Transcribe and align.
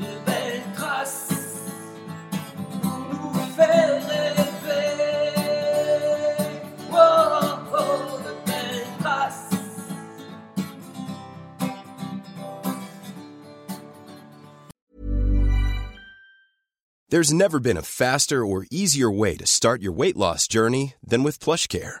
de 0.00 0.18
belles 0.26 0.62
traces 0.74 1.32
pour 2.82 2.98
nous 3.10 3.32
faire 3.56 4.06
rêver. 4.08 4.96
Oh, 6.92 7.58
oh, 7.72 8.20
de 8.24 8.32
belles 8.46 8.86
traces. 9.00 9.58
There's 17.08 17.32
never 17.32 17.60
been 17.60 17.76
a 17.76 17.82
faster 17.82 18.44
or 18.44 18.66
easier 18.70 19.10
way 19.10 19.36
to 19.36 19.46
start 19.46 19.80
your 19.80 19.92
weight 19.92 20.16
loss 20.16 20.46
journey 20.48 20.94
than 21.06 21.22
with 21.22 21.38
PlushCare. 21.38 22.00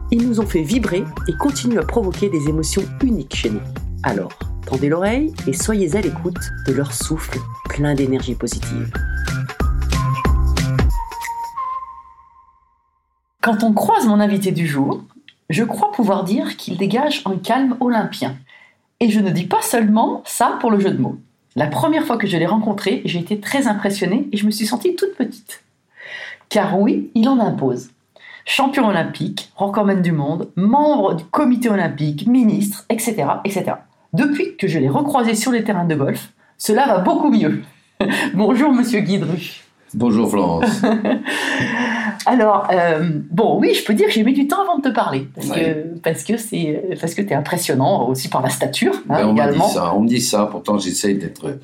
Ils 0.13 0.27
nous 0.27 0.41
ont 0.41 0.45
fait 0.45 0.61
vibrer 0.61 1.05
et 1.29 1.33
continuent 1.39 1.79
à 1.79 1.85
provoquer 1.85 2.29
des 2.29 2.49
émotions 2.49 2.83
uniques 3.01 3.33
chez 3.33 3.49
nous. 3.49 3.61
Alors, 4.03 4.37
tendez 4.65 4.89
l'oreille 4.89 5.33
et 5.47 5.53
soyez 5.53 5.95
à 5.95 6.01
l'écoute 6.01 6.51
de 6.67 6.73
leur 6.73 6.91
souffle 6.91 7.39
plein 7.69 7.95
d'énergie 7.95 8.35
positive. 8.35 8.91
Quand 13.39 13.63
on 13.63 13.71
croise 13.71 14.05
mon 14.05 14.19
invité 14.19 14.51
du 14.51 14.67
jour, 14.67 15.01
je 15.49 15.63
crois 15.63 15.93
pouvoir 15.93 16.25
dire 16.25 16.57
qu'il 16.57 16.77
dégage 16.77 17.21
un 17.25 17.37
calme 17.37 17.77
olympien. 17.79 18.35
Et 18.99 19.09
je 19.09 19.21
ne 19.21 19.29
dis 19.29 19.47
pas 19.47 19.61
seulement 19.61 20.23
ça 20.25 20.57
pour 20.59 20.71
le 20.71 20.81
jeu 20.81 20.91
de 20.91 21.01
mots. 21.01 21.19
La 21.55 21.67
première 21.67 22.05
fois 22.05 22.17
que 22.17 22.27
je 22.27 22.35
l'ai 22.35 22.45
rencontré, 22.45 23.01
j'ai 23.05 23.19
été 23.19 23.39
très 23.39 23.67
impressionnée 23.67 24.27
et 24.33 24.37
je 24.37 24.45
me 24.45 24.51
suis 24.51 24.67
sentie 24.67 24.93
toute 24.93 25.15
petite. 25.15 25.63
Car 26.49 26.77
oui, 26.77 27.11
il 27.15 27.29
en 27.29 27.39
impose. 27.39 27.91
Champion 28.53 28.89
olympique, 28.89 29.49
recordman 29.55 30.01
du 30.01 30.11
monde, 30.11 30.51
membre 30.57 31.15
du 31.15 31.23
comité 31.23 31.69
olympique, 31.69 32.27
ministre, 32.27 32.83
etc., 32.89 33.23
etc. 33.45 33.75
Depuis 34.11 34.57
que 34.57 34.67
je 34.67 34.77
l'ai 34.77 34.89
recroisé 34.89 35.35
sur 35.35 35.53
les 35.53 35.63
terrains 35.63 35.85
de 35.85 35.95
golf, 35.95 36.33
cela 36.57 36.85
va 36.85 36.97
beaucoup 36.97 37.31
mieux. 37.31 37.61
Bonjour 38.33 38.73
Monsieur 38.73 38.99
Guidru. 38.99 39.63
Bonjour 39.93 40.29
Florence. 40.29 40.81
Alors, 42.25 42.67
euh, 42.71 43.09
bon, 43.29 43.59
oui, 43.59 43.73
je 43.73 43.83
peux 43.83 43.93
dire 43.93 44.07
que 44.07 44.13
j'ai 44.13 44.23
mis 44.23 44.33
du 44.33 44.47
temps 44.47 44.61
avant 44.61 44.77
de 44.77 44.83
te 44.83 44.93
parler, 44.93 45.27
parce 45.35 45.49
Ouais. 45.49 45.89
que 45.93 45.99
parce 45.99 46.23
que 46.23 46.37
c'est 46.37 46.97
parce 46.99 47.13
que 47.15 47.21
t'es 47.21 47.33
impressionnant 47.33 48.07
aussi 48.07 48.29
par 48.29 48.41
la 48.41 48.49
stature 48.49 48.93
hein, 49.09 49.15
Ben, 49.21 49.27
on 49.27 49.33
m'a 49.33 49.51
dit 49.51 49.59
ça, 49.73 49.93
on 49.95 50.01
me 50.01 50.07
dit 50.07 50.21
ça. 50.21 50.47
Pourtant, 50.49 50.77
j'essaye 50.77 51.15
d'être, 51.15 51.57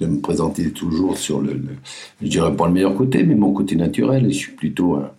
de 0.00 0.06
me 0.06 0.20
présenter 0.20 0.70
toujours 0.70 1.18
sur 1.18 1.40
le, 1.40 1.52
le- 1.54 1.76
je 2.22 2.28
dirais 2.28 2.54
pas 2.54 2.66
le 2.66 2.72
meilleur 2.72 2.94
côté, 2.94 3.24
mais 3.24 3.34
mon 3.34 3.52
côté 3.52 3.74
naturel. 3.76 4.26
Je 4.28 4.36
suis 4.36 4.52
plutôt 4.52 4.94
un, 4.96 5.10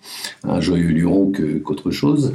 un 0.50 0.60
joyeux 0.62 0.88
luron 0.88 1.32
qu'autre 1.64 1.92
chose. 1.92 2.32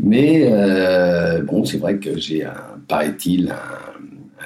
Mais 0.00 0.48
euh, 0.50 1.42
bon, 1.42 1.64
c'est 1.64 1.76
vrai 1.78 1.98
que 1.98 2.18
j'ai 2.18 2.44
un, 2.44 2.54
paraît-il, 2.88 3.50
un, 3.50 3.91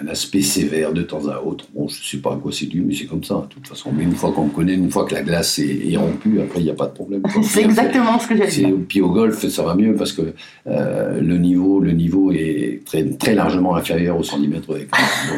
un 0.03 0.09
aspect 0.09 0.43
sévère 0.43 0.93
de 0.93 1.03
temps 1.03 1.27
à 1.29 1.41
autre. 1.41 1.65
Bon, 1.75 1.89
je 1.89 2.03
sais 2.07 2.19
pas 2.19 2.33
à 2.35 2.37
quoi 2.37 2.53
c'est 2.53 2.67
dû, 2.67 2.83
mais 2.83 2.95
c'est 2.95 3.07
comme 3.07 3.25
ça, 3.25 3.35
de 3.49 3.55
toute 3.55 3.67
façon. 3.67 3.91
Mais 3.97 4.03
une 4.05 4.15
fois 4.15 4.33
qu'on 4.33 4.45
me 4.45 4.51
connaît, 4.51 4.75
une 4.75 4.91
fois 4.91 5.05
que 5.07 5.15
la 5.15 5.23
glace 5.23 5.59
est, 5.59 5.91
est 5.93 5.97
rompue, 5.97 6.41
après, 6.41 6.61
il 6.61 6.65
n'y 6.65 6.71
a 6.71 6.75
pas 6.75 6.87
de 6.87 6.93
problème. 6.93 7.23
C'est 7.43 7.63
exactement 7.63 8.19
ce 8.19 8.27
que 8.29 8.37
C'est- 8.49 8.61
dire. 8.63 8.75
Puis 8.89 9.01
au 9.01 9.11
golf, 9.11 9.47
ça 9.49 9.63
va 9.63 9.75
mieux 9.75 9.95
parce 9.95 10.13
que 10.13 10.35
euh, 10.67 11.21
le 11.21 11.39
niveau, 11.39 11.81
le 11.81 11.93
niveau 11.93 12.31
est 12.33 12.83
très, 12.85 13.05
très 13.05 13.35
largement 13.35 13.75
inférieur 13.77 14.19
aux 14.19 14.23
110 14.23 14.49
mètres 14.49 14.75
avec. 14.75 14.89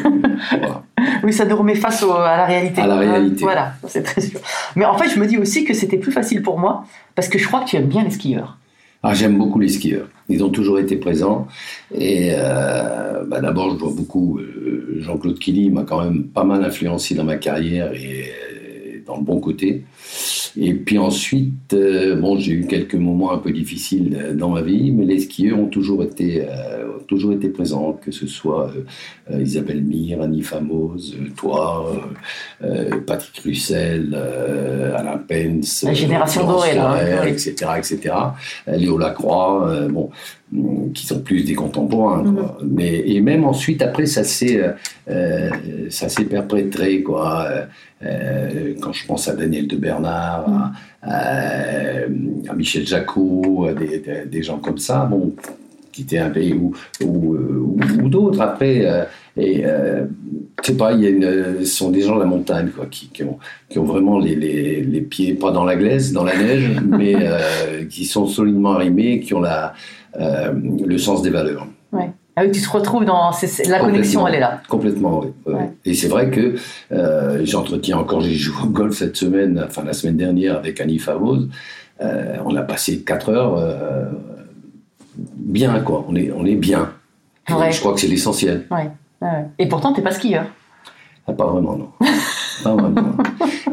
Donc, 0.03 0.25
voilà. 0.51 0.83
Oui, 1.23 1.33
ça 1.33 1.45
nous 1.45 1.55
remet 1.57 1.75
face 1.75 2.03
au- 2.03 2.11
à 2.13 2.37
la 2.37 2.45
réalité. 2.45 2.81
À 2.81 2.87
la 2.87 2.97
réalité. 2.97 3.41
Voilà, 3.43 3.73
c'est 3.87 4.03
très 4.03 4.21
sûr. 4.21 4.39
Mais 4.75 4.85
en 4.85 4.97
fait, 4.97 5.09
je 5.09 5.19
me 5.19 5.25
dis 5.25 5.37
aussi 5.37 5.63
que 5.65 5.73
c'était 5.73 5.97
plus 5.97 6.11
facile 6.11 6.41
pour 6.41 6.59
moi 6.59 6.83
parce 7.15 7.27
que 7.27 7.39
je 7.39 7.47
crois 7.47 7.61
que 7.63 7.69
tu 7.69 7.75
aimes 7.77 7.87
bien 7.87 8.03
les 8.03 8.11
skieurs. 8.11 8.57
Ah, 9.01 9.13
j'aime 9.13 9.37
beaucoup 9.37 9.59
les 9.59 9.69
skieurs. 9.69 10.09
Ils 10.27 10.43
ont 10.43 10.49
toujours 10.49 10.77
été 10.79 10.97
présents. 10.97 11.47
Et 11.93 12.31
euh, 12.33 13.23
bah, 13.25 13.39
d'abord, 13.39 13.71
je 13.71 13.77
vois 13.77 13.93
beaucoup. 13.93 14.39
euh, 14.39 14.97
Jean-Claude 14.99 15.39
Killy 15.39 15.69
m'a 15.69 15.83
quand 15.83 16.03
même 16.03 16.25
pas 16.25 16.43
mal 16.43 16.63
influencé 16.65 17.15
dans 17.15 17.23
ma 17.23 17.37
carrière 17.37 17.93
et 17.93 18.25
euh, 18.25 19.01
dans 19.05 19.17
le 19.17 19.23
bon 19.23 19.39
côté. 19.39 19.85
Et 20.57 20.73
puis 20.73 20.97
ensuite, 20.97 21.73
euh, 21.73 22.15
bon, 22.15 22.37
j'ai 22.37 22.53
eu 22.53 22.65
quelques 22.65 22.95
moments 22.95 23.31
un 23.31 23.37
peu 23.37 23.51
difficiles 23.51 24.17
euh, 24.19 24.33
dans 24.33 24.49
ma 24.49 24.61
vie, 24.61 24.91
mais 24.91 25.05
les 25.05 25.19
skieurs 25.19 25.59
ont 25.59 25.67
toujours 25.67 26.03
été, 26.03 26.43
euh, 26.49 26.97
ont 26.99 27.03
toujours 27.03 27.33
été 27.33 27.49
présents, 27.49 27.93
que 27.93 28.11
ce 28.11 28.27
soit 28.27 28.71
Isabelle 29.31 29.83
Mire, 29.83 30.21
Annie 30.21 30.41
Famoz, 30.41 31.15
euh, 31.15 31.29
toi, 31.35 31.91
Patrick 33.05 33.39
Russell, 33.43 34.15
Alain 34.95 35.17
Pence, 35.17 35.83
La 35.83 35.93
génération 35.93 36.45
dorée, 36.45 36.75
là, 36.75 36.93
hein, 36.93 37.21
oui. 37.23 37.29
etc., 37.29 37.53
etc. 37.77 38.15
Léo 38.67 38.97
Lacroix, 38.97 39.87
bon, 39.89 40.09
hum, 40.53 40.91
qui 40.93 41.05
sont 41.05 41.21
plus 41.21 41.43
des 41.43 41.53
contemporains. 41.53 42.23
quoi. 42.33 42.57
Mais, 42.63 43.03
et 43.05 43.21
même 43.21 43.45
ensuite, 43.45 43.81
après, 43.81 44.07
ça 44.07 44.23
s'est, 44.23 44.61
euh, 45.09 45.49
ça 45.89 46.09
s'est 46.09 46.25
perpétré, 46.25 47.03
quoi. 47.03 47.47
Euh, 48.01 48.75
quand 48.79 48.93
je 48.93 49.05
pense 49.05 49.27
à 49.27 49.35
Daniel 49.35 49.67
de 49.67 49.75
À- 50.05 50.45
à 52.49 52.53
Michel 52.55 52.85
Jacot, 52.85 53.67
des, 53.77 53.99
des- 53.99 54.25
des 54.25 54.43
gens 54.43 54.57
comme 54.59 54.77
ça, 54.77 55.05
bon, 55.05 55.33
qui 55.91 56.01
étaient 56.03 56.17
un 56.19 56.29
pays 56.29 56.53
ou, 56.53 56.73
ou, 57.03 57.33
euh, 57.35 57.59
ou- 57.63 57.77
ou 58.03 58.09
d'autres 58.09 58.41
après. 58.41 58.85
euh, 58.85 59.03
et 59.37 59.61
euh, 59.65 60.05
sais 60.61 60.75
pas, 60.75 60.91
il 60.93 61.01
y 61.01 61.05
a 61.07 61.09
une, 61.09 61.59
ce 61.61 61.65
sont 61.65 61.89
des 61.91 62.01
gens 62.01 62.15
de 62.15 62.19
la 62.19 62.25
montagne, 62.25 62.69
quoi, 62.75 62.85
qui, 62.91 63.07
qui 63.07 63.23
ont, 63.23 63.37
qui 63.69 63.79
ont 63.79 63.85
vraiment 63.85 64.19
les, 64.19 64.35
les, 64.35 64.81
les 64.81 65.01
pieds 65.01 65.33
pas 65.35 65.51
dans 65.51 65.63
la 65.63 65.75
glaise, 65.77 66.11
dans 66.11 66.23
la 66.25 66.35
neige, 66.37 66.69
mais 66.85 67.15
euh, 67.17 67.85
qui 67.89 68.03
sont 68.05 68.27
solidement 68.27 68.73
arrimés, 68.73 69.21
qui 69.21 69.33
ont 69.33 69.39
la, 69.41 69.73
euh, 70.19 70.51
le 70.85 70.97
sens 70.97 71.21
des 71.21 71.29
valeurs. 71.29 71.67
Ah 72.39 72.43
oui, 72.45 72.51
tu 72.51 72.61
te 72.61 72.69
retrouves 72.69 73.03
dans 73.03 73.31
la 73.65 73.79
connexion, 73.79 74.25
elle 74.25 74.35
est 74.35 74.39
là. 74.39 74.61
Complètement, 74.69 75.19
oui. 75.19 75.53
Ouais. 75.53 75.71
Et 75.83 75.93
c'est 75.93 76.07
vrai 76.07 76.29
que 76.29 76.55
euh, 76.93 77.41
j'entretiens 77.43 77.97
encore, 77.97 78.21
j'ai 78.21 78.33
joué 78.33 78.63
au 78.63 78.67
golf 78.67 78.95
cette 78.95 79.17
semaine, 79.17 79.61
enfin 79.67 79.83
la 79.83 79.91
semaine 79.91 80.15
dernière 80.15 80.55
avec 80.55 80.79
Annie 80.79 80.99
Favose. 80.99 81.49
Euh, 81.99 82.37
on 82.45 82.55
a 82.55 82.61
passé 82.61 83.01
4 83.01 83.29
heures 83.29 83.57
euh, 83.57 84.05
bien, 85.17 85.81
quoi. 85.81 86.05
On 86.07 86.15
est, 86.15 86.31
on 86.31 86.45
est 86.45 86.55
bien. 86.55 86.93
Ouais. 87.49 87.73
Je 87.73 87.79
crois 87.81 87.93
que 87.93 87.99
c'est 87.99 88.07
l'essentiel. 88.07 88.67
Ouais. 88.71 88.89
Et 89.57 89.67
pourtant, 89.67 89.91
t'es 89.91 90.01
pas 90.01 90.11
skieur. 90.11 90.45
Ah, 91.29 91.33
pas 91.33 91.45
vraiment, 91.45 91.77
non. 91.77 91.89
Pas 92.63 92.75
vraiment. 92.75 93.15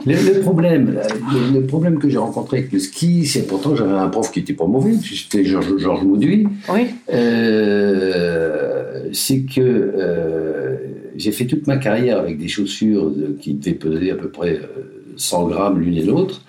Le, 0.07 0.35
le 0.35 0.41
problème, 0.43 1.01
le, 1.33 1.59
le 1.59 1.67
problème 1.67 1.99
que 1.99 2.09
j'ai 2.09 2.19
rencontré 2.19 2.59
avec 2.59 2.73
le 2.73 2.79
ski, 2.79 3.27
c'est 3.27 3.49
pourtant 3.49 3.75
j'avais 3.75 3.91
un 3.91 4.07
prof 4.07 4.31
qui 4.31 4.39
était 4.39 4.53
pas 4.53 4.67
mauvais, 4.67 4.93
c'était 5.03 5.45
Georges 5.45 5.77
Georges 5.79 6.05
Mauduit. 6.05 6.47
Oui. 6.73 6.87
Euh, 7.13 9.09
c'est 9.13 9.41
que 9.41 9.61
euh, 9.61 10.77
j'ai 11.17 11.33
fait 11.33 11.47
toute 11.47 11.67
ma 11.67 11.79
carrière 11.79 12.19
avec 12.19 12.39
des 12.39 12.47
chaussures 12.47 13.13
qui 13.41 13.55
devaient 13.55 13.75
peser 13.75 14.13
à 14.13 14.15
peu 14.15 14.29
près 14.29 14.53
euh, 14.53 15.03
100 15.17 15.49
grammes 15.49 15.81
l'une 15.81 15.97
et 15.97 16.05
l'autre. 16.05 16.43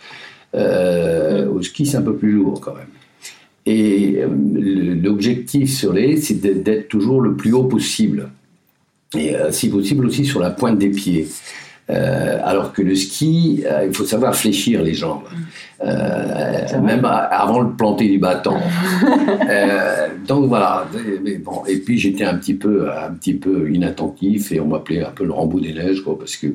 Euh, 0.54 1.50
Au 1.50 1.64
ski, 1.64 1.88
c'est 1.88 1.98
un 1.98 2.04
peu 2.04 2.16
plus 2.16 2.34
lourd 2.34 2.62
quand 2.62 2.76
même. 2.76 2.86
Et 3.66 4.20
euh, 4.20 4.28
l'objectif 5.02 5.74
sur 5.74 5.92
les 5.92 6.18
c'est 6.18 6.36
d'être 6.36 6.88
toujours 6.88 7.22
le 7.22 7.36
plus 7.36 7.54
haut 7.54 7.66
possible. 7.66 8.30
Et 9.16 9.36
euh, 9.36 9.52
si 9.52 9.70
possible 9.70 10.06
aussi 10.06 10.26
sur 10.26 10.40
la 10.40 10.50
pointe 10.50 10.78
des 10.78 10.90
pieds. 10.90 11.28
Euh, 11.90 12.40
alors 12.44 12.74
que 12.74 12.82
le 12.82 12.96
ski, 12.96 13.64
euh, 13.66 13.86
il 13.88 13.94
faut 13.96 14.04
savoir 14.04 14.36
fléchir 14.36 14.84
les 14.84 14.94
jambes, 14.94 15.24
Euh, 15.82 16.66
vrai. 16.68 16.82
même 16.82 17.06
à- 17.06 17.16
avant 17.16 17.62
le 17.62 17.70
planter 17.72 18.10
du 18.10 18.18
bâton. 18.20 18.58
Euh, 19.50 20.08
donc 20.28 20.48
voilà. 20.50 20.86
Mais 21.24 21.36
bon, 21.38 21.64
et 21.68 21.78
puis 21.78 21.98
j'étais 21.98 22.26
un 22.26 22.36
petit 22.36 22.54
peu, 22.56 22.90
un 22.92 23.12
petit 23.14 23.34
peu 23.36 23.72
inattentif 23.72 24.52
et 24.52 24.60
on 24.60 24.68
m'appelait 24.68 25.06
un 25.06 25.12
peu 25.12 25.24
le 25.24 25.32
Rambo 25.32 25.62
des 25.62 25.72
neiges, 25.74 26.02
quoi, 26.02 26.20
parce 26.20 26.36
que 26.36 26.48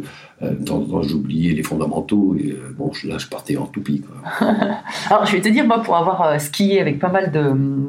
euh, 0.42 0.50
de 0.50 0.62
temps 0.64 0.76
en 0.76 0.80
temps 0.84 1.02
j'oubliais 1.02 1.54
les 1.54 1.62
fondamentaux 1.62 2.36
et 2.38 2.50
euh, 2.50 2.74
bon, 2.76 2.90
là 3.04 3.16
je 3.16 3.26
partais 3.28 3.56
en 3.56 3.64
toupie. 3.64 4.02
Quoi. 4.02 4.46
Alors, 5.08 5.24
je 5.24 5.32
vais 5.32 5.40
te 5.40 5.48
dire, 5.48 5.66
moi, 5.66 5.82
pour 5.82 5.96
avoir 5.96 6.22
euh, 6.22 6.38
skié 6.38 6.80
avec 6.82 6.98
pas 6.98 7.08
mal 7.10 7.32
de, 7.32 7.40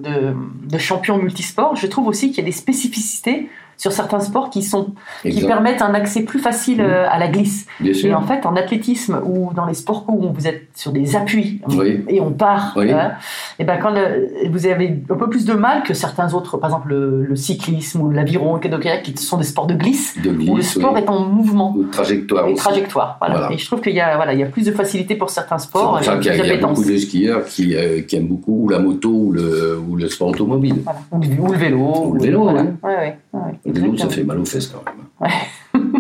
de, 0.10 0.34
de 0.72 0.78
champions 0.78 1.18
multisports, 1.18 1.76
je 1.76 1.88
trouve 1.88 2.08
aussi 2.08 2.30
qu'il 2.30 2.38
y 2.38 2.42
a 2.42 2.46
des 2.46 2.52
spécificités 2.54 3.50
sur 3.78 3.92
certains 3.92 4.20
sports 4.20 4.50
qui, 4.50 4.62
sont, 4.64 4.94
qui 5.24 5.46
permettent 5.46 5.82
un 5.82 5.94
accès 5.94 6.22
plus 6.22 6.40
facile 6.40 6.82
euh, 6.82 7.06
à 7.10 7.18
la 7.20 7.28
glisse. 7.28 7.66
Bien 7.80 7.92
Et 8.04 8.14
en 8.14 8.22
fait, 8.22 8.46
en 8.46 8.56
athlétisme 8.56 9.20
ou 9.26 9.52
dans 9.54 9.66
les 9.66 9.74
sports 9.74 10.06
co 10.06 10.14
où 10.14 10.32
vous 10.34 10.48
êtes 10.48 10.64
sur 10.76 10.92
des 10.92 11.16
appuis 11.16 11.62
Oui. 11.70 12.04
et 12.08 12.22
on 12.22 12.32
part, 12.32 12.74
Oui. 12.76 12.92
hein, 12.92 13.12
et 13.60 13.64
ben 13.64 13.78
quand 13.82 13.92
le- 13.92 14.50
vous 14.50 14.66
avez 14.68 15.02
un 15.10 15.16
peu 15.16 15.30
plus 15.30 15.46
de 15.46 15.54
mal 15.54 15.84
que 15.84 15.94
certains 15.94 16.34
autres, 16.34 16.58
par 16.58 16.70
exemple 16.70 16.90
le, 16.90 17.24
le 17.26 17.36
cyclisme 17.36 18.02
ou 18.02 18.10
l'aviron, 18.10 18.56
le 18.56 18.78
kayak, 18.80 19.04
qui 19.04 19.18
sont 19.18 19.38
des 19.38 19.44
sports 19.44 19.68
de 19.68 19.74
glisse, 19.74 20.16
De 20.24 20.30
où 20.30 20.34
le 20.34 20.38
glisse, 20.38 20.72
sport 20.74 20.94
oui. 20.94 21.02
est 21.02 21.10
en 21.10 21.20
mouvement. 21.26 21.74
Ou 21.78 21.84
trajectoire 21.86 22.48
Et 22.48 22.54
aussi. 22.54 22.64
trajectoire, 22.64 23.18
voilà. 23.20 23.36
Voilà. 23.38 23.54
Et 23.54 23.58
je 23.58 23.66
trouve 23.66 23.82
qu'il 23.82 23.94
y 23.96 24.00
a, 24.02 24.16
voilà, 24.16 24.34
il 24.34 24.40
y 24.40 24.44
a 24.44 24.48
plus 24.48 24.66
de 24.66 24.72
facilité 24.72 25.16
pour 25.16 25.30
certains 25.30 25.58
sports. 25.58 25.96
pour 25.98 26.04
ça 26.04 26.16
et 26.16 26.20
qu'il 26.20 26.28
y 26.28 26.30
a, 26.30 26.46
il 26.46 26.48
y 26.48 26.52
a 26.64 26.68
beaucoup 26.68 26.84
de 26.84 26.98
skieurs 26.98 27.46
qui, 27.46 27.76
euh, 27.76 28.02
qui 28.02 28.16
aiment 28.16 28.28
beaucoup 28.28 28.64
ou 28.66 28.70
la 28.70 28.80
moto 28.80 29.10
ou 29.10 29.32
le, 29.32 29.78
ou 29.90 29.96
le 29.96 30.08
sport 30.10 30.30
automobile. 30.30 30.76
Ou, 31.12 31.20
le- 31.22 31.28
ou 31.42 31.52
le 31.52 31.58
vélo. 31.58 31.78
Ou 32.08 32.14
le 32.14 32.22
vélo, 32.22 32.44
voilà. 32.44 32.62
oui. 32.62 32.68
Ouais, 32.84 32.96
ouais, 32.96 33.18
ouais, 33.34 33.73
Ça 33.98 34.10
fait 34.10 34.24
mal 34.24 34.40
aux 34.40 34.46
fesses 34.46 34.68
quand 34.68 34.84
même. 34.86 35.30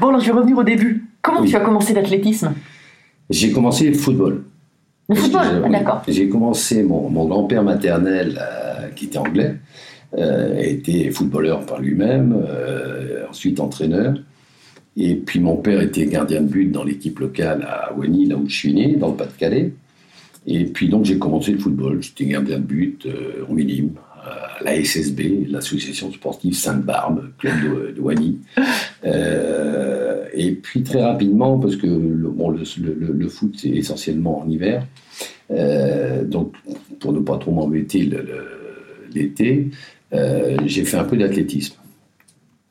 Bon, 0.00 0.08
alors 0.08 0.20
je 0.20 0.26
vais 0.26 0.32
revenir 0.32 0.56
au 0.56 0.64
début. 0.64 1.04
Comment 1.22 1.42
Oui. 1.42 1.50
tu 1.50 1.56
as 1.56 1.60
commencé 1.60 1.92
l'athlétisme? 1.92 2.54
J'ai 3.28 3.52
commencé 3.52 3.86
le 3.88 3.94
football. 3.94 4.42
Le 5.08 5.14
football, 5.14 5.62
ah, 5.64 5.68
d'accord. 5.68 6.02
J'ai 6.08 6.28
commencé, 6.28 6.82
mon, 6.82 7.10
mon 7.10 7.26
grand-père 7.26 7.62
maternel, 7.62 8.40
euh, 8.40 8.88
qui 8.96 9.06
était 9.06 9.18
anglais, 9.18 9.56
euh, 10.16 10.56
était 10.58 11.10
footballeur 11.10 11.66
par 11.66 11.80
lui-même, 11.80 12.34
euh, 12.48 13.24
ensuite 13.28 13.60
entraîneur. 13.60 14.14
Et 14.96 15.14
puis 15.16 15.38
mon 15.40 15.56
père 15.56 15.80
était 15.80 16.06
gardien 16.06 16.40
de 16.40 16.46
but 16.48 16.66
dans 16.66 16.84
l'équipe 16.84 17.18
locale 17.18 17.62
à 17.68 17.92
Wany, 17.96 18.26
là 18.26 18.36
où 18.36 18.48
je 18.48 18.54
suis 18.56 18.72
né, 18.74 18.96
dans 18.96 19.08
le 19.08 19.14
Pas-de-Calais. 19.14 19.72
Et 20.46 20.64
puis 20.64 20.88
donc 20.88 21.04
j'ai 21.04 21.18
commencé 21.18 21.52
le 21.52 21.58
football. 21.58 22.02
J'étais 22.02 22.24
gardien 22.26 22.58
de 22.58 22.64
but 22.64 23.06
euh, 23.06 23.44
en 23.48 23.52
minime, 23.52 23.90
la 24.62 24.74
SSB, 24.74 25.46
l'association 25.48 26.12
sportive 26.12 26.54
Sainte-Barbe, 26.54 27.30
club 27.38 27.94
de, 27.94 28.00
Wany. 28.00 28.38
Euh, 29.04 30.26
et 30.34 30.52
puis 30.52 30.82
très 30.82 31.02
rapidement, 31.02 31.58
parce 31.58 31.76
que 31.76 31.86
le, 31.86 32.28
bon, 32.28 32.50
le, 32.50 33.28
foot 33.28 33.54
c'est 33.56 33.70
essentiellement 33.70 34.42
en 34.42 34.48
hiver, 34.48 34.86
euh, 35.50 36.24
donc 36.24 36.54
pour 36.98 37.12
ne 37.12 37.20
pas 37.20 37.38
trop 37.38 37.52
m'embêter 37.52 38.08
l'été, 39.14 39.70
euh, 40.12 40.56
j'ai 40.66 40.84
fait 40.84 40.96
un 40.96 41.04
peu 41.04 41.16
d'athlétisme. 41.16 41.76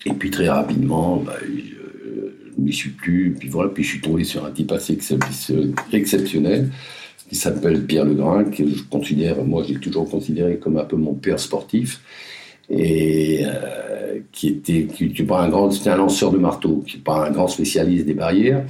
Et 0.05 0.13
puis 0.13 0.29
très 0.29 0.49
rapidement, 0.49 1.17
bah, 1.17 1.35
je 1.41 2.61
ne 2.61 2.65
m'y 2.65 2.73
suis 2.73 2.91
plus. 2.91 3.35
Puis 3.37 3.49
voilà, 3.49 3.69
puis 3.69 3.83
je 3.83 3.89
suis 3.89 4.01
tombé 4.01 4.23
sur 4.23 4.45
un 4.45 4.51
type 4.51 4.71
assez 4.71 4.93
excep- 4.93 5.73
exceptionnel 5.91 6.69
qui 7.29 7.35
s'appelle 7.35 7.85
Pierre 7.85 8.05
Legrain, 8.05 8.43
que 8.45 8.67
je 8.67 8.83
considère, 8.89 9.43
moi 9.43 9.63
j'ai 9.65 9.75
toujours 9.75 10.09
considéré 10.09 10.57
comme 10.57 10.77
un 10.77 10.83
peu 10.83 10.95
mon 10.95 11.13
père 11.13 11.39
sportif, 11.39 12.01
et 12.69 13.41
euh, 13.45 14.19
qui 14.31 14.49
était, 14.49 14.85
qui 14.85 15.05
était 15.05 15.23
pas 15.23 15.41
un 15.41 15.49
grand, 15.49 15.71
c'était 15.71 15.91
un 15.91 15.97
lanceur 15.97 16.31
de 16.31 16.37
marteau, 16.37 16.83
qui 16.85 16.97
n'est 16.97 17.03
pas 17.03 17.27
un 17.27 17.31
grand 17.31 17.47
spécialiste 17.47 18.05
des 18.05 18.13
barrières, 18.15 18.63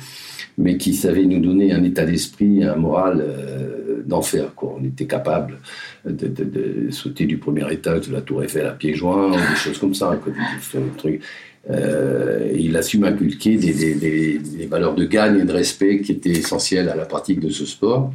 mais 0.58 0.78
qui 0.78 0.94
savait 0.94 1.24
nous 1.24 1.40
donner 1.40 1.72
un 1.72 1.84
état 1.84 2.06
d'esprit, 2.06 2.64
un 2.64 2.76
moral 2.76 3.22
euh, 3.22 4.04
d'enfer. 4.06 4.52
On 4.62 4.84
était 4.84 5.06
capable 5.06 5.60
de, 6.06 6.92
sauter 6.92 7.26
du 7.26 7.38
premier 7.38 7.72
étage 7.72 8.10
de 8.10 8.14
la 8.14 8.22
Tour 8.22 8.44
Eiffel 8.44 8.66
à 8.66 8.72
pieds 8.72 8.94
joints, 8.94 9.32
des 9.32 9.56
choses 9.56 9.78
comme 9.78 9.94
ça. 9.94 10.20
Des- 10.26 10.80
trucs. 10.98 11.22
Euh, 11.70 12.52
il 12.58 12.76
a 12.76 12.82
su 12.82 12.98
m'inculquer 12.98 13.58
des 13.58 14.68
valeurs 14.70 14.96
de 14.96 15.06
gagne 15.06 15.40
et 15.40 15.46
de 15.46 15.52
respect 15.52 16.02
qui 16.02 16.14
étaient 16.14 16.32
essentielles 16.32 16.90
à 16.90 16.96
la 16.96 17.06
pratique 17.06 17.40
de 17.40 17.50
ce 17.50 17.66
sport 17.66 18.12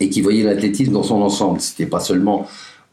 et 0.00 0.08
qui 0.08 0.20
voyait 0.20 0.44
l'athlétisme 0.44 0.92
dans 0.92 1.02
son 1.02 1.22
ensemble. 1.22 1.60
C'était 1.60 1.86
pas 1.86 2.00
seulement 2.00 2.46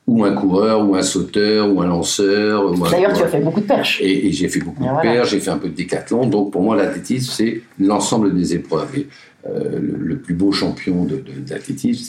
ou 0.05 0.25
un 0.25 0.33
coureur, 0.33 0.87
ou 0.87 0.95
un 0.95 1.01
sauteur, 1.01 1.73
ou 1.73 1.81
un 1.81 1.87
lanceur. 1.87 2.65
Ou 2.65 2.85
un 2.85 2.91
D'ailleurs, 2.91 3.13
tu 3.13 3.23
as 3.23 3.27
fait 3.27 3.39
beaucoup 3.39 3.61
de 3.61 3.65
perches. 3.65 4.01
Et, 4.01 4.27
et 4.27 4.31
j'ai 4.31 4.49
fait 4.49 4.59
beaucoup 4.59 4.83
Et 4.83 4.87
de 4.87 4.91
voilà. 4.91 5.01
paires, 5.01 5.25
j'ai 5.25 5.39
fait 5.39 5.51
un 5.51 5.57
peu 5.57 5.69
de 5.69 5.75
décathlon. 5.75 6.27
Donc 6.27 6.51
pour 6.51 6.61
moi, 6.61 6.75
l'athlétisme, 6.75 7.31
c'est 7.31 7.61
l'ensemble 7.79 8.35
des 8.35 8.53
épreuves. 8.53 8.89
Et, 8.97 9.07
euh, 9.45 9.79
le, 9.79 9.97
le 9.97 10.17
plus 10.19 10.33
beau 10.35 10.51
champion 10.53 11.05
d'athlétisme, 11.45 12.01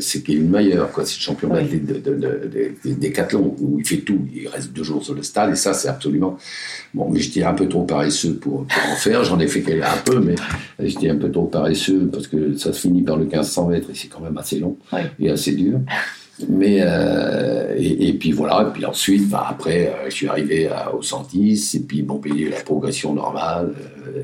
c'est, 0.00 0.20
Kevin 0.22 0.48
Mayer. 0.50 0.82
C'est 1.04 1.16
le 1.18 1.22
champion 1.22 1.50
Oui. 1.52 1.64
de, 1.78 1.94
de, 1.94 1.98
de- 2.00 2.16
de- 2.16 2.88
de 2.90 2.94
décathlon, 2.94 3.54
où 3.60 3.78
il 3.78 3.86
fait 3.86 3.98
tout. 3.98 4.26
Il 4.34 4.48
reste 4.48 4.72
deux 4.72 4.82
jours 4.82 5.04
sur 5.04 5.14
le 5.14 5.22
stade, 5.22 5.52
et 5.52 5.56
ça, 5.56 5.72
c'est 5.72 5.88
absolument. 5.88 6.36
Bon, 6.94 7.08
mais 7.10 7.20
j'étais 7.20 7.44
un 7.44 7.54
peu 7.54 7.68
trop 7.68 7.84
paresseux 7.84 8.34
pour, 8.34 8.66
pour 8.66 8.92
en 8.92 8.96
faire. 8.96 9.22
J'en 9.22 9.38
ai 9.38 9.46
fait 9.46 9.62
un 9.82 9.96
peu, 10.04 10.18
mais 10.20 10.34
j'étais 10.80 11.10
un 11.10 11.16
peu 11.16 11.30
trop 11.30 11.46
paresseux 11.46 12.08
parce 12.12 12.26
que 12.26 12.56
ça 12.56 12.72
se 12.72 12.80
finit 12.80 13.02
par 13.02 13.16
le 13.16 13.24
1500 13.24 13.68
mètres 13.68 13.90
et 13.90 13.94
c'est 13.94 14.08
quand 14.08 14.20
même 14.20 14.36
assez 14.38 14.58
long 14.58 14.76
Oui. 14.92 15.00
et 15.20 15.30
assez 15.30 15.52
dur. 15.52 15.78
Mais 16.48 16.78
euh, 16.80 17.74
et, 17.76 18.08
et 18.08 18.12
puis 18.14 18.32
voilà, 18.32 18.66
et 18.66 18.72
puis 18.72 18.86
ensuite, 18.86 19.28
bah, 19.28 19.46
après, 19.50 19.88
euh, 19.88 20.06
je 20.08 20.14
suis 20.14 20.26
arrivé 20.26 20.68
à, 20.68 20.94
au 20.94 21.02
110, 21.02 21.74
et 21.74 21.80
puis 21.80 22.02
Montpellier, 22.02 22.48
la 22.48 22.60
progression 22.60 23.12
normale, 23.12 23.74
euh, 24.08 24.22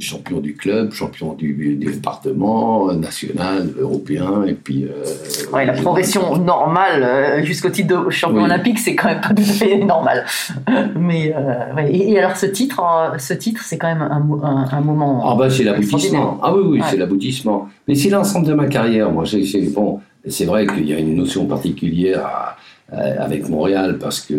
champion 0.00 0.38
du 0.40 0.54
club, 0.54 0.92
champion 0.92 1.34
du, 1.34 1.52
du 1.54 1.74
département, 1.92 2.92
national, 2.92 3.68
européen, 3.78 4.44
et 4.46 4.54
puis. 4.54 4.84
euh, 4.84 5.04
Ouais, 5.52 5.64
la 5.64 5.72
progression 5.74 6.36
normale 6.36 7.02
euh, 7.02 7.42
jusqu'au 7.44 7.70
titre 7.70 8.04
de 8.04 8.10
champion 8.10 8.38
Oui. 8.38 8.44
olympique, 8.44 8.78
c'est 8.78 8.94
quand 8.94 9.08
même 9.08 9.20
pas 9.20 9.28
tout 9.34 9.42
à 9.42 9.52
fait 9.52 9.76
normal. 9.78 10.24
Mais 10.96 11.34
euh, 11.36 11.74
ouais. 11.74 11.92
et, 11.92 12.12
et 12.12 12.18
alors 12.18 12.36
ce 12.36 12.46
titre, 12.46 12.80
euh, 12.82 13.18
ce 13.18 13.34
titre, 13.34 13.62
c'est 13.64 13.78
quand 13.78 13.88
même 13.88 14.02
un, 14.02 14.26
un, 14.42 14.68
un 14.70 14.80
moment. 14.80 15.22
Ah 15.30 15.34
bah 15.36 15.50
c'est 15.50 15.64
l'aboutissement. 15.64 16.38
Ah 16.42 16.54
oui, 16.54 16.62
oui, 16.64 16.80
Ouais. 16.80 16.86
c'est 16.90 16.96
l'aboutissement. 16.96 17.68
Mais 17.88 17.94
c'est 17.94 18.10
l'ensemble 18.10 18.46
de 18.46 18.54
ma 18.54 18.66
carrière. 18.66 19.10
Moi, 19.10 19.24
j'ai- 19.24 19.68
bon, 19.68 20.00
c'est 20.28 20.44
vrai 20.44 20.66
qu'il 20.66 20.88
y 20.88 20.92
a 20.94 20.98
une 20.98 21.14
notion 21.16 21.46
particulière 21.46 22.24
à- 22.24 22.56
à- 22.92 23.22
avec 23.24 23.48
Montréal 23.48 23.98
parce 24.00 24.20
que, 24.20 24.34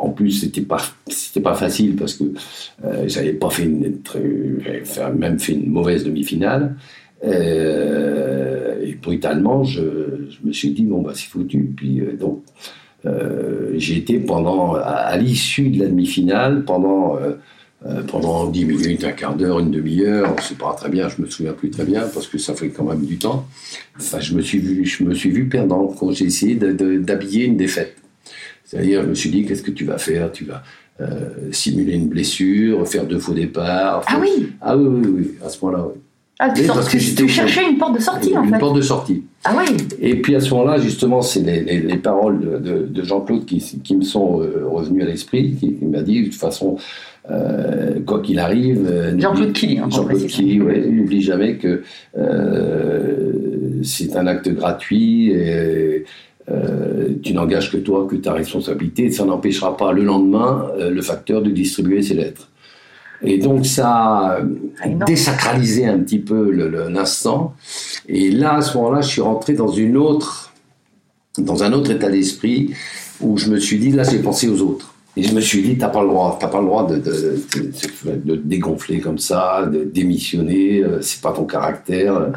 en 0.00 0.10
plus, 0.10 0.30
c'était 0.30 0.62
pas, 0.62 0.80
pas 1.42 1.54
facile 1.54 1.94
parce 1.94 2.14
que 2.14 2.24
euh, 2.84 3.04
j'avais 3.06 3.34
pas 3.34 3.50
fait 3.50 3.64
une, 3.64 3.98
même 5.16 5.38
fait 5.38 5.52
une 5.52 5.70
mauvaise 5.70 6.04
demi-finale. 6.04 6.74
Euh, 7.22 8.82
et 8.82 8.94
brutalement, 8.94 9.62
je, 9.62 9.82
me 10.42 10.52
suis 10.52 10.70
dit 10.70 10.84
bon 10.84 11.02
bah 11.02 11.12
c'est 11.14 11.28
foutu. 11.28 11.70
Puis 11.76 12.00
euh, 12.00 13.72
j'ai 13.76 13.98
été 13.98 14.18
pendant 14.18 14.74
à, 14.74 15.16
l'issue 15.18 15.68
de 15.68 15.80
la 15.80 15.86
demi-finale 15.86 16.64
pendant 16.64 17.18
pendant 18.08 18.46
10 18.46 18.64
minutes, 18.66 19.04
un 19.04 19.12
quart 19.12 19.34
d'heure, 19.34 19.58
une 19.58 19.70
demi-heure, 19.70 20.36
c'est 20.42 20.58
pas 20.58 20.74
très 20.74 20.90
bien, 20.90 21.08
je 21.08 21.22
me 21.22 21.26
souviens 21.26 21.54
plus 21.54 21.70
très 21.70 21.86
bien 21.86 22.02
parce 22.12 22.26
que 22.26 22.36
ça 22.36 22.54
fait 22.54 22.68
quand 22.68 22.84
même 22.84 23.06
du 23.06 23.16
temps. 23.16 23.46
Enfin, 23.98 24.20
je 24.20 24.34
me 24.34 24.42
suis 24.42 24.58
vu, 24.58 24.84
je 24.84 25.02
me 25.02 25.14
suis 25.14 25.30
vu 25.30 25.48
perdant 25.48 25.86
quand 25.86 26.10
j'ai 26.10 26.26
essayé 26.26 26.56
d'habiller 26.56 27.46
une 27.46 27.56
défaite. 27.56 27.96
C'est-à-dire, 28.70 29.02
je 29.02 29.08
me 29.08 29.14
suis 29.14 29.30
dit, 29.30 29.44
qu'est-ce 29.44 29.62
que 29.62 29.72
tu 29.72 29.84
vas 29.84 29.98
faire? 29.98 30.30
Tu 30.30 30.44
vas 30.44 30.62
euh, 31.00 31.08
simuler 31.50 31.94
une 31.94 32.06
blessure, 32.08 32.86
faire 32.86 33.04
deux 33.04 33.18
faux 33.18 33.34
départs. 33.34 34.04
Ah 34.06 34.18
oui, 34.20 34.52
Ah 34.60 34.76
oui, 34.76 34.86
oui, 34.86 35.10
oui, 35.12 35.30
à 35.44 35.48
ce 35.48 35.64
moment-là, 35.64 35.86
oui. 35.88 36.00
ah, 36.38 36.50
tu, 36.54 36.62
parce 36.68 36.88
que 36.88 36.98
tu 37.16 37.28
cherchais 37.28 37.68
une 37.68 37.78
porte 37.78 37.96
de 37.96 38.00
sortie 38.00 38.36
en 38.36 38.44
Une 38.44 38.50
fait. 38.52 38.58
porte 38.58 38.76
de 38.76 38.82
sortie. 38.82 39.24
Ah 39.44 39.56
oui, 39.58 39.76
Et 40.00 40.20
puis 40.20 40.36
à 40.36 40.40
ce 40.40 40.50
moment-là, 40.54 40.78
justement, 40.78 41.20
c'est 41.20 41.40
les, 41.40 41.62
les- 41.64 41.80
les 41.80 41.96
paroles 41.96 42.38
de, 42.40 42.58
de- 42.58 42.86
de 42.86 43.02
Jean-Claude 43.02 43.44
qui, 43.44 43.58
qui 43.82 43.96
me 43.96 44.02
sont 44.02 44.40
euh, 44.40 44.64
revenues 44.68 45.02
à 45.02 45.06
l'esprit, 45.06 45.56
qui, 45.58 45.74
qui 45.74 45.84
m'a 45.86 46.02
dit, 46.02 46.20
de 46.20 46.26
toute 46.26 46.34
façon, 46.38 46.76
euh, 47.30 47.98
quoi 48.06 48.20
qu'il 48.20 48.38
arrive... 48.38 48.86
euh, 48.88 49.18
Jean-Claude 49.18 49.52
Killy, 49.52 49.78
hein, 49.78 49.88
Jean-Claude. 49.90 50.26
Killy, 50.26 50.60
ouais, 50.60 50.80
n'oublie 50.86 51.22
jamais 51.22 51.56
que 51.56 51.82
c'est 53.82 54.14
un 54.16 54.26
acte 54.26 54.48
gratuit 54.50 55.30
et 55.32 56.04
euh, 56.48 57.08
tu 57.22 57.32
n'engages 57.34 57.70
que 57.70 57.76
toi, 57.76 58.06
que 58.10 58.16
ta 58.16 58.32
responsabilité, 58.32 59.04
et 59.04 59.10
ça 59.12 59.24
n'empêchera 59.24 59.76
pas 59.76 59.92
le 59.92 60.02
lendemain 60.04 60.68
euh, 60.78 60.90
le 60.90 61.02
facteur 61.02 61.42
de 61.42 61.50
distribuer 61.50 62.02
ses 62.02 62.14
lettres. 62.14 62.48
Et 63.22 63.38
donc 63.38 63.66
ça 63.66 63.88
a 63.88 64.40
Ah, 64.82 64.88
désacralisé 65.06 65.86
un 65.86 65.98
petit 65.98 66.18
peu 66.18 66.50
l'instant. 66.88 67.54
Et 68.08 68.30
là, 68.30 68.54
à 68.56 68.62
ce 68.62 68.76
moment-là, 68.78 69.02
je 69.02 69.08
suis 69.08 69.20
rentré 69.20 69.52
dans 69.52 69.68
une 69.68 69.96
autre, 69.98 70.52
dans 71.36 71.62
un 71.62 71.72
autre 71.72 71.90
état 71.90 72.08
d'esprit 72.08 72.70
où 73.20 73.36
je 73.36 73.50
me 73.50 73.58
suis 73.58 73.78
dit, 73.78 73.90
là, 73.90 74.04
j'ai 74.04 74.20
pensé 74.20 74.48
aux 74.48 74.62
autres. 74.62 74.94
Et 75.16 75.22
je 75.22 75.34
me 75.34 75.40
suis 75.40 75.60
dit, 75.60 75.76
t'as 75.76 75.88
pas 75.88 76.02
le 76.02 76.08
droit, 76.08 76.38
t'as 76.40 76.48
pas 76.48 76.60
le 76.60 76.66
droit 76.66 76.86
de, 76.86 76.96
de, 76.96 77.42
de, 77.56 78.16
de 78.24 78.36
te 78.36 78.46
dégonfler 78.46 79.00
comme 79.00 79.18
ça, 79.18 79.66
de 79.66 79.84
démissionner, 79.84 80.82
euh, 80.82 81.02
c'est 81.02 81.20
pas 81.20 81.32
ton 81.32 81.44
caractère. 81.44 82.32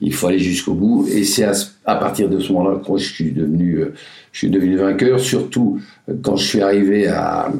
Il 0.00 0.12
faut 0.14 0.26
aller 0.28 0.38
jusqu'au 0.38 0.74
bout. 0.74 1.06
Et 1.10 1.24
c'est 1.24 1.44
à, 1.44 1.94
partir 1.96 2.28
de 2.28 2.38
ce 2.38 2.52
moment-là 2.52 2.78
que 2.86 2.96
je 2.98 3.12
suis 3.12 3.32
devenu, 3.32 3.76
euh, 3.78 3.94
je 4.32 4.38
suis 4.38 4.50
devenu 4.50 4.76
vainqueur, 4.76 5.18
surtout 5.20 5.80
euh, 6.08 6.14
quand 6.22 6.36
je 6.36 6.44
suis 6.46 6.60
arrivé 6.62 7.06
à, 7.08 7.50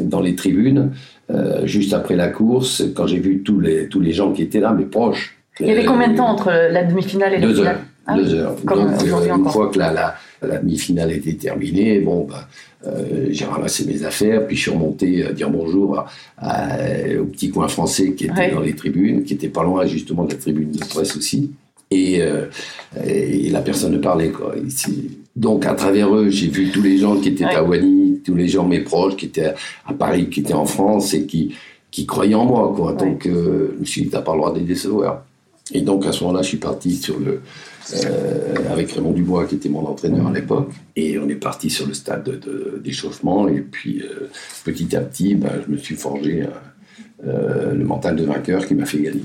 dans 0.00 0.20
les 0.20 0.34
tribunes, 0.34 0.90
euh, 1.30 1.66
juste 1.66 1.92
après 1.94 2.16
la 2.16 2.28
course, 2.28 2.82
quand 2.94 3.06
j'ai 3.06 3.18
vu 3.20 3.42
tous 3.42 3.60
les, 3.60 3.88
tous 3.88 4.00
les 4.00 4.12
gens 4.12 4.32
qui 4.32 4.42
étaient 4.42 4.60
là, 4.60 4.72
mes 4.72 4.84
proches. 4.84 5.36
Il 5.60 5.66
y 5.66 5.70
avait 5.70 5.84
Euh, 5.84 5.88
combien 5.88 6.08
de 6.08 6.16
temps 6.16 6.28
entre 6.28 6.50
la 6.50 6.82
demi-finale 6.84 7.34
et 7.34 7.38
la 7.38 7.46
deux 7.46 7.54
finale 7.54 7.74
heures. 7.76 7.80
Ah 8.06 8.16
deux 8.18 8.34
heures. 8.34 8.56
Comme 8.66 8.90
Donc, 8.90 9.02
euh, 9.02 9.36
une 9.36 9.48
fois 9.48 9.70
que 9.70 9.78
la, 9.78 9.90
la, 9.92 10.14
la 10.46 10.58
demi-finale 10.58 11.12
était 11.12 11.32
terminée, 11.34 12.00
bon, 12.00 12.26
bah, 12.28 12.46
euh, 12.86 13.28
j'ai 13.30 13.46
ramassé 13.46 13.86
mes 13.86 14.04
affaires, 14.04 14.46
puis 14.46 14.56
je 14.56 14.62
suis 14.62 14.70
remonté 14.72 15.24
à 15.24 15.32
dire 15.32 15.48
bonjour 15.48 16.00
à- 16.00 16.06
à- 16.36 17.18
au 17.18 17.24
petit 17.24 17.48
coin 17.50 17.68
français 17.68 18.12
qui 18.12 18.24
était 18.24 18.34
Ouais. 18.38 18.50
dans 18.52 18.60
les 18.60 18.74
tribunes, 18.74 19.22
qui 19.24 19.32
était 19.32 19.48
pas 19.48 19.62
loin 19.62 19.86
justement 19.86 20.24
de 20.24 20.32
la 20.32 20.38
tribune 20.38 20.70
de 20.72 20.80
presse 20.80 21.16
aussi. 21.16 21.52
Et, 21.94 22.22
euh, 22.22 22.46
et 23.06 23.50
la 23.50 23.60
personne 23.60 23.92
ne 23.92 23.98
parlait. 23.98 24.30
Quoi. 24.30 24.54
Donc, 25.36 25.66
à 25.66 25.74
travers 25.74 26.14
eux, 26.14 26.28
j'ai 26.30 26.48
vu 26.48 26.70
tous 26.70 26.82
les 26.82 26.98
gens 26.98 27.16
qui 27.20 27.28
étaient 27.30 27.44
Ouais. 27.44 27.54
à 27.56 27.62
Wany, 27.64 28.20
tous 28.24 28.34
les 28.34 28.48
gens, 28.48 28.66
mes 28.66 28.80
proches, 28.80 29.16
qui 29.16 29.26
étaient 29.26 29.54
à 29.86 29.92
Paris, 29.94 30.28
qui 30.30 30.40
étaient 30.40 30.54
en 30.54 30.66
France 30.66 31.12
et 31.14 31.26
qui, 31.26 31.54
qui 31.90 32.06
croyaient 32.06 32.34
en 32.34 32.44
moi. 32.46 32.72
Quoi. 32.76 32.92
Donc, 32.94 33.26
euh, 33.26 33.72
je 33.74 33.80
me 33.80 33.84
suis 33.84 34.02
dit, 34.02 34.08
t'as 34.10 34.22
pas 34.22 34.32
le 34.32 34.38
droit 34.38 34.52
de 34.52 34.58
les 34.60 34.64
décevoir. 34.64 35.24
Et 35.72 35.80
donc, 35.80 36.04
à 36.06 36.12
ce 36.12 36.22
moment-là, 36.24 36.42
je 36.42 36.48
suis 36.48 36.58
parti 36.58 36.94
sur 36.96 37.18
le, 37.18 37.40
euh, 38.04 38.54
avec 38.70 38.92
Raymond 38.92 39.12
Dubois, 39.12 39.46
qui 39.46 39.54
était 39.56 39.68
mon 39.70 39.84
entraîneur 39.86 40.26
à 40.26 40.32
l'époque. 40.32 40.70
Et 40.94 41.18
on 41.18 41.28
est 41.28 41.36
parti 41.36 41.70
sur 41.70 41.86
le 41.86 41.94
stade 41.94 42.22
de- 42.24 42.36
de- 42.36 42.80
d'échauffement. 42.84 43.48
Et 43.48 43.60
puis, 43.60 44.02
petit 44.64 44.94
à 44.94 45.00
petit, 45.00 45.34
ben, 45.34 45.50
je 45.66 45.72
me 45.72 45.78
suis 45.78 45.94
forgé 45.96 46.44
le 47.24 47.84
mental 47.84 48.16
de 48.16 48.24
vainqueur 48.24 48.66
qui 48.66 48.74
m'a 48.74 48.84
fait 48.84 48.98
gagner. 49.00 49.22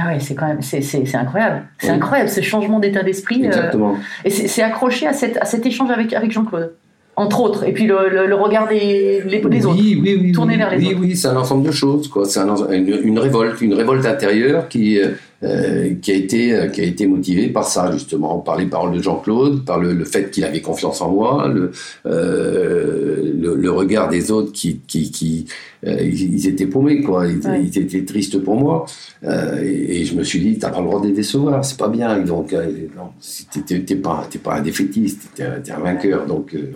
Ah 0.00 0.08
ouais, 0.12 0.20
c'est 0.20 0.34
quand 0.34 0.46
même, 0.46 0.62
c'est, 0.62 0.80
c'est, 0.82 1.04
c'est 1.06 1.16
incroyable. 1.16 1.62
C'est 1.78 1.88
Oui. 1.88 1.94
incroyable 1.96 2.30
ce 2.30 2.40
changement 2.40 2.78
d'état 2.78 3.02
d'esprit. 3.02 3.40
euh, 3.42 3.46
Exactement. 3.46 3.96
et 4.24 4.30
c'est, 4.30 4.46
c'est 4.46 4.62
accroché 4.62 5.06
à, 5.06 5.12
cette, 5.12 5.36
à 5.38 5.44
cet 5.44 5.66
échange 5.66 5.90
avec, 5.90 6.12
avec 6.12 6.30
Jean-Claude, 6.30 6.72
entre 7.16 7.40
autres. 7.40 7.64
Et 7.64 7.72
puis 7.72 7.86
le, 7.86 8.08
le, 8.10 8.26
le 8.26 8.34
regard 8.36 8.68
des, 8.68 9.22
les, 9.26 9.66
autres. 9.66 9.76
Oui, 9.80 9.98
oui, 10.00 10.18
oui. 10.22 10.32
Tourner 10.32 10.54
oui, 10.54 10.58
vers 10.58 10.70
les 10.70 10.78
oui, 10.78 10.86
autres. 10.88 11.00
Oui, 11.00 11.16
c'est 11.16 11.28
un 11.28 11.36
ensemble 11.36 11.66
de 11.66 11.72
choses. 11.72 12.06
Quoi. 12.08 12.24
C'est 12.26 12.40
un 12.40 12.54
une, 12.70 13.00
une 13.02 13.18
révolte, 13.18 13.60
une 13.60 13.74
révolte 13.74 14.06
intérieure 14.06 14.68
qui, 14.68 15.00
euh, 15.00 15.08
euh, 15.42 15.94
qui, 16.00 16.12
a 16.12 16.14
été, 16.14 16.68
qui 16.72 16.80
a 16.80 16.84
été 16.84 17.06
motivée 17.06 17.48
par 17.48 17.64
ça, 17.64 17.90
justement, 17.92 18.38
par 18.38 18.56
les 18.56 18.66
paroles 18.66 18.92
de 18.92 19.02
Jean-Claude, 19.02 19.64
par 19.64 19.78
le, 19.80 19.92
le 19.92 20.04
fait 20.04 20.30
qu'il 20.30 20.44
avait 20.44 20.60
confiance 20.60 21.00
en 21.00 21.10
moi, 21.10 21.50
le, 21.52 21.72
euh, 22.06 23.32
le, 23.56 23.70
regard 23.70 24.08
des 24.08 24.30
autres 24.30 24.52
qui, 24.52 24.80
qui, 24.86 25.10
qui 25.10 25.46
ils, 25.84 26.34
ils 26.34 26.46
étaient 26.48 26.66
paumés, 26.66 27.00
quoi. 27.02 27.26
Ils, 27.26 27.38
Ouais. 27.46 27.60
ils 27.62 27.78
étaient 27.78 28.04
tristes 28.04 28.38
pour 28.38 28.56
moi. 28.56 28.86
Euh, 29.24 29.62
et, 29.62 30.00
et 30.00 30.04
je 30.04 30.14
me 30.16 30.24
suis 30.24 30.40
dit, 30.40 30.58
t'as 30.58 30.70
pas 30.70 30.80
le 30.80 30.86
droit 30.86 31.00
de 31.00 31.06
les 31.06 31.12
décevoir, 31.12 31.64
c'est 31.64 31.78
pas 31.78 31.88
bien. 31.88 32.18
Donc, 32.20 32.52
euh, 32.52 32.66
non, 32.96 33.10
si 33.20 33.46
t'es 33.46 33.94
pas, 33.96 34.26
pas 34.42 34.54
un 34.56 34.60
défaitiste, 34.62 35.30
t'es 35.34 35.44
un, 35.44 35.76
un 35.76 35.80
vainqueur. 35.80 36.26
Donc, 36.26 36.54
euh. 36.54 36.72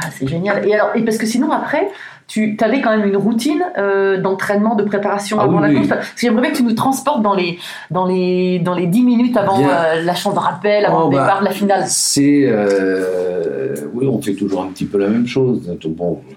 Ah, 0.00 0.08
c'est 0.16 0.26
génial. 0.26 0.66
Et 0.68 0.74
alors, 0.74 0.90
et 0.96 1.02
parce 1.04 1.18
que 1.18 1.26
sinon 1.26 1.50
après, 1.52 1.88
tu 2.28 2.56
avais 2.60 2.80
quand 2.82 2.96
même 2.96 3.08
une 3.08 3.16
routine 3.16 3.62
euh, 3.78 4.20
d'entraînement, 4.20 4.74
de 4.74 4.82
préparation 4.82 5.36
Ah 5.40 5.44
avant 5.44 5.56
oui, 5.58 5.62
la 5.62 5.68
oui. 5.68 5.74
course? 5.76 5.88
Parce 5.88 6.08
que 6.08 6.20
j'aimerais 6.20 6.42
bien 6.42 6.50
que 6.50 6.56
tu 6.56 6.64
nous 6.64 6.72
transportes 6.74 7.22
dans 7.22 7.34
les 7.34 7.58
dans 7.92 8.04
les 8.04 8.58
dans 8.58 8.74
les 8.74 8.86
10 8.88 9.02
minutes 9.02 9.36
avant 9.36 9.62
euh, 9.62 10.02
la 10.02 10.14
chambre 10.16 10.34
de 10.34 10.40
rappel, 10.40 10.84
avant 10.84 11.06
Oh, 11.06 11.10
le 11.10 11.16
bah, 11.16 11.22
départ 11.22 11.40
de 11.40 11.44
la 11.44 11.52
finale. 11.52 11.84
C'est. 11.86 12.42
euh, 12.46 13.76
oui, 13.94 14.06
on 14.08 14.20
fait 14.20 14.34
toujours 14.34 14.62
un 14.62 14.68
petit 14.68 14.84
peu 14.86 14.98
la 14.98 15.08
même 15.08 15.26
chose. 15.28 15.62
Bon, 15.86 16.20
euh, 16.28 16.32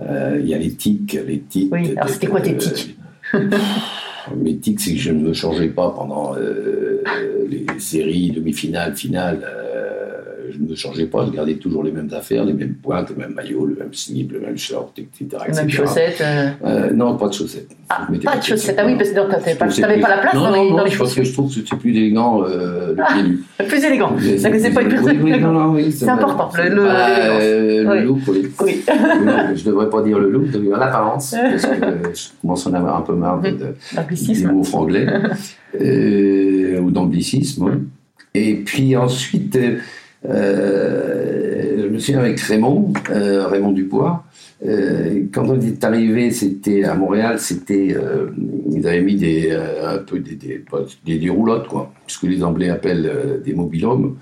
il 0.00 0.46
y 0.46 0.54
a 0.54 0.58
les 0.58 0.72
tics. 0.72 1.18
Les 1.26 1.40
tics 1.40 1.72
Oui, 1.72 1.92
alors 1.96 2.08
c'était 2.08 2.26
quoi 2.26 2.40
tes 2.40 2.56
tics 2.56 2.96
Mes 4.36 4.56
tics, 4.56 4.80
c'est 4.80 4.92
que 4.92 4.98
je 5.00 5.10
ne 5.10 5.20
me 5.20 5.32
changeais 5.32 5.68
pas 5.68 5.90
pendant 5.90 6.36
euh, 6.36 7.02
les 7.48 7.66
séries, 7.78 8.30
demi-finales, 8.30 8.94
finales. 8.94 9.44
euh, 9.44 9.61
je 10.52 10.58
ne 10.70 10.74
changeais 10.74 11.06
pas, 11.06 11.24
je 11.26 11.30
gardais 11.32 11.54
toujours 11.54 11.82
les 11.82 11.92
mêmes 11.92 12.08
affaires, 12.12 12.44
les 12.44 12.52
mêmes 12.52 12.74
pointes, 12.74 13.10
le 13.10 13.16
même 13.16 13.34
maillot, 13.34 13.66
le 13.66 13.74
même 13.76 13.92
slip, 13.92 14.32
le 14.32 14.40
même 14.40 14.56
short, 14.58 14.98
etc. 14.98 15.26
Les 15.48 15.54
mêmes 15.54 15.70
chaussettes. 15.70 16.20
euh, 16.20 16.50
Euh, 16.64 16.90
non, 16.92 17.16
pas 17.16 17.28
de 17.28 17.34
chaussettes. 17.34 17.70
Ah, 17.88 18.06
pas 18.24 18.36
de 18.36 18.42
chaussettes. 18.42 18.76
Ah 18.78 18.84
oui, 18.86 18.94
parce 18.96 19.10
que 19.10 19.14
donc, 19.16 19.28
t'avais 19.30 19.54
pas, 20.00 20.08
la 20.08 20.18
place 20.18 20.34
non, 20.34 20.40
dans, 20.42 20.50
les, 20.52 20.70
non, 20.70 20.76
dans 20.76 20.84
les 20.84 20.90
non, 20.90 20.96
parce 20.98 21.14
que 21.14 21.22
je 21.24 21.32
trouve 21.32 21.54
que 21.54 21.60
c'est 21.66 21.76
plus 21.76 21.90
élégant 21.96 22.42
euh, 22.44 22.94
le 22.96 23.02
pied 23.12 23.22
nu. 23.22 23.40
Plus 23.68 23.84
élégant. 23.84 24.12
C'est 24.20 24.72
pas 24.74 24.82
une 24.82 24.88
personne 24.88 25.18
oui, 25.22 25.32
oui, 25.84 25.92
C'est 25.92 26.08
important, 26.08 26.50
le- 26.56 26.84
Bah, 26.84 27.08
euh, 27.40 28.00
look, 28.02 28.18
oui. 28.28 28.50
Je 29.54 29.64
devrais 29.64 29.88
pas 29.90 30.02
dire 30.02 30.18
le 30.18 30.30
look, 30.30 30.46
je 30.52 30.58
devrais 30.58 30.78
l'apparence, 30.78 31.34
parce 31.50 31.66
que 31.66 31.74
je 32.14 32.28
commence 32.40 32.66
à 32.66 32.70
en 32.70 32.74
avoir 32.74 32.96
un 32.98 33.02
peu 33.02 33.14
marre 33.14 33.40
de, 33.40 33.50
de- 33.50 34.34
des 34.34 34.46
mots 34.46 34.64
franglais, 34.64 35.06
ou 36.80 36.90
d'anglicisme. 36.90 37.80
Et 38.34 38.54
puis 38.56 38.96
ensuite, 38.96 39.58
je 40.24 41.88
me 41.88 41.98
souviens 41.98 42.20
avec 42.20 42.40
Raymond, 42.40 42.92
euh, 43.10 43.46
Raymond 43.46 43.72
Dubois, 43.72 44.24
euh, 44.64 45.24
quand 45.32 45.48
on 45.48 45.60
est 45.60 45.82
arrivé, 45.82 46.30
c'était 46.30 46.84
à 46.84 46.94
Montréal, 46.94 47.40
c'était, 47.40 47.96
euh, 47.96 48.28
ils 48.70 48.86
avaient 48.86 49.02
mis 49.02 49.16
des, 49.16 49.48
euh, 49.50 49.96
un 49.96 49.98
peu 49.98 50.20
des, 50.20 50.36
des, 50.36 51.18
des, 51.18 51.30
roulottes, 51.30 51.66
quoi, 51.66 51.92
ce 52.06 52.18
que 52.20 52.26
les 52.26 52.44
Anglais 52.44 52.68
appellent 52.68 53.10
euh, 53.12 53.38
des 53.38 53.54
mobilhomes, 53.54 54.16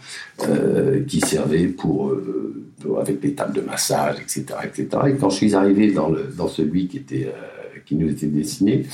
euh, 0.48 1.04
qui 1.06 1.20
servaient 1.20 1.66
pour, 1.66 2.10
euh, 2.10 2.64
avec 3.00 3.20
des 3.20 3.34
tables 3.34 3.54
de 3.54 3.60
massage, 3.60 4.16
etc., 4.20 4.44
etc. 4.64 4.88
Et 5.08 5.14
quand 5.14 5.28
je 5.28 5.36
suis 5.36 5.54
arrivé 5.54 5.92
dans, 5.92 6.08
le, 6.08 6.32
dans 6.36 6.48
celui 6.48 6.88
qui 6.88 6.98
était, 6.98 7.26
euh, 7.26 7.78
qui 7.84 7.96
nous 7.96 8.08
était 8.08 8.26
dessiné, 8.26 8.86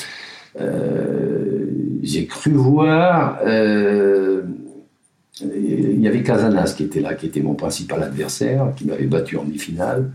euh, 0.60 1.66
j'ai 2.02 2.26
cru 2.26 2.50
voir. 2.52 3.38
Il 5.40 6.00
y 6.00 6.08
avait 6.08 6.22
Casanas 6.22 6.74
qui 6.76 6.84
était 6.84 7.00
là, 7.00 7.14
qui 7.14 7.26
était 7.26 7.40
mon 7.40 7.54
principal 7.54 8.02
adversaire, 8.02 8.72
qui 8.76 8.86
m'avait 8.86 9.06
battu 9.06 9.36
en 9.36 9.44
demi-finale, 9.44 10.10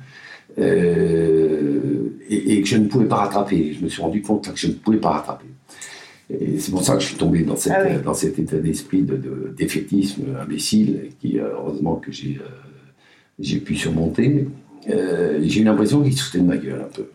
euh, 0.60 2.18
et, 2.30 2.58
et 2.58 2.62
que 2.62 2.68
je 2.68 2.78
ne 2.78 2.88
pouvais 2.88 3.06
pas 3.06 3.18
rattraper. 3.18 3.74
Je 3.78 3.84
me 3.84 3.90
suis 3.90 4.02
rendu 4.02 4.22
compte 4.22 4.52
que 4.52 4.60
je 4.60 4.68
ne 4.68 4.74
pouvais 4.74 4.98
pas 4.98 5.12
rattraper. 5.12 5.46
Et 6.30 6.60
c'est 6.60 6.72
pour 6.72 6.84
ça 6.84 6.96
que 6.96 7.02
je 7.02 7.08
suis 7.08 7.18
tombé 7.18 7.44
dans, 7.44 7.56
cette, 7.56 7.74
Ah 7.76 7.84
oui. 7.86 8.02
dans 8.04 8.14
cet 8.14 8.40
état 8.40 8.58
d'esprit 8.58 9.02
de, 9.02 9.18
de 9.18 9.54
défaitisme 9.58 10.24
imbécile, 10.42 11.10
qui 11.20 11.40
euh, 11.40 11.50
heureusement 11.54 11.96
que 11.96 12.12
j'ai 12.12 12.40
euh, 12.42 12.48
j'ai 13.40 13.60
pu 13.60 13.76
surmonter. 13.76 14.48
Euh, 14.90 15.40
j'ai 15.44 15.62
eu 15.62 15.64
l'impression 15.64 16.02
qu'il 16.04 16.14
se 16.14 16.24
foutait 16.24 16.40
de 16.40 16.44
ma 16.44 16.58
gueule 16.58 16.82
un 16.82 16.96
peu. 16.96 17.06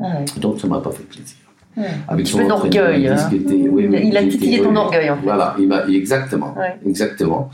Ah. 0.00 0.24
Donc 0.38 0.60
ça 0.60 0.66
m'a 0.66 0.80
pas 0.80 0.90
fait 0.90 1.04
plaisir. 1.04 1.36
Ouais. 1.76 1.84
Avec 2.08 2.26
petit 2.26 2.36
peu 2.36 2.46
d'orgueil, 2.46 3.02
il 3.02 3.08
hein. 3.08 3.28
oui, 3.72 4.16
a 4.16 4.22
titillé 4.26 4.60
ton 4.62 4.74
orgueil, 4.76 5.10
en 5.10 5.16
fait. 5.16 5.22
Voilà, 5.24 5.56
il 5.58 5.66
m'a- 5.68 5.86
exactement, 5.88 6.54
Ouais. 6.56 6.74
exactement. 6.86 7.50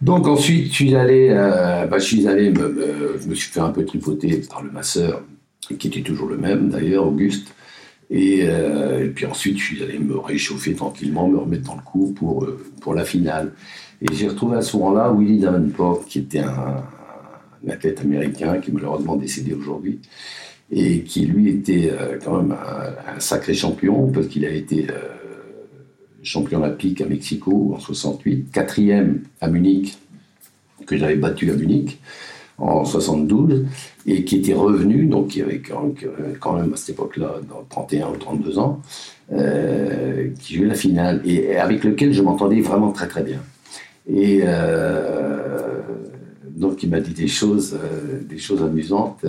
Donc 0.00 0.28
ensuite, 0.28 0.68
je 0.68 0.72
suis 0.74 0.94
allé, 0.94 1.28
euh, 1.32 1.86
bah, 1.86 1.98
je 1.98 2.04
suis 2.04 2.28
allé, 2.28 2.50
me, 2.50 2.68
me- 2.68 3.18
je 3.20 3.26
me 3.28 3.34
suis 3.34 3.50
fait 3.50 3.60
un 3.60 3.70
peu 3.70 3.84
tripoter 3.84 4.40
par 4.48 4.62
le 4.62 4.70
masseur, 4.70 5.22
qui 5.78 5.88
était 5.88 6.02
toujours 6.02 6.28
le 6.28 6.36
même 6.36 6.68
d'ailleurs, 6.68 7.06
Auguste. 7.06 7.52
Et, 8.10 8.42
euh, 8.44 9.04
et 9.04 9.08
puis 9.08 9.26
ensuite, 9.26 9.58
je 9.58 9.64
suis 9.64 9.82
allé 9.82 9.98
me 9.98 10.16
réchauffer 10.16 10.74
tranquillement, 10.74 11.28
me 11.28 11.38
remettre 11.38 11.64
dans 11.64 11.74
le 11.74 11.82
coup 11.82 12.14
pour, 12.16 12.44
euh, 12.44 12.64
pour 12.80 12.94
la 12.94 13.04
finale. 13.04 13.52
Et 14.00 14.06
j'ai 14.14 14.28
retrouvé 14.28 14.56
à 14.56 14.62
ce 14.62 14.76
moment-là 14.76 15.12
Willie 15.12 15.40
Davenport, 15.40 16.04
qui 16.06 16.20
était 16.20 16.38
un, 16.38 16.84
un 17.66 17.70
athlète 17.70 18.00
américain 18.00 18.58
qui 18.58 18.70
est 18.70 18.72
malheureusement 18.72 19.16
décédé 19.16 19.52
aujourd'hui, 19.52 19.98
et 20.70 21.00
qui 21.02 21.26
lui 21.26 21.48
était 21.48 21.90
euh, 21.90 22.18
quand 22.22 22.42
même 22.42 22.52
un, 22.52 23.20
sacré 23.20 23.54
champion, 23.54 24.08
parce 24.08 24.26
qu'il 24.26 24.44
a 24.44 24.50
été 24.50 24.86
euh, 24.90 24.94
champion 26.22 26.58
olympique 26.58 27.00
à 27.00 27.06
Mexico 27.06 27.72
en 27.74 27.80
68, 27.80 28.50
quatrième 28.52 29.22
à 29.40 29.48
Munich, 29.48 29.98
que 30.86 30.96
j'avais 30.96 31.16
battu 31.16 31.50
à 31.50 31.54
Munich 31.54 32.00
en 32.58 32.84
72, 32.84 33.66
et 34.06 34.24
qui 34.24 34.36
était 34.36 34.54
revenu, 34.54 35.06
donc 35.06 35.28
qui 35.28 35.42
avait 35.42 35.60
quand 35.60 36.52
même 36.56 36.72
à 36.72 36.76
cette 36.76 36.90
époque-là, 36.90 37.36
dans 37.48 37.64
31 37.68 38.08
ou 38.08 38.16
32 38.16 38.58
ans, 38.58 38.82
euh, 39.32 40.28
qui 40.40 40.56
jouait 40.56 40.66
la 40.66 40.74
finale, 40.74 41.22
et 41.24 41.56
avec 41.56 41.84
lequel 41.84 42.12
je 42.12 42.20
m'entendais 42.20 42.60
vraiment 42.60 42.90
très 42.90 43.06
très 43.06 43.22
bien. 43.22 43.40
Et 44.10 44.42
donc 46.58 46.82
il 46.82 46.90
m'a 46.90 47.00
dit 47.00 47.14
des 47.14 47.28
choses, 47.28 47.74
euh, 47.80 48.20
des 48.28 48.38
choses 48.38 48.62
amusantes, 48.62 49.24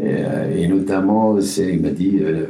euh, 0.00 0.56
et 0.56 0.66
notamment, 0.68 1.38
il 1.38 1.80
m'a 1.80 1.90
dit, 1.90 2.18
euh, 2.20 2.46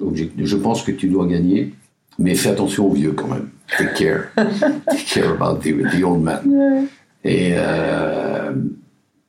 donc, 0.00 0.16
je- 0.16 0.56
pense 0.56 0.82
que 0.82 0.92
tu 0.92 1.08
dois 1.08 1.26
gagner, 1.26 1.72
mais 2.18 2.34
fais 2.34 2.50
attention 2.50 2.86
aux 2.88 2.92
vieux 2.92 3.12
quand 3.12 3.28
même. 3.28 3.48
Take 3.78 3.94
care. 4.04 4.22
Take 4.90 5.04
care 5.14 5.30
about 5.30 5.60
the, 5.60 5.72
the 5.92 6.02
old 6.04 6.22
man. 6.22 6.86
Et 7.24 7.52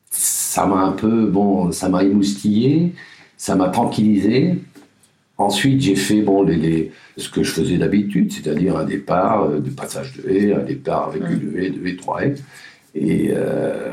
ça 0.10 0.66
m'a 0.66 0.82
un 0.82 0.92
peu, 0.92 1.28
bon, 1.28 1.72
ça 1.72 1.90
m'a 1.90 2.04
émoustillé, 2.04 2.94
ça 3.38 3.56
m'a 3.56 3.70
tranquillisé. 3.70 4.56
Ensuite, 5.38 5.82
j'ai 5.82 5.96
fait 5.96 6.22
bon, 6.22 6.44
les, 6.44 6.56
les- 6.56 6.92
ce 7.18 7.30
que 7.30 7.44
je 7.44 7.52
faisais 7.52 7.78
d'habitude, 7.78 8.32
c'est-à-dire 8.32 8.78
un 8.78 8.86
départ 8.86 9.44
euh, 9.44 9.60
de 9.60 9.70
passage 9.70 10.14
de 10.18 10.30
haie, 10.30 10.54
un 10.54 10.64
départ 10.64 11.10
avec 11.10 11.24
une 11.24 11.58
haie, 11.58 11.70
deux 11.70 11.86
haies, 11.88 11.96
trois 11.96 12.24
haies. 12.24 12.36
Et 12.96 13.32
euh, 13.34 13.90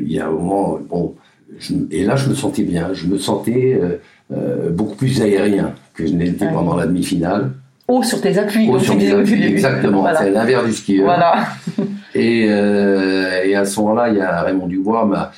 il 0.00 0.12
y 0.12 0.18
a 0.20 0.26
un 0.28 0.30
moment, 0.30 0.78
bon, 0.88 1.14
je- 1.58 1.74
et 1.90 2.04
là, 2.04 2.16
je 2.16 2.28
me 2.28 2.34
sentais 2.34 2.62
bien. 2.62 2.90
Je 2.92 3.06
me 3.06 3.18
sentais 3.18 3.78
euh, 3.80 3.96
euh, 4.32 4.70
beaucoup 4.70 4.94
plus 4.96 5.20
aérien 5.22 5.72
que 5.94 6.06
je 6.06 6.12
n'étais 6.12 6.46
Ouais. 6.46 6.52
pendant 6.52 6.76
la 6.76 6.86
demi-finale. 6.86 7.50
Haut 7.88 8.02
sur 8.02 8.20
tes 8.20 8.38
appuis. 8.38 8.68
Haut 8.68 8.72
comme 8.74 8.80
sur 8.80 8.96
mes 8.96 9.10
appuis, 9.12 9.42
exactement. 9.44 10.00
Voilà. 10.02 10.20
C'est 10.20 10.30
l'inverse 10.30 10.64
du 10.66 10.72
skieur. 10.72 11.04
Voilà. 11.04 11.46
Et, 12.14 12.44
euh, 12.50 13.42
et 13.42 13.54
à 13.54 13.64
ce 13.64 13.80
moment-là, 13.80 14.10
il 14.10 14.18
y 14.18 14.20
a 14.20 14.42
Raymond 14.42 14.66
Dubois 14.66 15.06
m'a 15.06 15.32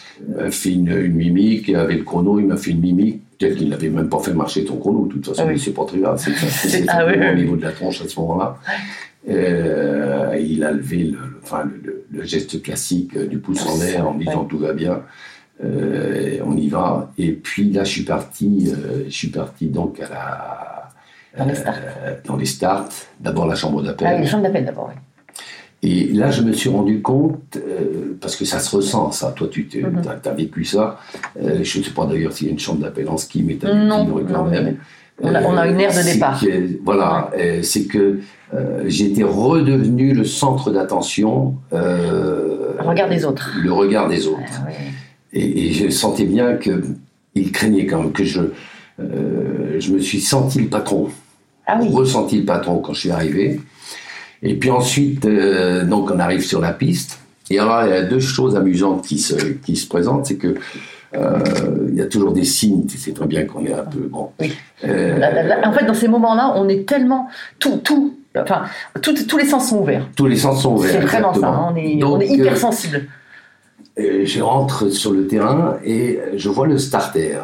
fait 0.50 0.72
une, 0.72 0.88
une 0.90 1.14
mimique 1.14 1.68
avec 1.72 1.98
le 1.98 2.02
chrono. 2.02 2.40
Il 2.40 2.46
m'a 2.48 2.56
fait 2.56 2.72
une 2.72 2.80
mimique 2.80 3.22
peut-être 3.38 3.54
qu'il 3.58 3.68
n'avait 3.68 3.90
même 3.90 4.08
pas 4.08 4.18
fait 4.18 4.32
marcher 4.32 4.64
ton 4.64 4.76
chrono. 4.78 5.06
De 5.06 5.12
toute 5.12 5.24
façon, 5.28 5.44
Ah 5.46 5.50
oui. 5.52 5.56
c'est 5.60 5.70
pas 5.72 5.84
très 5.84 5.98
grave. 5.98 6.18
C'est 6.20 6.32
ah 6.88 6.92
simplement 6.98 7.12
oui, 7.12 7.16
oui. 7.20 7.30
au 7.32 7.34
niveau 7.36 7.56
de 7.56 7.62
la 7.62 7.70
tronche 7.70 8.02
à 8.04 8.08
ce 8.08 8.18
moment-là. 8.18 8.56
Euh, 9.30 10.36
il 10.40 10.64
a 10.64 10.72
levé 10.72 11.04
le, 11.04 11.10
le- 11.12 11.18
enfin, 11.42 11.64
le, 11.84 11.93
le- 12.16 12.24
geste 12.24 12.62
classique 12.62 13.16
du 13.18 13.38
pouce 13.38 13.64
en 13.66 13.78
l'air 13.78 14.08
en 14.08 14.14
disant 14.14 14.44
tout 14.44 14.58
va 14.58 14.72
bien. 14.72 15.02
Euh, 15.62 16.38
on 16.44 16.56
y 16.56 16.68
va. 16.68 17.12
Et 17.18 17.32
puis 17.32 17.70
là, 17.70 17.84
je 17.84 17.90
suis 17.90 18.02
parti. 18.02 18.72
euh, 18.72 19.04
je 19.06 19.10
suis 19.14 19.28
parti 19.28 19.66
donc 19.66 20.00
à 20.00 20.08
la 20.08 20.90
Dans 21.38 21.44
les 21.46 21.54
starts. 21.54 21.74
euh, 22.04 22.14
dans 22.26 22.36
les 22.36 22.46
starts. 22.46 22.88
D'abord 23.20 23.46
la 23.46 23.54
chambre 23.54 23.82
d'appel. 23.82 24.08
Ah, 24.10 24.18
les 24.18 24.26
chambres 24.26 24.42
d'appel 24.44 24.64
d'abord. 24.64 24.90
oui. 24.92 25.00
Et 25.86 26.12
là, 26.14 26.30
je 26.30 26.40
me 26.42 26.52
suis 26.54 26.70
rendu 26.70 27.02
compte, 27.02 27.58
parce 28.18 28.36
que 28.36 28.46
ça 28.46 28.58
se 28.58 28.74
ressent, 28.74 29.10
ça. 29.12 29.32
Toi, 29.36 29.48
tu 29.50 29.68
Mhm. 29.74 30.02
as, 30.24 30.30
vécu 30.32 30.64
ça. 30.64 30.98
Je 31.38 31.78
ne 31.78 31.84
sais 31.84 31.90
pas 31.90 32.06
d'ailleurs 32.06 32.32
s'il 32.32 32.46
y 32.46 32.50
a 32.50 32.52
une 32.54 32.58
chambre 32.58 32.80
d'appel 32.80 33.06
en 33.10 33.18
ski, 33.18 33.42
mais 33.42 33.56
tu 33.56 33.66
as 33.66 33.74
Non, 33.74 34.06
quand 34.32 34.46
même. 34.46 34.78
On 35.22 35.32
a, 35.34 35.42
on 35.42 35.56
a 35.58 35.66
une 35.68 35.78
aire 35.78 35.92
de 35.92 36.02
départ. 36.02 36.40
que- 36.40 36.82
voilà, 36.82 37.30
c'est 37.62 37.84
que 37.84 38.20
j'étais 38.86 39.22
redevenu 39.24 40.12
le 40.14 40.24
centre 40.24 40.70
d'attention. 40.70 41.54
euh, 41.72 42.72
Le 42.78 42.86
regard 42.88 43.08
des 43.08 43.24
autres. 43.24 43.50
Le 43.62 43.72
regard 43.72 44.08
des 44.08 44.26
autres. 44.26 44.38
Ah. 44.66 44.70
Et, 45.32 45.66
et 45.68 45.72
je 45.72 45.88
sentais 45.90 46.24
bien 46.24 46.56
qu'il 46.56 47.52
craignait 47.52 47.86
quand 47.86 47.98
même 48.02 48.12
que 48.12 48.24
je. 48.24 48.40
euh, 49.00 49.80
je 49.80 49.92
me 49.92 49.98
suis 49.98 50.20
senti 50.20 50.60
le 50.60 50.68
patron 50.68 51.08
Ah 51.66 51.78
oui. 51.80 51.88
ressenti 51.92 52.38
le 52.38 52.44
patron 52.44 52.78
quand 52.78 52.92
je 52.94 53.00
suis 53.00 53.10
arrivé. 53.10 53.60
Et 54.42 54.54
puis 54.54 54.70
ensuite, 54.70 55.24
euh, 55.24 55.84
donc 55.84 56.10
on 56.10 56.18
arrive 56.20 56.44
sur 56.44 56.60
la 56.60 56.72
piste. 56.72 57.18
Et 57.50 57.58
alors, 57.58 57.84
il 57.84 57.90
y 57.90 57.92
a 57.92 58.02
deux 58.02 58.20
choses 58.20 58.56
amusantes 58.56 59.04
qui 59.06 59.18
se, 59.18 59.34
qui 59.34 59.76
se 59.76 59.86
présentent. 59.88 60.26
C'est 60.26 60.36
que 60.36 60.54
euh, 61.16 61.38
il 61.88 61.94
y 61.96 62.00
a 62.02 62.06
toujours 62.06 62.32
des 62.32 62.44
signes. 62.44 62.86
Tu 62.86 62.96
sais 62.98 63.12
très 63.12 63.26
bien 63.26 63.44
qu'on 63.44 63.64
est 63.66 63.72
un 63.72 63.84
peu. 63.84 64.00
Bon. 64.10 64.30
Oui. 64.40 64.52
Euh, 64.84 65.18
en 65.64 65.72
fait, 65.72 65.84
dans 65.86 65.94
ces 65.94 66.08
moments-là, 66.08 66.52
on 66.56 66.68
est 66.68 66.86
tellement. 66.88 67.28
Tout, 67.58 67.78
tout, 67.84 68.14
enfin, 68.42 68.62
tout- 69.02 69.14
tous 69.26 69.36
les 69.38 69.46
sens 69.46 69.68
sont 69.70 69.78
ouverts. 69.80 70.08
tous 70.16 70.26
les 70.26 70.36
sens 70.36 70.62
sont 70.62 70.74
ouverts. 70.74 70.90
C'est 70.92 70.98
vraiment 71.06 71.34
ça. 71.34 71.48
hein, 71.48 71.68
On 71.72 71.76
est, 71.76 71.96
Donc, 71.96 72.16
on 72.16 72.20
est 72.20 72.26
hyper 72.28 72.52
euh, 72.52 72.56
sensible. 72.56 73.08
euh, 73.98 74.22
je 74.24 74.40
rentre 74.42 74.88
sur 74.88 75.12
le 75.12 75.26
terrain 75.26 75.76
et 75.84 76.18
je 76.36 76.48
vois 76.48 76.66
le 76.66 76.78
starter. 76.78 77.38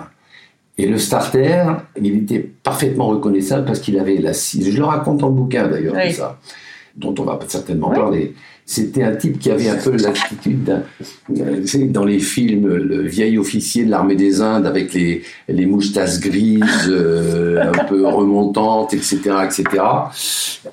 Et 0.79 0.87
le 0.87 0.97
starter, 0.99 1.63
il 2.01 2.17
était 2.17 2.39
parfaitement 2.39 3.09
reconnaissable 3.09 3.67
parce 3.67 3.81
qu'il 3.81 3.99
avait 3.99 4.17
la 4.17 4.33
Je 4.33 4.77
le 4.77 4.85
raconte 4.85 5.19
dans 5.19 5.29
le 5.29 5.35
bouquin 5.35 5.69
d'ailleurs, 5.69 5.95
Oui. 5.95 6.13
ça, 6.13 6.39
dont 6.97 7.15
on 7.19 7.25
va 7.25 7.39
certainement 7.49 7.91
Oui. 7.91 7.97
parler. 7.97 8.35
C'était 8.67 9.03
un 9.03 9.17
type 9.17 9.39
qui 9.39 9.51
avait 9.51 9.69
un 9.69 9.77
peu 9.77 9.97
l'attitude 9.97 10.83
euh, 11.37 11.87
dans 11.89 12.05
les 12.05 12.21
films, 12.21 12.69
le 12.69 13.03
vieil 13.03 13.37
officier 13.37 13.85
de 13.85 13.91
l'armée 13.91 14.15
des 14.15 14.41
Indes 14.41 14.67
avec 14.67 14.95
les, 14.95 15.23
les 15.49 15.67
moustaches 15.67 16.21
grises, 16.21 16.89
euh, 16.89 17.63
un 17.75 17.85
peu 17.85 18.07
remontantes, 18.07 18.95
etc. 18.95 19.19
etc. 19.45 19.65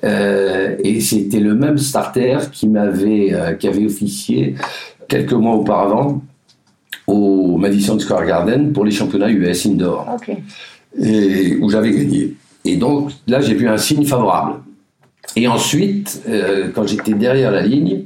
Euh, 0.04 0.76
et 0.84 1.00
c'était 1.00 1.40
le 1.40 1.54
même 1.54 1.78
starter 1.78 2.38
qui 2.52 2.68
m'avait 2.68 3.32
euh, 3.32 3.54
qui 3.54 3.66
avait 3.66 3.86
officié 3.86 4.54
quelques 5.08 5.32
mois 5.32 5.56
auparavant 5.56 6.22
au 7.06 7.56
Madison 7.56 7.98
Square 7.98 8.26
Garden 8.26 8.72
pour 8.72 8.84
les 8.84 8.90
championnats 8.90 9.30
US 9.30 9.66
indoor 9.66 10.18
et 11.00 11.56
où 11.56 11.70
j'avais 11.70 11.90
gagné. 11.90 12.34
Et 12.64 12.76
donc 12.76 13.10
là, 13.26 13.40
j'ai 13.40 13.54
vu 13.54 13.68
un 13.68 13.78
signe 13.78 14.04
favorable. 14.04 14.60
Et 15.36 15.46
ensuite, 15.48 16.22
euh, 16.28 16.68
quand 16.74 16.86
j'étais 16.86 17.14
derrière 17.14 17.50
la 17.50 17.62
ligne, 17.62 18.04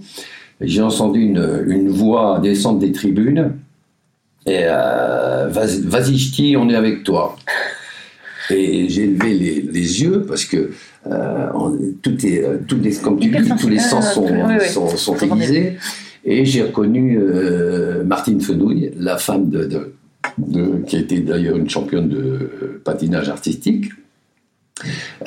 j'ai 0.61 0.83
entendu 0.83 1.21
une, 1.21 1.65
une 1.67 1.89
voix 1.89 2.41
descendre 2.43 2.79
des 2.79 2.93
tribunes. 2.93 3.53
Et 4.47 4.61
euh, 4.65 5.49
vas-y, 5.49 6.19
ch'ti, 6.19 6.57
on 6.59 6.69
est 6.69 6.75
avec 6.75 7.05
toi. 7.05 7.37
Et 8.51 8.89
j'ai 8.89 9.07
levé 9.07 9.35
les, 9.35 9.63
les 9.63 10.03
yeux 10.03 10.25
parce 10.27 10.45
que 10.45 10.71
euh, 11.07 11.47
on- 11.55 11.79
tout 12.03 12.27
est, 12.27 12.45
tout 12.67 12.79
comme 13.03 13.19
tu 13.19 13.29
dis, 13.31 13.51
tous 13.61 13.69
les 13.69 13.79
sens 13.79 14.13
sont, 14.15 14.27
oui, 14.27 14.55
oui. 14.61 14.69
sont, 14.69 15.17
aiguisés. 15.17 15.79
Et 16.25 16.45
j'ai 16.45 16.63
reconnu 16.63 17.19
Martine 18.05 18.41
Fenouille, 18.41 18.91
la 18.99 19.17
femme 19.17 19.49
de, 19.49 19.65
de- 19.65 19.95
de- 20.39 20.83
qui 20.87 20.97
a 20.97 20.99
été 21.01 21.21
d'ailleurs 21.21 21.57
une 21.57 21.69
championne 21.71 22.09
de 22.09 22.81
patinage 22.85 23.29
artistique, 23.29 23.87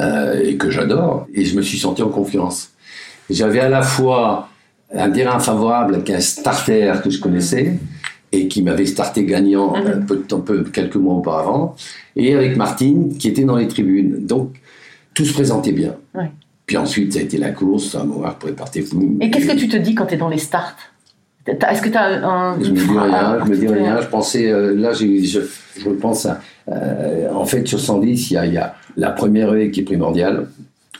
euh, 0.02 0.42
et 0.44 0.56
que 0.58 0.70
j'adore. 0.70 1.28
Et 1.34 1.46
je 1.46 1.56
me 1.56 1.62
suis 1.62 1.78
senti 1.78 2.02
en 2.04 2.10
confiance. 2.10 2.72
J'avais 3.30 3.60
à 3.60 3.70
la 3.70 3.82
fois 3.82 4.50
un 4.94 5.10
terrain 5.10 5.40
favorable 5.40 5.96
avec 5.96 6.10
un 6.10 6.20
starter 6.20 6.94
que 7.04 7.10
je 7.10 7.20
connaissais 7.20 7.78
et 8.32 8.48
qui 8.48 8.62
m'avait 8.62 8.86
starté 8.86 9.24
gagnant 9.26 9.76
Mhm. 9.76 9.88
un 9.88 10.02
peu 10.02 10.18
de 10.18 10.22
temps, 10.24 10.42
peu, 10.42 10.64
quelques 10.64 10.96
mois 10.96 11.16
auparavant, 11.16 11.76
et 12.16 12.36
avec 12.36 12.58
Martine 12.58 13.18
qui 13.18 13.28
était 13.30 13.44
dans 13.44 13.56
les 13.56 13.68
tribunes. 13.68 14.26
Donc 14.26 14.56
tout 15.14 15.26
se 15.26 15.34
présentait 15.34 15.72
bien. 15.72 15.96
Ouais. 16.14 16.30
Puis 16.66 16.78
ensuite, 16.78 17.14
ça 17.14 17.20
a 17.20 17.22
été 17.22 17.38
la 17.38 17.52
course, 17.52 17.96
un 17.96 18.04
moment 18.06 18.28
partait 18.58 18.82
fou. 18.82 19.18
Et 19.22 19.30
qu'est-ce 19.32 19.46
que 19.48 19.56
tu 19.56 19.68
te 19.68 19.78
dis 19.78 19.96
quand 19.96 20.08
tu 20.08 20.16
es 20.16 20.18
dans 20.18 20.30
les 20.30 20.40
starts? 20.40 20.76
Est-ce 21.48 21.82
que 21.82 21.90
tu 21.90 21.98
as 21.98 22.28
un. 22.28 22.62
Je 22.62 22.72
me 22.72 22.76
dis 22.76 22.98
rien, 22.98 23.38
je 23.46 23.50
me 23.52 23.56
dis 23.58 23.68
rien. 23.68 24.02
Je 24.02 24.08
pensais, 24.08 24.52
euh, 24.52 24.74
là, 24.76 24.94
je, 24.94 25.06
je 25.78 25.90
pense 25.90 26.26
à. 26.26 26.40
euh, 26.72 27.30
en 27.34 27.46
fait, 27.46 27.68
sur 27.68 27.80
110, 27.80 28.32
il 28.32 28.34
y 28.34 28.38
a, 28.38 28.46
il 28.46 28.54
y 28.54 28.58
a 28.58 28.76
la 28.98 29.12
première 29.12 29.54
haie 29.54 29.70
qui 29.72 29.82
est 29.82 29.84
primordiale, 29.84 30.48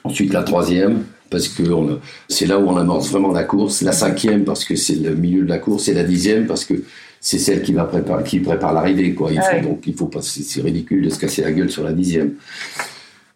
ensuite 0.04 0.32
la 0.34 0.44
troisième, 0.44 1.04
parce 1.32 1.48
que 1.48 1.64
on- 1.72 2.00
c'est 2.30 2.46
là 2.46 2.60
où 2.60 2.68
on 2.70 2.78
amorce 2.78 3.10
vraiment 3.10 3.32
la 3.32 3.44
course, 3.44 3.82
la 3.82 3.92
cinquième, 3.92 4.44
parce 4.44 4.66
que 4.66 4.76
c'est 4.76 4.96
le 4.96 5.16
milieu 5.16 5.44
de 5.44 5.50
la 5.50 5.58
course, 5.58 5.88
et 5.88 5.94
la 5.96 6.04
dixième, 6.04 6.46
parce 6.46 6.64
que 6.66 6.76
c'est 7.22 7.40
celle 7.40 7.64
qui, 7.64 7.74
va 7.74 7.86
préparer, 7.86 8.24
qui 8.24 8.40
prépare 8.40 8.72
l'arrivée. 8.74 9.16
Quoi. 9.16 9.32
Il 9.32 9.40
Ah 9.40 9.42
faut, 9.42 9.56
ouais. 9.56 9.62
Donc, 9.64 9.82
il 9.88 9.96
faut 9.96 10.06
pas. 10.06 10.22
C'est 10.22 10.44
c'est 10.44 10.62
ridicule 10.62 11.04
de 11.04 11.10
se 11.10 11.18
casser 11.18 11.42
la 11.42 11.52
gueule 11.54 11.72
sur 11.72 11.84
la 11.84 11.92
dixième. 11.94 12.34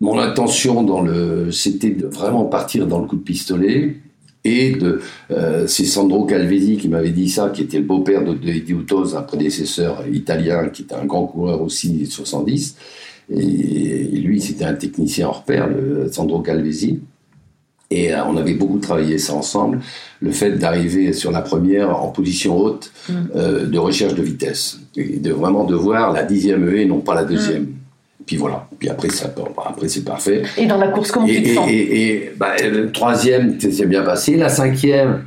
Mon 0.01 0.19
intention, 0.19 0.83
dans 0.83 1.01
le, 1.01 1.51
c'était 1.51 1.89
de 1.89 2.05
vraiment 2.05 2.45
partir 2.45 2.85
dans 2.85 2.99
le 2.99 3.07
coup 3.07 3.15
de 3.17 3.23
pistolet. 3.23 3.95
Et 4.45 4.71
de, 4.71 5.01
euh, 5.31 5.67
c'est 5.67 5.85
Sandro 5.85 6.25
Calvesi 6.25 6.77
qui 6.77 6.87
m'avait 6.87 7.11
dit 7.11 7.29
ça, 7.29 7.49
qui 7.49 7.63
était 7.63 7.77
le 7.77 7.83
beau-père 7.83 8.23
de, 8.23 8.33
de 8.33 8.49
Eddie 8.49 8.71
Utos, 8.71 9.15
un 9.15 9.21
prédécesseur 9.21 10.03
italien 10.11 10.69
qui 10.69 10.83
était 10.83 10.95
un 10.95 11.05
grand 11.05 11.25
coureur 11.25 11.61
aussi 11.61 12.05
sur 12.05 12.25
110. 12.25 12.77
Et, 13.31 13.41
et 13.41 14.19
lui, 14.21 14.39
c'était 14.39 14.65
un 14.65 14.73
technicien 14.73 15.27
hors 15.27 15.43
pair, 15.43 15.67
le 15.67 16.09
Sandro 16.11 16.39
Calvesi. 16.39 17.01
Et 17.91 18.13
euh, 18.13 18.23
on 18.25 18.37
avait 18.37 18.53
beaucoup 18.53 18.79
travaillé 18.79 19.17
ça 19.17 19.33
ensemble. 19.33 19.79
Le 20.21 20.31
fait 20.31 20.51
d'arriver 20.51 21.13
sur 21.13 21.31
la 21.31 21.41
première 21.41 22.01
en 22.01 22.09
position 22.09 22.57
haute 22.57 22.91
euh, 23.35 23.65
de 23.65 23.77
recherche 23.77 24.13
de 24.13 24.21
vitesse. 24.21 24.79
Et 24.95 25.17
de 25.17 25.31
vraiment 25.31 25.63
de 25.63 25.75
voir 25.75 26.13
la 26.13 26.23
dixième 26.23 26.67
haie, 26.69 26.85
non 26.85 26.99
pas 26.99 27.15
la 27.15 27.25
deuxième. 27.25 27.67
Puis 28.25 28.37
voilà. 28.37 28.67
Puis 28.77 28.89
après, 28.89 29.09
ça, 29.09 29.33
après 29.65 29.87
c'est 29.89 30.03
parfait. 30.03 30.43
Et 30.57 30.65
dans 30.67 30.77
la 30.77 30.89
course, 30.89 31.11
comment 31.11 31.25
Et, 31.27 31.35
tu 31.35 31.43
te 31.43 31.49
sens 31.55 31.69
et- 31.69 32.01
et, 32.11 32.31
bah, 32.37 32.53
le 32.61 32.91
troisième, 32.91 33.55
c'est 33.59 33.85
bien 33.87 34.03
passé. 34.03 34.35
La 34.35 34.49
cinquième, 34.49 35.23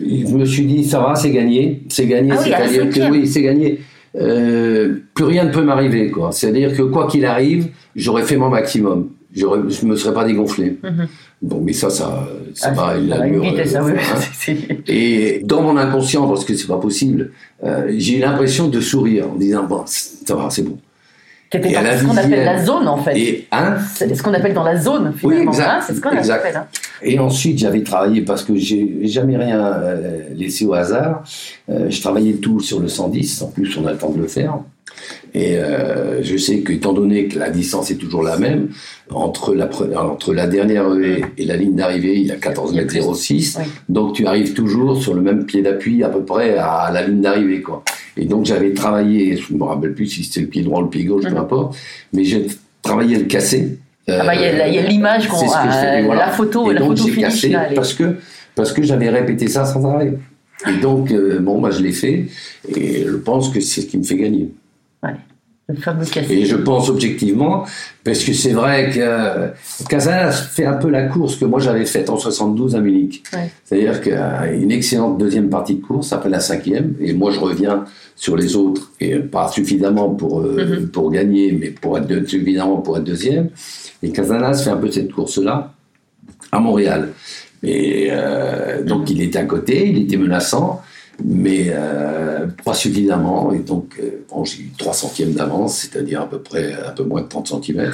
je 0.00 0.34
me 0.34 0.44
suis 0.44 0.64
dit, 0.66 0.84
ça 0.84 1.00
va, 1.00 1.14
c'est 1.14 1.30
gagné. 1.32 1.82
C'est 1.88 2.06
gagné, 2.06 2.30
Ah 2.32 2.38
oui, 2.38 2.44
c'est-à-dire 2.44 2.90
que 2.90 3.10
oui, 3.10 3.26
c'est 3.26 3.42
gagné. 3.42 3.80
Euh, 4.18 4.94
plus 5.14 5.24
rien 5.24 5.44
ne 5.44 5.50
peut 5.52 5.62
m'arriver, 5.62 6.10
quoi. 6.10 6.32
C'est-à-dire 6.32 6.74
que 6.76 6.82
quoi 6.82 7.06
qu'il 7.08 7.24
arrive, 7.26 7.68
j'aurais 7.94 8.22
fait 8.22 8.36
mon 8.36 8.48
maximum. 8.50 9.10
Je 9.34 9.84
me 9.84 9.96
serais 9.96 10.14
pas 10.14 10.24
dégonflé. 10.24 10.78
Bon, 11.42 11.60
mais 11.62 11.74
ça, 11.74 11.90
ça, 11.90 12.26
ça 12.54 12.70
Mhm. 12.70 12.76
Ah, 12.78 12.82
va. 12.82 12.94
euh, 12.94 13.92
Et 14.88 15.40
dans 15.44 15.60
mon 15.60 15.76
inconscient, 15.76 16.26
parce 16.28 16.44
que 16.46 16.54
c'est 16.54 16.66
pas 16.68 16.78
possible, 16.78 17.32
euh, 17.64 17.92
j'ai 17.98 18.16
eu 18.16 18.20
l'impression 18.20 18.68
de 18.68 18.80
sourire 18.80 19.26
en 19.30 19.36
disant, 19.36 19.64
bon, 19.64 19.82
ça 19.86 20.34
va, 20.34 20.48
c'est 20.50 20.62
bon. 20.62 20.78
Et 21.64 21.72
la 21.72 21.98
ce 21.98 22.04
qu'on 22.04 22.16
appelle 22.16 22.44
la 22.44 22.64
zone, 22.64 22.88
en 22.88 22.96
fait. 22.98 23.18
Et, 23.18 23.46
hein, 23.52 23.74
C'est 23.94 24.14
ce 24.14 24.22
qu'on 24.22 24.34
appelle 24.34 24.54
dans 24.54 24.64
la 24.64 24.76
zone, 24.76 25.12
finalement. 25.16 25.50
exact, 25.52 25.68
hein, 25.68 25.80
c'est 25.86 25.94
ce 25.94 26.00
qu'on 26.00 26.10
exact. 26.10 26.40
appelle. 26.40 26.56
hein. 26.56 26.66
Et 27.02 27.18
ensuite, 27.18 27.58
j'avais 27.58 27.82
travaillé 27.82 28.22
parce 28.22 28.42
que 28.42 28.56
j'ai 28.56 29.00
jamais 29.02 29.36
rien 29.36 29.60
euh, 29.60 30.20
laissé 30.34 30.64
au 30.64 30.72
hasard. 30.74 31.22
Euh, 31.68 31.86
je 31.90 32.00
travaillais 32.00 32.34
tout 32.34 32.60
sur 32.60 32.80
le 32.80 32.88
110. 32.88 33.42
En 33.42 33.48
plus, 33.48 33.76
on 33.78 33.86
a 33.86 33.92
le 33.92 33.98
temps 33.98 34.10
de 34.10 34.20
le 34.20 34.26
faire. 34.28 34.58
Et 35.34 35.56
euh, 35.58 36.22
je 36.22 36.36
sais 36.38 36.60
qu'étant 36.60 36.94
donné 36.94 37.26
que 37.28 37.38
la 37.38 37.50
distance 37.50 37.90
est 37.90 37.96
toujours 37.96 38.22
la 38.22 38.38
même, 38.38 38.68
entre 39.10 39.54
la, 39.54 39.66
pre- 39.66 39.94
entre 39.94 40.32
la 40.32 40.46
dernière 40.46 40.86
haie 40.94 41.20
et 41.36 41.44
la 41.44 41.56
ligne 41.56 41.74
d'arrivée, 41.74 42.14
il 42.16 42.26
y 42.26 42.32
a 42.32 42.36
14 42.36 42.74
mètres 42.74 42.94
06. 43.14 43.58
Oui. 43.60 43.64
Donc 43.90 44.14
tu 44.14 44.26
arrives 44.26 44.54
toujours 44.54 44.96
sur 45.00 45.12
le 45.12 45.20
même 45.20 45.44
pied 45.44 45.60
d'appui 45.60 46.02
à 46.02 46.08
peu 46.08 46.20
près 46.24 46.56
à 46.56 46.90
la 46.92 47.02
ligne 47.06 47.20
d'arrivée. 47.20 47.60
quoi. 47.60 47.84
Et 48.16 48.24
donc 48.24 48.46
j'avais 48.46 48.72
travaillé, 48.72 49.36
je 49.36 49.52
ne 49.52 49.58
me 49.58 49.64
rappelle 49.64 49.92
plus 49.94 50.06
si 50.06 50.24
c'était 50.24 50.40
le 50.40 50.46
pied 50.46 50.62
droit 50.62 50.80
ou 50.80 50.84
le 50.84 50.88
pied 50.90 51.04
gauche, 51.04 51.24
peu 51.24 51.30
Mhm. 51.30 51.36
importe, 51.36 51.76
mais 52.12 52.24
j'ai 52.24 52.46
travaillé 52.82 53.16
à 53.16 53.18
le 53.18 53.24
casser. 53.26 53.78
Ah 54.08 54.24
bah, 54.24 54.34
il 54.34 54.40
y 54.40 54.78
a 54.78 54.82
l'image 54.82 55.28
qu'on 55.28 55.36
je 55.44 55.50
fais, 55.50 55.56
a, 55.58 56.02
voilà. 56.02 56.26
la 56.26 56.32
photo, 56.32 56.70
Et 56.70 56.74
la 56.74 56.80
donc, 56.80 56.90
photo 56.96 57.08
finish. 57.08 57.20
cassé 57.20 57.48
là, 57.50 57.68
parce 57.74 57.92
que, 57.92 58.16
parce 58.54 58.72
que 58.72 58.82
j'avais 58.82 59.08
répété 59.10 59.48
ça 59.48 59.64
sans 59.64 59.84
arrêt. 59.84 60.14
Et 60.68 60.80
donc, 60.80 61.10
euh, 61.10 61.38
bon, 61.40 61.58
moi, 61.60 61.70
je 61.70 61.82
l'ai 61.82 61.92
fait. 61.92 62.26
Et 62.74 63.04
je 63.04 63.16
pense 63.16 63.50
que 63.50 63.60
c'est 63.60 63.82
ce 63.82 63.86
qui 63.86 63.98
me 63.98 64.04
fait 64.04 64.16
gagner. 64.16 64.48
Le 65.68 65.76
fameux 65.76 66.04
cassé. 66.04 66.32
Et 66.32 66.44
je 66.44 66.56
pense 66.56 66.88
objectivement, 66.88 67.64
parce 68.04 68.22
que 68.22 68.32
c'est 68.32 68.52
vrai 68.52 68.90
que 68.90 69.84
Casanas 69.88 70.32
fait 70.32 70.64
un 70.64 70.74
peu 70.74 70.88
la 70.90 71.04
course 71.04 71.36
que 71.36 71.44
moi 71.44 71.58
j'avais 71.58 71.86
faite 71.86 72.08
en 72.08 72.16
72 72.16 72.76
à 72.76 72.80
Munich. 72.80 73.24
Ouais. 73.32 73.50
C'est-à-dire 73.64 74.00
qu'une 74.00 74.70
excellente 74.70 75.18
deuxième 75.18 75.48
partie 75.50 75.74
de 75.76 75.82
course, 75.82 76.12
après 76.12 76.28
la 76.30 76.38
cinquième, 76.40 76.94
et 77.00 77.12
moi 77.12 77.30
je 77.32 77.40
reviens 77.40 77.84
sur 78.14 78.36
les 78.36 78.54
autres, 78.56 78.92
et 79.00 79.16
pas 79.18 79.48
suffisamment 79.48 80.10
pour, 80.10 80.40
euh, 80.40 80.78
Mhm. 80.82 80.88
pour 80.88 81.10
gagner, 81.10 81.52
mais 81.52 81.70
pour 81.70 81.98
être, 81.98 82.28
suffisamment 82.28 82.76
pour 82.78 82.96
être 82.98 83.04
deuxième. 83.04 83.48
Et 84.02 84.10
Casanas 84.10 84.62
fait 84.62 84.70
un 84.70 84.76
peu 84.76 84.90
cette 84.90 85.12
course-là 85.12 85.72
à 86.52 86.60
Montréal. 86.60 87.08
Et 87.64 88.08
euh, 88.10 88.82
donc 88.84 89.10
il 89.10 89.20
était 89.20 89.38
à 89.40 89.44
côté, 89.44 89.88
il 89.88 90.02
était 90.02 90.16
menaçant, 90.16 90.80
mais 91.24 91.66
euh, 91.70 92.46
pas 92.64 92.74
suffisamment. 92.74 93.52
Et 93.52 93.58
donc 93.58 93.94
euh, 94.02 94.24
bon, 94.30 94.44
j'ai 94.44 94.62
eu 94.62 94.70
3 94.78 94.92
centièmes 94.92 95.32
d'avance, 95.32 95.78
c'est-à-dire 95.90 96.22
à 96.22 96.28
peu 96.28 96.38
près 96.38 96.72
un 96.74 96.90
peu 96.92 97.04
moins 97.04 97.22
de 97.22 97.28
30 97.28 97.62
cm. 97.64 97.90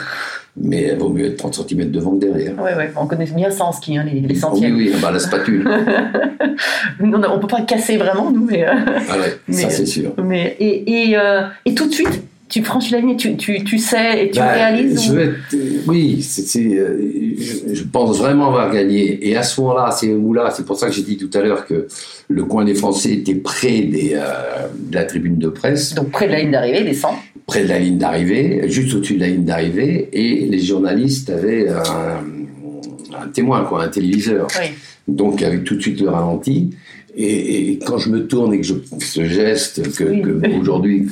Mais 0.54 0.88
il 0.92 0.98
vaut 0.98 1.08
mieux 1.08 1.26
être 1.26 1.38
30 1.38 1.66
cm 1.66 1.90
devant 1.90 2.10
que 2.10 2.26
derrière. 2.26 2.60
Ouais, 2.60 2.74
ouais, 2.74 2.92
on 2.96 3.06
connaît 3.06 3.24
bien 3.24 3.50
ça 3.50 3.64
en 3.64 3.72
ski, 3.72 3.96
hein, 3.96 4.04
les, 4.04 4.20
les 4.20 4.28
Oui, 4.28 4.36
centièmes. 4.36 4.76
oui, 4.76 4.92
bah, 5.00 5.10
la 5.10 5.18
spatule. 5.18 5.66
On, 7.00 7.10
on 7.24 7.38
peut 7.40 7.46
pas 7.46 7.62
casser 7.62 7.96
vraiment, 7.96 8.30
nous, 8.30 8.44
mais. 8.44 8.66
euh, 8.68 8.72
Ah 9.08 9.16
ouais, 9.18 9.52
ça 9.54 9.70
c'est 9.70 9.86
sûr. 9.86 10.12
mais 10.22 10.56
et, 10.60 11.10
et, 11.10 11.16
euh, 11.18 11.42
et 11.64 11.74
tout 11.74 11.86
de 11.88 11.92
suite, 11.94 12.22
tu 12.52 12.62
franchis 12.62 12.92
la 12.92 13.00
ligne, 13.00 13.10
et 13.10 13.16
tu, 13.16 13.36
tu, 13.36 13.64
tu 13.64 13.78
sais 13.78 14.26
et 14.26 14.30
tu 14.30 14.38
Bah, 14.38 14.52
réalises. 14.52 15.02
je 15.06 15.12
ou- 15.12 15.14
vais 15.16 15.24
être- 15.24 15.56
oui, 15.88 16.22
c'est, 16.22 16.42
c'est, 16.42 16.76
euh, 16.76 16.98
je, 17.38 17.74
je 17.74 17.84
pense 17.84 18.18
vraiment 18.18 18.48
avoir 18.48 18.70
gagné. 18.72 19.28
Et 19.28 19.36
à 19.36 19.42
ce 19.42 19.60
moment-là, 19.60 19.86
à 19.86 19.90
ces 19.90 20.08
moments-là, 20.08 20.52
c'est 20.54 20.64
pour 20.64 20.78
ça 20.78 20.86
que 20.88 20.92
j'ai 20.92 21.02
dit 21.02 21.16
tout 21.16 21.30
à 21.34 21.40
l'heure 21.42 21.66
que 21.66 21.86
le 22.28 22.44
coin 22.44 22.64
des 22.64 22.74
Français 22.74 23.12
était 23.14 23.34
près 23.34 23.80
des, 23.80 24.12
euh, 24.14 24.66
de 24.78 24.94
la 24.94 25.04
tribune 25.04 25.38
de 25.38 25.48
presse, 25.48 25.94
Donc 25.94 26.10
près 26.10 26.26
de 26.26 26.32
la 26.32 26.40
ligne 26.40 26.50
d'arrivée, 26.52 26.84
descend. 26.84 27.14
près 27.46 27.64
de 27.64 27.68
la 27.68 27.78
ligne 27.78 27.98
d'arrivée, 27.98 28.62
juste 28.68 28.94
au-dessus 28.94 29.14
de 29.16 29.20
la 29.20 29.28
ligne 29.28 29.44
d'arrivée, 29.44 30.08
et 30.12 30.46
les 30.46 30.58
journalistes 30.60 31.30
avaient 31.30 31.68
un, 31.68 33.22
un 33.24 33.28
témoin, 33.28 33.64
quoi, 33.64 33.84
un 33.84 33.88
téléviseur. 33.88 34.46
Oui. 34.60 34.68
Donc 35.08 35.42
avec 35.42 35.64
tout 35.64 35.74
de 35.74 35.80
suite 35.80 36.00
le 36.00 36.08
ralenti. 36.10 36.70
Et, 37.14 37.72
et 37.72 37.78
quand 37.78 37.98
je 37.98 38.08
me 38.08 38.26
tourne 38.26 38.54
et 38.54 38.58
que 38.60 38.66
je 38.66 38.74
ce 39.00 39.24
geste 39.24 39.94
que, 39.96 40.04
Oui. 40.04 40.22
que 40.22 40.58
aujourd'hui 40.60 41.06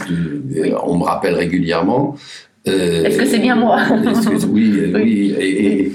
euh, 0.57 0.75
on 0.85 0.97
me 0.99 1.05
rappelle 1.05 1.35
régulièrement. 1.35 2.17
euh, 2.69 3.05
Est-ce 3.05 3.19
que 3.19 3.27
c'est 3.27 3.39
bien 3.39 3.55
moi 3.57 3.79
que- 3.87 4.47
Oui, 4.47 4.73
euh, 4.79 4.93
Oui. 4.95 5.35
oui. 5.39 5.93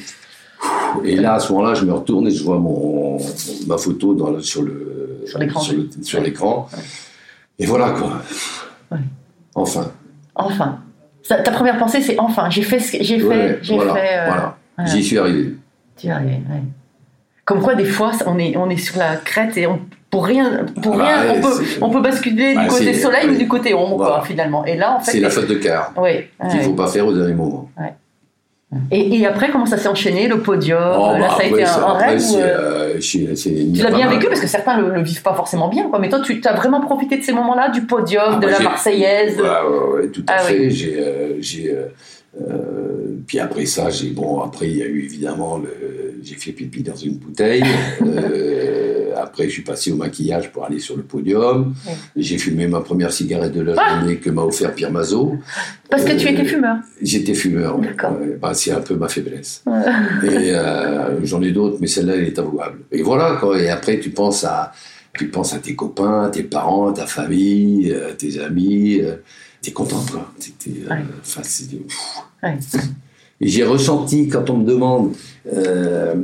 Et, 1.03 1.15
là, 1.17 1.33
à 1.35 1.39
ce 1.39 1.51
moment-là, 1.53 1.73
je 1.73 1.85
me 1.85 1.93
retourne 1.93 2.27
et 2.27 2.31
je 2.31 2.43
vois 2.43 2.57
mon, 2.59 3.17
ma 3.67 3.77
photo 3.77 4.13
dans 4.13 4.39
sur 4.39 4.61
le 4.61 5.21
Sur 5.25 5.39
l'écran. 5.39 5.59
sur 5.59 5.77
Ouais. 6.73 6.79
Et 7.59 7.65
voilà 7.65 7.89
quoi. 7.91 8.21
Ouais. 8.91 8.99
Enfin. 9.55 9.91
Enfin. 10.35 10.79
Ça- 11.23 11.37
ta 11.39 11.51
première 11.51 11.77
pensée, 11.79 12.01
c'est 12.01 12.19
enfin. 12.19 12.49
J'ai 12.51 12.61
fait, 12.61 12.79
ce 12.79 12.91
que- 12.97 13.03
j'ai 13.03 13.19
fait, 13.19 13.59
j'ai 13.63 13.75
voilà, 13.75 13.93
fait. 13.95 13.99
euh, 14.19 14.25
voilà. 14.27 14.57
voilà. 14.77 14.91
J'y 14.91 15.03
suis 15.03 15.17
arrivé. 15.17 15.55
Tu 15.97 16.07
es 16.07 16.11
arrivé, 16.11 16.33
ouais. 16.49 16.61
Comme 17.45 17.61
quoi, 17.61 17.75
des 17.75 17.85
fois, 17.85 18.11
on 18.25 18.39
est, 18.39 18.57
on 18.57 18.69
est 18.69 18.77
sur 18.77 18.97
la 18.97 19.17
crête 19.17 19.55
et 19.57 19.67
on, 19.67 19.79
pour 20.09 20.25
rien, 20.25 20.65
pour 20.81 20.95
Ah 20.95 20.97
bah 20.97 21.05
rien, 21.05 21.33
ouais, 21.33 21.37
on, 21.37 21.41
peut, 21.41 21.63
on 21.81 21.89
peut 21.91 22.01
basculer 22.01 22.55
Bah, 22.55 22.63
du 22.63 22.67
côté 22.69 22.93
c'est- 22.93 23.01
soleil 23.01 23.27
ou 23.27 23.31
ouais. 23.33 23.37
du 23.37 23.47
côté 23.47 23.73
ombre, 23.75 23.97
Voilà. 23.97 24.15
quoi, 24.15 24.23
finalement. 24.23 24.65
Et 24.65 24.75
là, 24.75 24.95
en 24.95 24.99
fait, 24.99 25.11
C'est 25.11 25.19
la 25.19 25.29
faute 25.29 25.47
de 25.47 25.53
quart 25.55 25.93
Oui. 25.97 26.25
qu'il 26.49 26.59
ne 26.59 26.63
faut 26.63 26.73
pas 26.73 26.87
faire 26.87 27.05
au 27.05 27.13
dernier 27.13 27.33
moment. 27.33 27.69
Et, 28.91 29.19
et 29.19 29.25
après, 29.27 29.51
comment 29.51 29.67
ça 29.67 29.77
s'est 29.77 29.87
enchaîné, 29.87 30.27
le 30.27 30.39
podium? 30.41 30.81
Oh, 30.97 31.11
Là, 31.13 31.19
bah, 31.19 31.29
ça 31.37 31.43
a 31.43 31.45
été 31.45 31.63
un, 31.63 31.67
c'est- 31.67 31.79
un 31.79 31.93
rêve 31.93 32.21
ou, 32.31 32.35
euh, 32.37 32.93
euh, 32.95 32.99
Tu 32.99 33.81
l'as 33.83 33.91
bien 33.91 34.09
vécu 34.09 34.25
parce 34.27 34.41
que 34.41 34.47
certains 34.47 34.81
le, 34.81 34.89
le 34.93 35.01
vivent 35.03 35.21
pas 35.21 35.35
forcément 35.35 35.67
bien, 35.69 35.87
quoi. 35.87 35.99
Mais 35.99 36.09
toi, 36.09 36.19
tu 36.21 36.41
as 36.43 36.53
vraiment 36.53 36.81
profité 36.81 37.17
de 37.17 37.23
ces 37.23 37.31
moments-là, 37.31 37.69
du 37.69 37.81
podium, 37.83 38.23
Ah, 38.27 38.35
de 38.37 38.47
bah, 38.47 38.51
la 38.53 38.59
Marseillaise? 38.59 39.37
de- 39.37 39.43
Ouais, 39.43 39.49
ouais, 39.49 39.93
ouais, 40.01 40.07
tout 40.09 40.23
à 40.27 40.33
Ah 40.35 40.39
fait. 40.39 40.57
oui. 40.67 41.69
Euh, 42.41 43.15
puis 43.27 43.39
après 43.39 43.65
ça, 43.65 43.89
j'ai 43.89 44.09
bon. 44.09 44.41
Après, 44.41 44.67
il 44.67 44.75
y 44.77 44.81
a 44.81 44.85
eu 44.85 45.03
évidemment 45.05 45.57
le. 45.57 45.69
J'ai 46.23 46.35
fait 46.35 46.51
pipi 46.51 46.81
dans 46.83 46.95
une 46.95 47.15
bouteille. 47.17 47.63
Euh, 48.01 49.13
après, 49.21 49.45
je 49.45 49.49
suis 49.49 49.61
passé 49.63 49.91
au 49.91 49.95
maquillage 49.95 50.51
pour 50.51 50.65
aller 50.65 50.79
sur 50.79 50.95
le 50.97 51.03
podium. 51.03 51.73
J'ai 52.15 52.37
fumé 52.37 52.67
ma 52.67 52.81
première 52.81 53.11
cigarette 53.11 53.53
de 53.53 53.61
la 53.61 53.75
Ah 53.77 53.99
journée 53.99 54.17
que 54.17 54.29
m'a 54.29 54.43
offert 54.43 54.73
Pierre 54.73 54.91
Mazot. 54.91 55.37
Parce 55.89 56.03
que 56.03 56.13
tu 56.13 56.27
Euh, 56.27 56.31
étais 56.31 56.45
fumeur. 56.45 56.77
J'étais 57.01 57.33
fumeur. 57.33 57.77
D'accord. 57.79 58.17
Bah, 58.41 58.53
c'est 58.53 58.71
un 58.71 58.81
peu 58.81 58.95
ma 58.95 59.07
faiblesse. 59.09 59.63
Et 60.23 60.51
euh, 60.51 61.23
j'en 61.25 61.41
ai 61.41 61.51
d'autres, 61.51 61.77
mais 61.81 61.87
celle-là, 61.87 62.15
elle 62.15 62.25
est 62.27 62.39
avouable. 62.39 62.79
Et 62.91 63.01
voilà, 63.01 63.37
quoi. 63.39 63.59
Et 63.61 63.69
après, 63.69 63.99
tu 63.99 64.09
penses 64.09 64.43
à, 64.43 64.71
tu 65.17 65.27
penses 65.29 65.53
à 65.53 65.59
tes 65.59 65.75
copains, 65.75 66.29
tes 66.29 66.43
parents, 66.43 66.91
ta 66.93 67.05
famille, 67.05 67.91
euh, 67.91 68.11
tes 68.17 68.39
amis. 68.39 69.01
T'es 69.61 69.71
content, 69.71 70.03
quoi. 70.11 70.31
T'es- 70.39 70.71
euh, 70.91 70.93
Ouais. 72.43 72.57
J'ai 73.49 73.63
ressenti, 73.63 74.27
quand 74.27 74.49
on 74.49 74.57
me 74.57 74.65
demande 74.65 75.13
euh, 75.53 76.15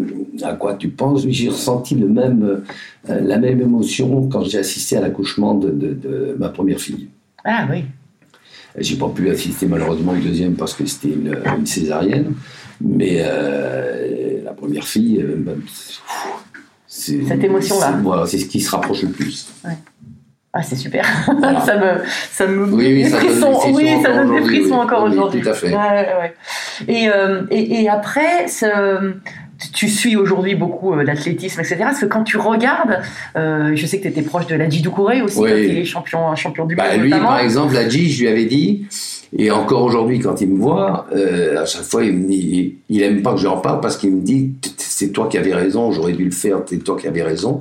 à 0.42 0.54
quoi 0.54 0.76
tu 0.76 0.90
penses, 0.90 1.26
j'ai 1.28 1.50
ressenti 1.50 1.96
le 1.96 2.08
même, 2.08 2.64
euh, 3.10 3.20
la 3.22 3.38
même 3.38 3.62
émotion 3.62 4.28
quand 4.28 4.44
j'ai 4.44 4.58
assisté 4.60 4.98
à 4.98 5.02
l'accouchement 5.02 5.54
de, 5.56 5.70
de- 5.70 5.94
de 5.94 6.36
ma 6.40 6.50
première 6.50 6.80
fille. 6.80 7.08
Ah 7.44 7.68
oui. 7.72 7.84
J'ai 8.78 8.96
pas 8.96 9.10
pu 9.10 9.30
assister 9.30 9.66
malheureusement 9.68 10.14
au 10.14 10.18
deuxième 10.18 10.54
parce 10.54 10.74
que 10.74 10.86
c'était 10.86 11.10
une, 11.14 11.36
une 11.58 11.66
césarienne. 11.66 12.34
Mais 12.80 13.18
euh, 13.20 14.44
la 14.44 14.54
première 14.54 14.86
fille, 14.86 15.24
bah, 15.40 15.52
c'est. 16.88 17.24
Cette 17.28 17.44
émotion-là. 17.44 18.00
Voilà, 18.02 18.26
c'est 18.26 18.40
ce 18.40 18.46
qui 18.46 18.60
se 18.62 18.72
rapproche 18.72 19.04
le 19.04 19.10
plus. 19.10 19.48
Ah, 20.54 20.62
c'est 20.64 20.76
super. 20.76 21.06
Voilà. 21.40 21.62
ça 21.62 21.78
me, 21.78 22.02
ça 22.32 22.46
me 22.48 22.66
Oui, 22.66 22.94
oui, 22.94 23.06
ça 23.10 23.18
frissons. 23.18 23.58
Oui, 23.74 23.90
ça 24.04 24.12
donne 24.14 24.28
des 24.28 24.32
aujourd'hui, 24.34 24.60
frissons 24.60 24.76
encore 24.76 25.04
Oui, 25.06 25.12
aujourd'hui. 25.12 25.42
tout 25.42 25.50
à 25.50 25.54
fait. 25.54 25.68
Ouais, 25.68 25.74
ouais, 25.76 26.08
ouais. 26.20 26.34
Et, 26.88 27.10
euh, 27.10 27.44
et, 27.50 27.84
et 27.84 27.90
après, 27.90 28.48
ce- 28.48 29.14
tu 29.74 29.88
suis 29.88 30.16
aujourd'hui 30.18 30.56
beaucoup 30.56 30.94
euh, 30.94 31.04
l'athlétisme, 31.04 31.60
etc. 31.62 31.78
Parce 31.82 32.00
que 32.02 32.06
quand 32.08 32.24
tu 32.24 32.36
regardes, 32.38 33.00
euh, 33.38 33.72
je 33.76 33.86
sais 33.86 33.98
que 34.00 34.04
tu 34.04 34.10
étais 34.10 34.24
proche 34.24 34.48
de 34.48 34.56
Ladji 34.56 34.82
Doucouré 34.82 35.22
aussi, 35.22 35.40
Oui. 35.40 35.50
quand 35.52 35.56
il 35.58 35.78
est 35.78 35.86
champion, 35.86 36.36
champion 36.36 36.66
du 36.66 36.76
monde 36.76 36.86
Bah, 36.86 36.98
lui, 36.98 37.10
notamment. 37.12 37.30
par 37.30 37.40
exemple, 37.40 37.74
Ladji, 37.76 38.10
je 38.12 38.24
lui 38.24 38.28
avais 38.30 38.46
dit, 38.46 38.88
et 39.38 39.52
encore 39.52 39.84
aujourd'hui, 39.84 40.20
quand 40.20 40.42
il 40.42 40.50
me 40.50 40.60
voit, 40.60 41.06
euh, 41.16 41.62
à 41.62 41.66
chaque 41.66 41.84
fois, 41.84 42.04
il 42.04 42.14
me 42.14 42.28
dit, 42.28 42.76
il 42.90 43.02
aime 43.04 43.22
pas 43.22 43.34
que 43.34 43.40
j'en 43.40 43.58
parle 43.58 43.80
parce 43.80 43.96
qu'il 43.98 44.12
me 44.12 44.22
dit, 44.22 44.52
c'est 44.78 45.12
toi 45.14 45.28
qui 45.30 45.38
avais 45.38 45.54
raison, 45.54 45.92
j'aurais 45.92 46.14
dû 46.14 46.26
le 46.26 46.32
faire, 46.32 46.58
c'est 46.66 46.84
toi 46.84 46.98
qui 47.00 47.08
avais 47.08 47.22
raison. 47.24 47.60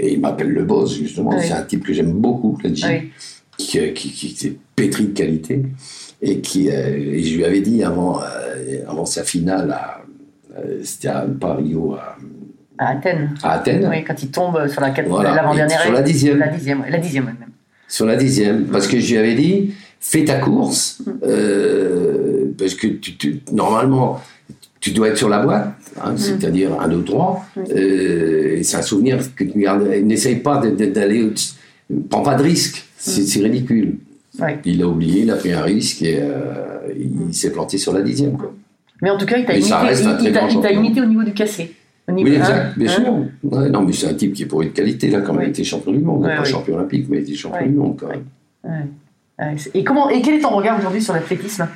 Et 0.00 0.12
il 0.12 0.20
m'appelle 0.20 0.50
le 0.50 0.64
boss, 0.64 0.96
justement. 0.96 1.30
Oui. 1.30 1.42
C'est 1.42 1.52
un 1.52 1.62
type 1.62 1.84
que 1.84 1.92
j'aime 1.92 2.12
beaucoup, 2.12 2.56
Ladji. 2.62 2.84
Oui. 2.86 3.10
qui, 3.56 3.78
euh, 3.80 3.90
qui, 3.92 4.10
qui 4.12 4.28
était 4.28 4.56
pétri 4.76 5.06
de 5.06 5.12
qualité 5.12 5.62
et 6.22 6.40
qui 6.40 6.70
euh, 6.70 6.96
et 6.96 7.22
je 7.24 7.36
lui 7.36 7.44
avais 7.44 7.60
dit 7.60 7.82
avant 7.82 8.20
euh, 8.20 8.84
avant 8.88 9.04
sa 9.04 9.24
finale 9.24 9.70
à 9.72 10.00
euh, 10.56 10.78
c'était 10.84 11.08
à 11.08 11.26
pas 11.40 11.58
à 12.78 12.88
Athènes. 12.90 13.34
à 13.42 13.52
Athènes 13.54 13.88
Oui, 13.90 14.04
quand 14.04 14.22
il 14.22 14.30
tombe 14.30 14.68
sur 14.68 14.80
la 14.80 14.90
Voilà. 15.08 15.34
l'avant-dernière. 15.34 15.80
Sur 15.82 15.92
la 15.92 16.02
dixième. 16.02 16.38
La 16.38 16.46
dixième, 16.48 16.84
la 16.88 16.98
dixième 16.98 17.24
même. 17.24 17.36
sur 17.88 18.06
la 18.06 18.14
dixième 18.14 18.66
parce 18.66 18.86
que 18.86 19.00
je 19.00 19.10
lui 19.10 19.18
avais 19.18 19.34
dit 19.34 19.74
fais 19.98 20.24
ta 20.24 20.38
course 20.38 21.02
euh, 21.24 22.52
parce 22.56 22.74
que 22.74 22.86
tu, 22.86 23.16
tu- 23.16 23.40
normalement 23.50 24.20
tu 24.88 24.94
dois 24.94 25.08
être 25.08 25.16
sur 25.18 25.28
la 25.28 25.40
boîte 25.40 25.68
hein, 26.02 26.16
c'est-à-dire 26.16 26.80
un 26.80 26.88
2 26.88 27.02
3 27.04 27.46
euh, 27.58 28.58
c'est 28.62 28.76
un 28.76 28.82
souvenir 28.82 29.18
que 29.34 29.44
tu 29.44 29.58
gardes 29.60 29.86
n'essaye 30.02 30.36
pas 30.36 30.60
d'aller 30.60 31.30
prends 32.10 32.22
pas 32.22 32.34
de 32.36 32.42
risque 32.42 32.84
c'est 32.96 33.22
c'est 33.22 33.40
ridicule 33.40 33.96
Ouais. 34.40 34.58
Il 34.64 34.82
a 34.82 34.86
oublié, 34.86 35.22
il 35.22 35.30
a 35.30 35.36
pris 35.36 35.52
un 35.52 35.62
risque 35.62 36.00
et 36.02 36.18
euh, 36.20 36.92
il 37.28 37.34
s'est 37.34 37.50
planté 37.50 37.76
sur 37.76 37.92
la 37.92 38.02
dixième. 38.02 38.36
Quoi. 38.36 38.54
Mais 39.02 39.10
en 39.10 39.18
tout 39.18 39.26
cas, 39.26 39.36
il 39.36 39.44
t'a 39.44 39.54
imité, 39.56 39.74
il- 40.20 40.64
il 40.70 40.76
imité 40.76 41.00
au 41.00 41.06
niveau 41.06 41.24
du 41.24 41.32
cassé. 41.32 41.74
Oui, 42.08 42.34
exact, 42.34 42.78
bien 42.78 42.88
hein. 42.88 42.94
sûr. 43.02 43.14
Ouais, 43.42 43.68
non, 43.68 43.82
mais 43.82 43.92
c'est 43.92 44.06
un 44.06 44.14
type 44.14 44.32
qui 44.34 44.44
est 44.44 44.46
pour 44.46 44.60
de 44.62 44.68
qualité, 44.68 45.10
là, 45.10 45.20
quand 45.20 45.34
même. 45.34 45.46
Il 45.46 45.48
était 45.50 45.64
champion 45.64 45.92
du 45.92 45.98
monde. 45.98 46.24
Ouais, 46.24 46.36
pas 46.36 46.44
champion 46.44 46.76
olympique, 46.76 47.06
mais 47.10 47.18
il 47.18 47.22
était 47.24 47.34
champion 47.34 47.66
du 47.66 47.72
monde, 47.72 47.96
quand 47.98 48.08
même. 48.08 48.88
Et, 49.74 49.84
comment, 49.84 50.08
et 50.08 50.22
quel 50.22 50.34
est 50.34 50.40
ton 50.40 50.50
regard 50.50 50.78
aujourd'hui 50.78 51.02
sur 51.02 51.14
l'athlétisme? 51.14 51.66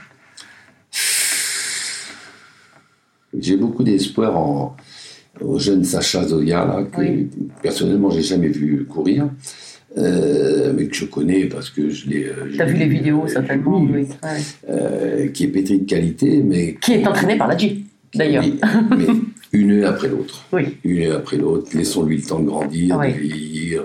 J'ai 3.43 3.57
beaucoup 3.57 3.83
d'espoir 3.83 4.37
en, 4.39 4.77
au 5.41 5.59
jeune 5.59 5.83
Sacha 5.85 6.27
Zoya, 6.27 6.65
là, 6.65 6.85
que 6.85 7.01
Oui. 7.01 7.29
personnellement, 7.63 8.11
j'ai 8.11 8.23
jamais 8.23 8.49
vu 8.49 8.85
courir. 8.85 9.29
euh, 9.99 10.73
mais 10.75 10.87
que 10.87 10.95
je 10.97 11.05
connais 11.05 11.45
parce 11.47 11.69
que 11.69 11.91
je 11.91 12.09
l'ai. 12.09 12.25
euh, 12.25 12.49
Tu 12.55 12.63
as 12.63 12.67
j'ai 12.67 12.73
vu 12.73 12.79
les 12.79 12.87
vidéos, 12.89 13.27
certainement. 13.27 13.79
oui, 13.79 13.91
oui. 13.93 14.07
Ouais. 14.23 14.39
euh, 14.71 15.29
qui 15.29 15.45
est 15.45 15.49
pétri 15.49 15.81
de 15.81 15.85
qualité, 15.85 16.43
mais. 16.43 16.77
Qui 16.81 16.93
est 16.95 17.07
entraîné 17.07 17.37
par 17.37 17.49
la 17.49 17.59
G, 17.59 17.83
d'ailleurs. 18.15 18.45
Mais 18.97 19.07
une 19.53 19.85
après 19.85 20.09
l'autre. 20.09 20.47
Oui. 20.53 20.63
Une 20.85 21.11
après 21.13 21.37
l'autre. 21.37 21.77
Laissons-lui 21.77 22.19
le 22.19 22.23
temps 22.23 22.39
de 22.41 22.47
grandir, 22.47 22.97
Oui. 22.99 23.13
de 23.13 23.19
vieillir 23.19 23.83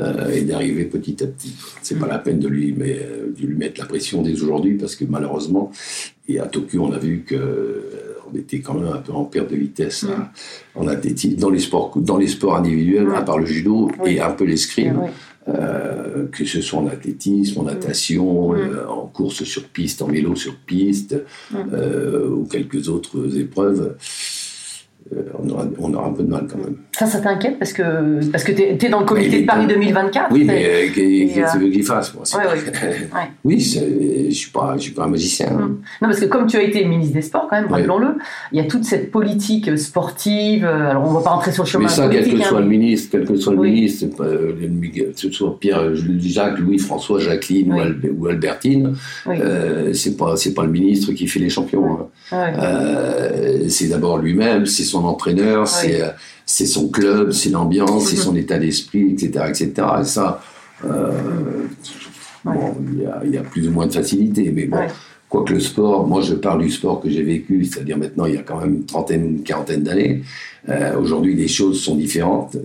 euh, 0.00 0.32
et 0.34 0.40
d'arriver 0.42 0.84
petit 0.86 1.22
à 1.22 1.26
petit. 1.28 1.54
C'est 1.82 1.94
Mm. 1.96 1.98
pas 2.00 2.08
la 2.08 2.18
peine 2.18 2.40
de 2.40 2.48
lui, 2.48 2.74
mais, 2.76 2.98
de 3.38 3.46
lui 3.46 3.54
mettre 3.56 3.78
la 3.80 3.86
pression 3.86 4.22
dès 4.22 4.32
aujourd'hui 4.42 4.74
parce 4.74 4.96
que 4.96 5.04
malheureusement, 5.08 5.70
Et 6.28 6.38
à 6.40 6.46
Tokyo, 6.46 6.84
on 6.88 6.92
a 6.92 6.98
vu 6.98 7.24
que 7.26 7.82
on 8.32 8.36
était 8.36 8.60
quand 8.60 8.74
même 8.74 8.92
un 8.92 8.98
peu 8.98 9.12
en 9.12 9.24
perte 9.24 9.50
de 9.50 9.56
vitesse 9.56 10.04
hein, 10.04 10.28
en 10.74 10.86
athlétisme, 10.88 11.36
dans 11.36 11.50
les 11.50 11.60
sports, 11.60 11.92
dans 11.96 12.16
les 12.18 12.28
sports 12.28 12.56
individuels, 12.56 13.08
à 13.14 13.22
part 13.22 13.38
le 13.38 13.46
judo 13.46 13.90
Oui. 14.00 14.14
et 14.16 14.20
un 14.20 14.30
peu 14.30 14.44
l'escrime. 14.44 15.00
Oui. 15.02 15.10
Euh, 15.48 16.26
que 16.30 16.44
ce 16.44 16.60
soit 16.60 16.78
en 16.80 16.86
athlétisme, 16.86 17.60
en 17.60 17.62
natation, 17.64 18.54
euh, 18.54 18.86
en 18.86 19.06
course 19.06 19.42
sur 19.42 19.64
piste, 19.64 20.02
en 20.02 20.06
vélo 20.06 20.36
sur 20.36 20.54
piste, 20.54 21.16
euh, 21.54 22.28
ou 22.28 22.44
quelques 22.44 22.88
autres 22.88 23.38
épreuves, 23.38 23.96
on, 25.42 25.48
aura, 25.50 25.64
on 25.78 25.94
aura 25.94 26.06
un 26.08 26.12
peu 26.12 26.22
de 26.22 26.28
mal 26.30 26.46
quand 26.50 26.58
même. 26.58 26.76
Ça, 26.92 27.06
ça 27.06 27.20
t'inquiète 27.20 27.58
parce 27.58 27.72
que, 27.72 28.24
parce 28.30 28.44
que 28.44 28.52
tu 28.52 28.62
es, 28.62 28.88
dans 28.88 29.00
le 29.00 29.06
comité 29.06 29.30
Mais 29.36 29.40
de 29.42 29.46
Paris 29.46 29.64
est- 29.64 29.68
2024 29.74 30.26
Oui, 30.32 30.44
mais 30.46 30.64
euh, 30.64 30.86
qu'est-ce 30.94 31.34
que 31.34 31.50
tu 31.52 31.56
euh, 31.56 31.60
veux 31.66 31.70
qu'il 31.70 31.82
fasse 31.82 32.14
moi, 32.14 32.22
ouais, 32.36 32.46
ouais. 32.46 33.28
Oui, 33.44 33.58
je 33.60 34.30
suis 34.30 34.50
pas, 34.50 34.74
je 34.76 34.82
suis 34.82 34.92
pas 34.92 35.04
un 35.04 35.08
magicien. 35.08 35.48
hein. 35.48 35.52
Mm. 35.68 35.68
Non, 36.02 36.08
parce 36.08 36.20
que 36.20 36.26
comme 36.26 36.46
tu 36.46 36.56
as 36.58 36.62
été 36.62 36.84
ministre 36.84 37.14
des 37.14 37.22
Sports, 37.22 37.46
quand 37.50 37.60
même, 37.60 37.70
rappelons-le, 37.70 38.18
il 38.52 38.58
y 38.58 38.60
a 38.60 38.64
toute 38.64 38.84
cette 38.84 39.10
politique 39.10 39.76
sportive. 39.78 40.64
euh, 40.64 40.90
Alors, 40.90 41.08
on 41.08 41.12
va 41.12 41.20
pas 41.22 41.30
rentrer 41.30 41.52
sur 41.52 41.64
le 41.64 41.68
chemin 41.68 41.84
Mais 41.84 41.90
ça, 41.90 42.08
quel 42.08 42.28
que 42.30 42.36
hein, 42.36 42.44
soit 42.44 42.60
le 42.60 42.66
ministre, 42.66 43.08
quel 43.12 43.24
que 43.24 43.36
soit 43.36 43.54
le 43.54 43.60
ministre, 43.62 44.06
euh, 44.20 44.52
que 44.94 45.18
ce 45.18 45.30
soit 45.30 45.58
Pierre, 45.58 45.82
Jacques, 46.20 46.58
Louis, 46.58 46.78
François, 46.78 47.18
Jacqueline 47.18 47.72
ou 47.72 47.76
Oui. 47.76 47.82
Albe- 47.82 48.10
ou, 48.18 48.26
Albertine, 48.26 48.94
Oui. 49.26 49.36
euh, 49.40 49.92
pas, 50.18 50.36
c'est 50.36 50.54
pas 50.54 50.64
le 50.64 50.70
ministre 50.70 51.12
qui 51.12 51.26
fait 51.26 51.40
les 51.40 51.50
champions. 51.50 51.98
hein. 52.32 52.52
Euh, 52.58 53.64
c'est 53.68 53.88
d'abord 53.88 54.18
lui-même, 54.18 54.66
c'est 54.66 54.84
son 54.90 55.04
entraîneur, 55.04 55.66
c'est, 55.68 56.02
euh, 56.02 56.08
c'est 56.46 56.66
son 56.66 56.88
club, 56.88 57.32
c'est 57.32 57.50
l'ambiance, 57.50 58.06
c'est 58.08 58.16
Mhm. 58.16 58.22
son 58.22 58.36
état 58.36 58.58
d'esprit, 58.58 59.10
etc., 59.12 59.26
etc. 59.48 59.70
Et 60.00 60.04
ça, 60.04 60.42
euh, 60.84 61.12
bon, 62.44 62.74
il 62.92 63.02
y, 63.02 63.06
a, 63.06 63.20
il 63.24 63.30
y 63.32 63.38
a 63.38 63.42
plus 63.42 63.68
ou 63.68 63.72
moins 63.72 63.86
de 63.86 63.92
facilité, 63.92 64.50
mais 64.54 64.66
bon. 64.66 64.78
Ouais. 64.78 64.88
Quoique 65.28 65.52
le 65.52 65.60
sport, 65.60 66.08
moi 66.08 66.22
je 66.22 66.34
parle 66.34 66.60
du 66.62 66.70
sport 66.70 67.00
que 67.00 67.08
j'ai 67.08 67.22
vécu, 67.22 67.64
c'est-à-dire 67.64 67.96
maintenant 67.96 68.26
il 68.26 68.34
y 68.34 68.36
a 68.36 68.42
quand 68.42 68.58
même 68.60 68.74
une 68.78 68.84
trentaine, 68.84 69.24
une 69.36 69.42
quarantaine 69.44 69.84
d'années. 69.84 70.22
Euh, 70.68 70.98
aujourd'hui 70.98 71.36
les 71.36 71.46
choses 71.46 71.80
sont 71.80 71.94
différentes. 71.94 72.56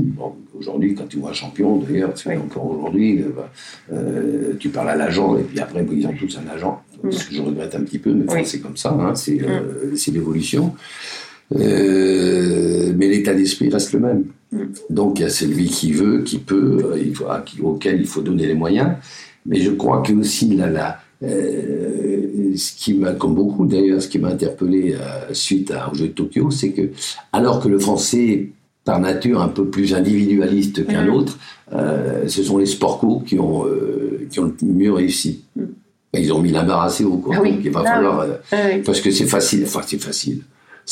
Bon, 0.00 0.32
aujourd'hui 0.58 0.96
quand 0.96 1.06
tu 1.08 1.18
vois 1.18 1.30
un 1.30 1.34
champion, 1.34 1.76
d'ailleurs, 1.76 2.10
c'est. 2.16 2.30
Oui. 2.30 2.36
encore 2.36 2.66
aujourd'hui, 2.68 3.22
euh, 3.22 3.28
bah, 3.36 3.48
tu 4.58 4.70
parles 4.70 4.90
à 4.90 4.96
l'agent 4.96 5.36
et 5.38 5.42
puis 5.44 5.60
après 5.60 5.86
ils 5.88 6.04
ont 6.08 6.12
tous 6.18 6.36
un 6.44 6.52
agent. 6.52 6.82
Ce 7.10 7.24
que 7.28 7.34
je 7.36 7.42
regrette 7.42 7.76
un 7.76 7.82
petit 7.82 8.00
peu, 8.00 8.12
mais. 8.12 8.24
Oui. 8.32 8.40
C'est 8.44 8.58
comme 8.58 8.76
ça, 8.76 8.90
hein, 8.90 9.14
c'est, 9.14 9.38
c'est 9.94 10.10
l'évolution. 10.10 10.74
Euh, 11.58 12.92
mais 12.96 13.08
l'état 13.08 13.34
d'esprit 13.34 13.68
reste 13.70 13.92
le 13.92 14.00
même. 14.00 14.24
Mm. 14.52 14.58
Donc 14.90 15.18
il 15.18 15.22
y 15.22 15.24
a 15.24 15.30
celui 15.30 15.66
qui 15.66 15.92
veut, 15.92 16.22
qui 16.22 16.38
peut, 16.38 16.78
euh, 16.92 16.98
il 17.04 17.14
faut- 17.14 17.26
auquel 17.62 18.00
il 18.00 18.06
faut 18.06 18.20
donner 18.22 18.46
les 18.46 18.54
moyens. 18.54 18.90
Mais 19.46 19.60
je 19.60 19.70
crois 19.70 20.02
que 20.02 20.12
aussi 20.12 20.54
là, 20.54 20.68
là, 20.68 20.98
euh, 21.22 22.54
ce 22.56 22.72
qui 22.76 22.94
m'a, 22.94 23.12
comme 23.12 23.34
beaucoup 23.34 23.66
d'ailleurs, 23.66 24.02
ce 24.02 24.08
qui 24.08 24.18
m'a 24.18 24.28
interpellé 24.28 24.94
euh, 24.94 25.32
suite 25.32 25.70
à, 25.70 25.90
aux 25.90 25.94
Jeux 25.94 26.08
de 26.08 26.12
Tokyo, 26.12 26.50
c'est 26.50 26.70
que 26.70 26.90
alors 27.32 27.60
que 27.60 27.68
le 27.68 27.78
Français 27.78 28.48
par 28.84 28.98
nature 29.00 29.40
un 29.42 29.48
peu 29.48 29.66
plus 29.66 29.92
individualiste 29.94 30.86
qu'un 30.86 31.04
Mhm. 31.04 31.14
autre, 31.14 31.38
ce 32.26 32.42
sont 32.42 32.58
les 32.58 32.66
sports 32.66 32.98
co 32.98 33.20
qui 33.20 33.38
ont 33.38 33.64
qui 34.30 34.40
ont 34.40 34.44
le 34.62 34.66
mieux 34.68 34.92
réussi. 34.92 35.44
Ils 36.14 36.32
ont 36.32 36.40
mis 36.40 36.50
la 36.50 36.62
barre 36.62 36.82
assez 36.84 37.04
haut, 37.04 37.18
quoi. 37.18 37.36
Ah 37.38 37.42
oui. 37.42 37.52
Donc 37.52 37.60
il 37.64 37.70
va 37.70 37.82
Ah 37.86 37.94
falloir. 37.94 38.26
ouais. 38.52 38.78
parce 38.84 39.00
que 39.00 39.10
c'est 39.10 39.26
facile, 39.26 39.62
enfin 39.64 39.82
c'est 39.86 40.00
facile. 40.00 40.40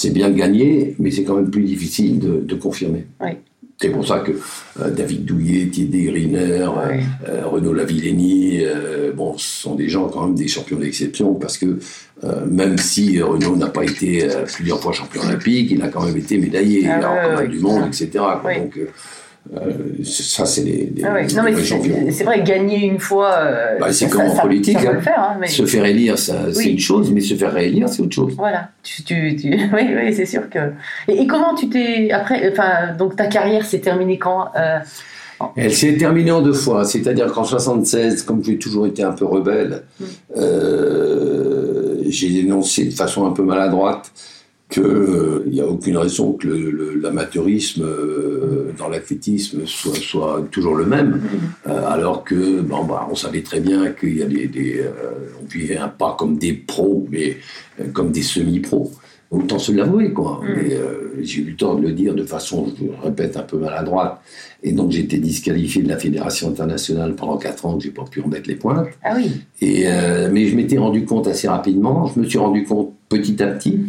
C'est 0.00 0.10
bien 0.10 0.30
de 0.30 0.36
gagner, 0.36 0.94
mais 1.00 1.10
c'est 1.10 1.24
quand 1.24 1.34
même 1.34 1.50
plus 1.50 1.64
difficile 1.64 2.20
de, 2.20 2.38
de 2.40 2.54
confirmer. 2.54 3.04
Oui. 3.20 3.30
C'est 3.80 3.88
pour 3.90 4.06
ça 4.06 4.20
que 4.20 4.30
euh, 4.80 4.90
David 4.90 5.24
Douillet, 5.24 5.66
Thierry 5.66 6.04
Griner, 6.06 6.38
euh, 6.38 6.68
Oui. 6.88 7.02
euh, 7.28 7.46
Renaud 7.46 7.72
Lavillenie, 7.72 8.60
euh, 8.62 9.12
bon, 9.12 9.36
ce 9.36 9.62
sont 9.62 9.74
des 9.74 9.88
gens 9.88 10.08
quand 10.08 10.26
même 10.26 10.36
des 10.36 10.46
champions 10.46 10.78
d'exception 10.78 11.34
parce 11.34 11.58
que 11.58 11.78
même 12.48 12.78
si 12.78 13.20
Renaud 13.20 13.56
n'a 13.56 13.68
pas 13.70 13.84
été 13.84 14.26
plusieurs 14.54 14.80
fois 14.80 14.92
champion 14.92 15.22
olympique, 15.22 15.68
il 15.72 15.82
a 15.82 15.88
quand 15.88 16.04
même 16.04 16.16
été 16.16 16.38
médaillé 16.38 16.86
Ah 16.88 16.98
il 16.98 17.04
a 17.04 17.10
ouais, 17.30 17.36
ouais, 17.42 17.48
du 17.48 17.58
monde, 17.58 17.82
ouais. 17.82 17.88
etc. 17.88 18.08
Donc 18.58 18.78
euh, 19.56 19.70
ça, 20.04 20.44
c'est 20.44 20.62
les, 20.62 20.92
les- 20.94 21.04
Ah 21.04 21.12
ouais. 21.14 21.26
les 21.26 22.12
c'est 22.12 22.24
vrai, 22.24 22.42
gagner 22.42 22.84
une 22.86 22.98
fois. 22.98 23.32
euh, 23.38 23.78
Bah, 23.80 23.92
c'est 23.92 24.08
comme 24.08 24.26
en 24.26 24.36
politique, 24.36 24.78
Ça 24.78 24.90
hein. 24.90 24.92
le 24.92 25.00
faire, 25.00 25.18
hein, 25.20 25.36
mais. 25.40 25.46
Se 25.48 25.64
faire 25.64 25.84
élire, 25.84 26.18
ça, 26.18 26.52
c'est 26.52 26.70
une 26.70 26.78
chose, 26.78 27.10
mais 27.10 27.20
se 27.20 27.34
faire 27.34 27.52
réélire, 27.52 27.88
c'est 27.88 28.02
autre 28.02 28.14
chose. 28.14 28.34
Voilà, 28.36 28.68
tu, 28.82 29.02
tu, 29.04 29.36
tu- 29.36 29.48
oui, 29.74 29.82
oui, 29.96 30.12
c'est 30.14 30.26
sûr 30.26 30.48
que. 30.50 30.58
Et, 31.08 31.22
et 31.22 31.26
comment 31.26 31.54
tu 31.54 31.68
t'es 31.68 32.10
après, 32.10 32.50
enfin, 32.52 32.94
donc 32.98 33.16
ta 33.16 33.26
carrière 33.26 33.64
s'est 33.64 33.80
terminée 33.80 34.18
quand 34.18 34.48
euh, 34.56 34.78
Elle 35.56 35.72
s'est 35.72 35.96
terminée 35.96 36.30
en 36.32 36.42
deux 36.42 36.52
fois. 36.52 36.84
C'est-à-dire 36.84 37.32
qu'en 37.32 37.44
76, 37.44 38.22
comme 38.24 38.42
j'ai 38.44 38.58
toujours 38.58 38.86
été 38.86 39.02
un 39.02 39.12
peu 39.12 39.24
rebelle, 39.24 39.82
Mm. 40.00 40.04
euh, 40.36 42.02
j'ai 42.08 42.30
dénoncé 42.30 42.84
de 42.86 42.90
façon 42.94 43.26
un 43.26 43.32
peu 43.32 43.42
maladroite 43.42 44.10
qu'il 44.68 45.50
n'y 45.50 45.60
a 45.60 45.66
aucune 45.66 45.96
raison 45.96 46.32
que 46.32 46.48
l'amateurisme 47.00 47.84
euh, 47.84 48.72
dans 48.76 48.88
l'athlétisme 48.88 49.66
soit, 49.66 49.94
soit 49.96 50.46
toujours 50.50 50.74
le 50.74 50.84
même, 50.84 51.22
euh, 51.66 51.86
alors 51.88 52.22
que 52.22 52.60
bon, 52.60 52.84
bah, 52.84 53.08
on 53.10 53.14
savait 53.14 53.42
très 53.42 53.60
bien 53.60 53.90
qu'il 53.90 54.18
y 54.18 54.22
avait 54.22 54.46
des, 54.46 54.80
euh, 54.80 55.30
on 55.42 55.46
vivait 55.46 55.78
un 55.78 55.88
pas 55.88 56.16
comme 56.18 56.36
des 56.36 56.52
pros, 56.52 57.06
mais 57.10 57.38
euh, 57.80 57.84
comme 57.92 58.12
des 58.12 58.22
semi-pros. 58.22 58.92
Autant 59.30 59.58
se 59.58 59.72
l'avouer, 59.72 60.12
quoi. 60.14 60.40
Mm. 60.42 60.46
Euh, 60.72 60.98
j'ai 61.20 61.42
eu 61.42 61.50
le 61.50 61.56
temps 61.56 61.74
de 61.74 61.82
le 61.82 61.92
dire 61.92 62.14
de 62.14 62.24
façon, 62.24 62.72
je 62.78 62.84
le 62.84 62.92
répète, 63.02 63.36
un 63.36 63.42
peu 63.42 63.58
maladroite. 63.58 64.20
Et 64.62 64.72
donc 64.72 64.90
j'ai 64.90 65.00
été 65.00 65.18
disqualifié 65.18 65.82
de 65.82 65.88
la 65.88 65.98
Fédération 65.98 66.48
internationale 66.48 67.14
pendant 67.14 67.36
4 67.36 67.66
ans 67.66 67.76
que 67.76 67.84
j'ai 67.84 67.90
pas 67.90 68.04
pu 68.04 68.20
remettre 68.20 68.48
les 68.48 68.56
pointes. 68.56 68.88
Ah 69.04 69.12
oui, 69.16 69.30
Et, 69.60 69.86
euh, 69.86 70.30
mais 70.32 70.46
je 70.46 70.56
m'étais 70.56 70.78
rendu 70.78 71.04
compte 71.04 71.26
assez 71.26 71.46
rapidement, 71.46 72.06
je 72.06 72.20
me 72.20 72.24
suis 72.24 72.38
rendu 72.38 72.64
compte 72.64 72.94
petit 73.08 73.42
à 73.42 73.48
petit 73.48 73.80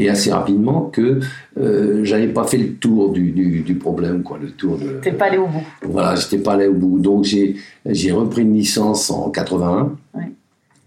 et 0.00 0.08
assez 0.08 0.30
rapidement 0.32 0.82
que 0.92 1.20
euh, 1.60 2.04
j'avais 2.04 2.28
pas 2.28 2.44
fait 2.44 2.56
le 2.58 2.74
tour 2.74 3.12
du, 3.12 3.30
du, 3.32 3.60
du 3.62 3.74
problème, 3.74 4.22
quoi, 4.22 4.38
le 4.40 4.50
tour 4.50 4.78
de. 4.78 4.98
t'es 5.02 5.12
pas 5.12 5.26
allé 5.26 5.38
au 5.38 5.46
bout. 5.46 5.66
Voilà, 5.82 6.14
j'étais 6.14 6.38
pas 6.38 6.52
allé 6.54 6.66
au 6.66 6.74
bout. 6.74 6.98
Donc 7.00 7.24
j'ai 7.24 7.56
j'ai 7.84 8.12
repris 8.12 8.42
une 8.42 8.54
licence 8.54 9.10
en 9.10 9.30
81. 9.30 9.92
Ouais. 10.14 10.22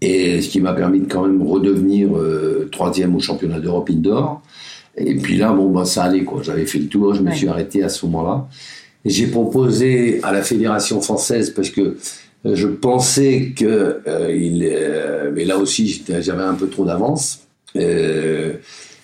Et 0.00 0.40
ce 0.42 0.48
qui 0.48 0.60
m'a 0.60 0.72
permis 0.72 1.00
de 1.00 1.06
quand 1.12 1.22
même 1.26 1.42
redevenir 1.42 2.16
euh, 2.16 2.68
troisième 2.72 3.14
au 3.14 3.20
championnat 3.20 3.60
d'Europe 3.60 3.88
indoor. 3.90 4.42
Et 4.96 5.14
puis 5.16 5.36
là, 5.38 5.52
bon, 5.52 5.70
bah, 5.70 5.84
ça 5.84 6.02
allait, 6.04 6.24
quoi. 6.24 6.42
J'avais 6.42 6.66
fait 6.66 6.78
le 6.80 6.86
tour, 6.86 7.14
je 7.14 7.22
me 7.22 7.28
Ouais. 7.28 7.34
suis 7.36 7.48
arrêté 7.48 7.82
à 7.82 7.88
ce 7.88 8.04
moment-là. 8.06 8.46
J'ai 9.04 9.26
proposé 9.28 10.20
à 10.22 10.32
la 10.32 10.42
Fédération 10.42 11.00
française, 11.00 11.50
parce 11.50 11.70
que 11.70 11.96
euh, 12.44 12.54
je 12.54 12.66
pensais 12.68 13.52
que, 13.56 14.00
euh, 14.06 14.34
il, 14.34 14.64
euh, 14.70 15.30
mais 15.34 15.44
là 15.44 15.56
aussi, 15.58 16.02
j'avais 16.20 16.42
un 16.42 16.54
peu 16.54 16.68
trop 16.68 16.84
d'avance. 16.84 17.46
Euh, 17.76 18.54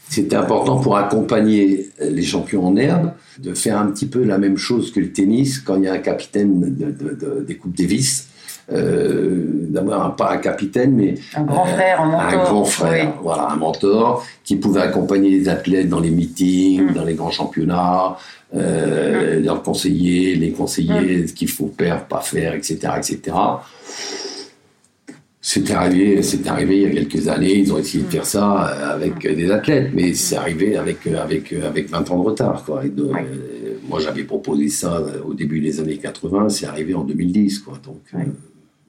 c'était 0.08 0.36
important 0.36 0.78
pour 0.78 0.96
accompagner 0.96 1.90
les 2.00 2.22
champions 2.22 2.66
en 2.66 2.76
herbe 2.76 3.12
de 3.38 3.54
faire 3.54 3.78
un 3.78 3.86
petit 3.86 4.06
peu 4.06 4.22
la 4.24 4.38
même 4.38 4.56
chose 4.56 4.90
que 4.92 5.00
le 5.00 5.12
tennis 5.12 5.58
quand 5.58 5.76
il 5.76 5.84
y 5.84 5.88
a 5.88 5.92
un 5.92 5.98
capitaine 5.98 6.60
de, 6.60 6.86
de- 6.86 7.14
de- 7.14 7.44
des 7.46 7.56
Coupes 7.56 7.76
Davis. 7.76 8.26
Euh, 8.70 9.44
D'avoir 9.70 10.04
un, 10.04 10.10
pas 10.10 10.30
un 10.32 10.36
capitaine, 10.36 10.92
mais 10.94 11.14
Un 11.34 11.44
grand 11.44 11.64
frère, 11.64 12.02
un 12.02 12.06
mentor. 12.10 12.28
un 12.40 12.44
grand 12.44 12.64
frère, 12.64 13.06
Oui. 13.16 13.20
voilà, 13.22 13.48
un 13.50 13.56
mentor 13.56 14.26
qui 14.44 14.56
pouvait 14.56 14.82
accompagner 14.82 15.30
les 15.30 15.48
athlètes 15.48 15.88
dans 15.88 16.00
les 16.00 16.10
meetings, 16.10 16.90
Mm. 16.90 16.94
dans 16.94 17.04
les 17.04 17.14
grands 17.14 17.30
championnats, 17.30 18.16
euh, 18.54 19.40
leur 19.40 19.62
conseiller, 19.62 20.34
les 20.36 20.50
conseiller, 20.50 21.22
Mm. 21.22 21.28
ce 21.28 21.32
qu'il 21.32 21.48
faut 21.48 21.72
faire, 21.78 22.04
pas 22.08 22.20
faire, 22.20 22.54
etc., 22.54 22.76
etc. 22.98 23.36
C'est 25.50 25.70
arrivé, 25.70 26.22
c'est 26.22 26.46
arrivé 26.46 26.76
il 26.76 26.82
y 26.82 26.86
a 26.86 26.90
quelques 26.90 27.26
années. 27.26 27.54
Ils 27.60 27.72
ont 27.72 27.78
essayé 27.78 28.04
de 28.04 28.10
faire 28.10 28.26
ça 28.26 28.68
euh, 28.68 28.94
avec 28.96 29.14
des 29.22 29.50
athlètes, 29.50 29.90
mais 29.94 30.12
c'est 30.12 30.36
arrivé 30.36 30.76
avec 30.76 31.06
euh, 31.06 31.22
avec 31.22 31.54
euh, 31.54 31.66
avec 31.66 31.88
20 31.88 32.10
ans 32.10 32.18
de 32.22 32.26
retard, 32.28 32.62
quoi. 32.66 32.84
Et 32.84 32.90
de- 32.90 33.04
Ouais. 33.04 33.24
euh, 33.24 33.72
moi, 33.88 33.98
j'avais 33.98 34.24
proposé 34.24 34.68
ça 34.68 35.02
au 35.26 35.32
début 35.32 35.60
des 35.60 35.80
années 35.80 35.96
80. 35.96 36.50
C'est 36.50 36.66
arrivé 36.66 36.92
en 36.92 37.02
2010, 37.02 37.60
quoi. 37.60 37.80
Donc, 37.82 38.02
Ouais. 38.12 38.24
euh, 38.26 38.30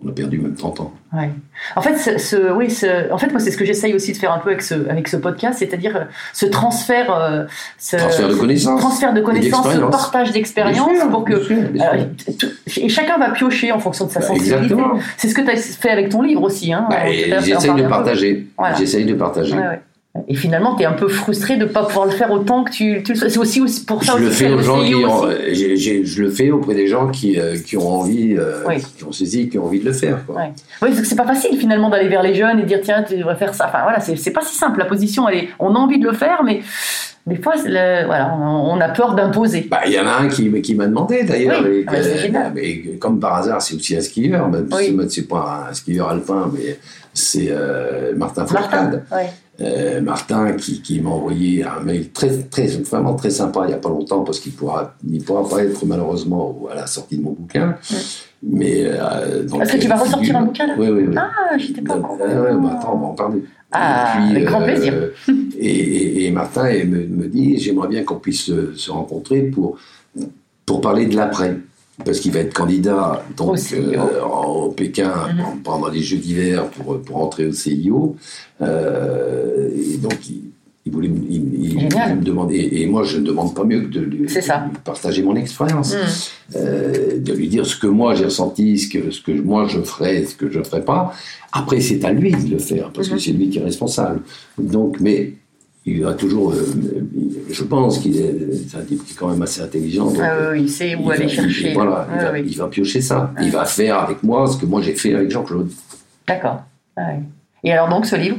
on 0.05 0.09
a 0.09 0.12
perdu 0.13 0.39
même 0.39 0.55
30 0.55 0.79
ans. 0.79 0.93
Ouais. 1.13 1.29
En 1.75 1.81
fait, 1.81 1.97
ce, 1.97 2.17
ce- 2.17 2.51
oui, 2.53 2.69
ce- 2.71 3.12
en 3.12 3.17
fait, 3.17 3.29
moi, 3.31 3.39
c'est 3.39 3.51
ce 3.51 3.57
que 3.57 3.65
j'essaye 3.65 3.93
aussi 3.93 4.13
de 4.13 4.17
faire 4.17 4.31
un 4.31 4.38
peu 4.38 4.49
avec 4.49 4.62
ce, 4.62 4.73
avec 4.89 5.07
ce 5.09 5.17
podcast, 5.17 5.59
c'est-à-dire 5.59 5.95
euh, 5.97 6.03
ce 6.33 6.45
transfert, 6.45 7.13
euh, 7.13 7.43
ce 7.77 7.97
Transfert 7.97 8.29
de 8.29 8.35
connaissances. 8.35 8.79
transfert 8.79 9.13
de 9.13 9.21
connaissances, 9.21 9.73
ce 9.73 9.79
partage 9.79 10.31
d'expérience, 10.31 10.88
pour 11.12 11.25
que 11.25 11.33
bien 11.35 11.43
sûr, 11.43 11.69
bien 11.71 11.83
sûr. 11.91 12.01
euh, 12.45 12.81
et 12.81 12.88
chacun 12.89 13.17
va 13.17 13.31
piocher 13.31 13.71
en 13.73 13.79
fonction 13.79 14.05
de 14.05 14.12
sa 14.12 14.21
Bah, 14.21 14.27
sensibilité. 14.27 14.75
C'est 15.17 15.27
ce 15.27 15.35
que 15.35 15.41
tu 15.41 15.51
as 15.51 15.55
fait 15.57 15.89
avec 15.89 16.09
ton 16.09 16.21
livre 16.21 16.43
aussi. 16.43 16.71
Hein, 16.71 16.88
Bah, 16.89 16.97
J'essaye 17.41 17.73
de 17.75 17.88
partager. 17.88 18.47
Voilà. 18.57 18.75
J'essaye 18.75 19.05
de 19.05 19.13
partager. 19.15 19.53
Ouais, 19.55 19.59
ouais. 19.67 19.81
Et 20.28 20.34
finalement, 20.34 20.76
tu 20.76 20.82
es 20.82 20.86
un 20.86 20.93
peu 20.93 21.08
frustré 21.08 21.56
de 21.56 21.65
ne 21.65 21.69
pas 21.69 21.84
pouvoir 21.86 22.06
le 22.06 22.12
faire 22.12 22.32
autant 22.32 22.63
que 22.63 22.72
tu, 22.72 23.04
tu 23.04 23.13
le. 23.13 23.30
C'est 23.30 23.38
aussi, 23.38 23.62
pour 23.86 24.04
ça 24.04 24.13
Je 24.17 24.24
le 24.24 24.28
aussi 24.30 24.38
fais 24.38 24.50
que 24.50 24.54
aux 24.56 24.62
gens 24.62 24.84
qui 24.84 24.95
ont, 24.95 25.30
je 25.30 26.22
le 26.24 26.30
fais 26.32 26.50
auprès 26.50 26.74
des 26.74 26.88
gens 26.88 27.10
qui, 27.10 27.39
euh, 27.39 27.56
qui 27.60 27.78
ont 27.78 27.88
envie, 27.88 28.36
euh, 28.36 28.63
Oui. 28.67 28.78
qui 28.98 29.04
ont 29.04 29.12
saisi, 29.12 29.50
qui 29.50 29.60
ont 29.60 29.65
envie 29.65 29.80
de 29.80 29.86
le 29.86 29.93
faire. 29.93 30.26
Quoi. 30.26 30.36
Ouais. 30.38 30.52
Oui, 30.82 30.89
parce 30.89 31.02
que 31.02 31.06
c'est 31.08 31.15
pas 31.15 31.28
facile 31.28 31.58
finalement 31.60 31.89
d'aller 31.91 32.10
vers 32.10 32.24
les 32.24 32.34
jeunes 32.34 32.60
et 32.60 32.63
dire 32.63 32.80
tiens, 32.84 33.04
tu 33.08 33.17
devrais 33.17 33.36
faire 33.36 33.54
ça. 33.54 33.67
Enfin 33.67 33.84
voilà, 33.84 34.00
c'est 34.00 34.32
pas 34.32 34.41
si 34.41 34.58
simple. 34.58 34.80
La 34.80 34.86
position, 34.86 35.30
elle 35.30 35.38
est, 35.38 35.50
on 35.60 35.76
a 35.76 35.78
envie 35.78 36.00
de 36.00 36.06
le 36.08 36.13
faire, 36.13 36.41
mais 36.43 36.62
Des 37.28 37.36
fois, 37.36 37.54
le- 37.63 38.06
voilà, 38.08 38.36
on, 38.36 38.82
a 38.82 38.89
peur 38.89 39.13
d'imposer. 39.13 39.67
Bah, 39.69 39.82
il 39.86 39.91
y 39.93 40.00
en 40.00 40.08
a 40.08 40.13
un 40.22 40.28
qui, 40.28 40.52
qui 40.63 40.74
m'a 40.74 40.88
demandé 40.88 41.24
d'ailleurs. 41.24 41.62
Oui, 41.63 41.86
ah 41.88 41.91
bah, 42.32 42.52
mais 42.56 42.78
comme 43.00 43.19
par 43.19 43.36
hasard, 43.36 43.62
c'est 43.62 43.76
aussi 43.76 43.95
un 43.95 44.02
skieur. 44.02 44.48
Même 44.50 44.67
Oui. 44.72 44.98
c'est 45.10 45.28
pas 45.28 45.67
un 45.69 45.74
skieur 45.74 46.10
alpin, 46.10 46.52
mais 46.52 46.80
c'est 47.13 47.50
euh, 47.52 48.13
Martin 48.15 48.41
Martin, 48.41 48.62
Fourcade. 48.62 49.04
ouais. 49.12 49.30
Euh, 49.62 50.00
Martin 50.00 50.54
qui, 50.54 50.82
qui 50.82 51.02
m'a 51.02 51.10
envoyé 51.10 51.65
un 51.65 51.82
mail 51.82 52.12
très, 52.12 52.30
très, 52.43 52.67
vraiment 52.67 53.13
très 53.15 53.30
sympa 53.30 53.62
il 53.65 53.67
n'y 53.67 53.74
a 53.74 53.78
pas 53.78 53.89
longtemps 53.89 54.22
parce 54.24 54.39
qu'il 54.39 54.54
pourra, 54.54 54.95
il 55.06 55.22
pourra 55.22 55.48
pas 55.50 55.63
être 55.65 55.86
malheureusement 55.86 56.62
à 56.72 56.76
la 56.76 56.88
sortie 56.88 57.17
de 57.17 57.24
mon 57.24 57.32
bouquin. 57.34 57.76
Mais 58.41 58.84
euh, 58.86 59.43
Est-ce 59.62 59.74
que 59.74 59.78
tu 59.82 59.88
vas 59.89 59.95
ressortir 59.98 60.19
figure- 60.28 60.38
un 60.38 60.43
bouquin, 60.43 60.67
là 60.67 60.76
Oui, 60.78 60.88
oui, 60.89 61.04
oui. 61.10 61.15
Ah, 61.17 61.58
j'étais 61.58 61.82
pas 61.82 61.95
Ah 61.98 62.00
courant. 62.00 62.17
ouais, 62.19 62.54
bah 62.63 62.78
attends, 62.80 62.93
on 62.95 63.00
va 63.00 63.08
en 63.08 63.13
parler. 63.15 63.43
Ah, 63.72 64.30
avec 64.30 64.45
grand 64.45 64.62
plaisir. 64.63 64.93
et, 65.60 65.67
et- 65.67 66.26
et 66.26 66.32
Martin 66.32 66.63
me, 66.86 67.06
me 67.06 67.28
dit 67.28 67.58
j'aimerais 67.60 67.89
bien 67.89 68.04
qu'on 68.06 68.15
puisse 68.15 68.43
se, 68.45 68.74
se 68.76 68.89
rencontrer 68.91 69.41
pour, 69.41 69.78
pour 70.65 70.80
parler 70.80 71.06
de 71.08 71.17
l'après. 71.17 71.58
Parce 72.05 72.19
qu'il 72.21 72.31
va 72.31 72.39
être 72.39 72.53
candidat 72.53 73.25
donc, 73.35 73.57
euh, 73.73 73.97
en- 74.23 74.47
au 74.65 74.71
Pékin 74.71 75.12
Mhm. 75.33 75.62
pendant 75.63 75.89
les 75.89 76.01
Jeux 76.01 76.17
d'hiver 76.17 76.67
pour, 76.69 76.99
pour 77.01 77.17
entrer 77.17 77.45
au 77.45 77.51
CIO. 77.51 78.15
Euh, 78.62 79.69
et 79.93 79.97
donc, 79.97 80.29
il, 80.29 80.43
il 80.85 80.91
voulait 80.91 81.09
me- 81.09 81.25
il, 81.29 81.65
il- 81.65 81.75
me 82.15 82.23
demander. 82.23 82.69
Et 82.71 82.85
moi, 82.88 83.03
je 83.03 83.17
ne 83.17 83.23
demande 83.25 83.53
pas 83.53 83.63
mieux 83.63 83.81
que 83.81 83.88
de 83.89 83.99
lui, 83.99 84.25
de 84.27 84.77
partager 84.83 85.21
mon 85.23 85.35
expérience. 85.35 85.93
Mm. 85.93 85.97
Euh, 86.55 87.19
de 87.19 87.33
lui 87.33 87.47
dire 87.47 87.65
ce 87.65 87.75
que 87.77 87.85
moi 87.88 88.15
j'ai 88.15 88.25
ressenti, 88.25 88.79
ce 88.79 88.89
que, 88.89 89.12
ce 89.12 89.21
que 89.21 89.31
moi 89.31 89.67
je 89.67 89.79
ferais, 89.81 90.25
ce 90.25 90.35
que 90.35 90.49
je 90.49 90.59
ne 90.59 90.63
ferais 90.63 90.83
pas. 90.83 91.13
Après, 91.51 91.79
c'est 91.81 92.03
à 92.05 92.12
lui 92.12 92.31
de 92.31 92.49
le 92.51 92.59
faire, 92.59 92.91
parce 92.93 93.07
Mhm. 93.09 93.15
que 93.15 93.21
c'est 93.21 93.31
lui 93.31 93.49
qui 93.49 93.59
est 93.59 93.63
responsable. 93.63 94.21
Donc, 94.57 94.99
mais 94.99 95.33
il 95.97 96.06
a 96.06 96.13
toujours, 96.13 96.52
euh, 96.54 96.65
je 97.49 97.63
pense 97.63 97.99
qu'il 97.99 98.17
est, 98.17 98.36
c'est 98.69 98.78
un 98.78 98.82
type 98.84 99.04
qui 99.06 99.13
est 99.13 99.15
quand 99.15 99.30
même 99.30 99.41
assez 99.41 99.62
intelligent. 99.62 100.06
donc, 100.06 100.17
Ah 100.21 100.34
euh, 100.34 100.52
oui, 100.54 100.62
oui, 100.62 100.69
c'est 100.69 100.95
où 100.95 101.04
il 101.06 101.12
aller 101.12 101.23
va- 101.25 101.30
chercher. 101.30 101.67
il- 101.69 101.73
voilà, 101.73 102.08
il, 102.13 102.21
va, 102.21 102.32
oui. 102.34 102.43
il 102.47 102.58
va 102.58 102.67
piocher 102.67 103.02
ça. 103.02 103.34
Il 103.41 103.52
va 103.52 103.65
faire 103.65 103.97
avec 103.99 104.23
moi 104.23 104.47
ce 104.47 104.58
que 104.58 104.65
moi 104.65 104.82
j'ai 104.82 104.93
fait 104.95 105.13
avec 105.15 105.30
Jean-Claude. 105.32 105.69
D'accord. 106.28 106.62
Ah 106.95 107.02
oui. 107.17 107.23
Et 107.63 107.71
alors 107.73 107.89
donc 107.89 108.06
ce 108.06 108.15
livre? 108.15 108.38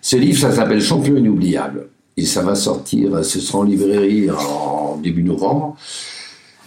Ce 0.00 0.16
livre, 0.16 0.38
ça 0.38 0.52
s'appelle 0.52 0.80
Champion 0.80 1.16
inoubliable. 1.16 1.88
Et 2.16 2.24
ça 2.24 2.42
va 2.42 2.54
sortir, 2.54 3.22
ce 3.24 3.40
sera 3.40 3.58
en 3.58 3.62
librairie 3.64 4.30
en 4.30 4.96
début 5.02 5.22
novembre. 5.22 5.76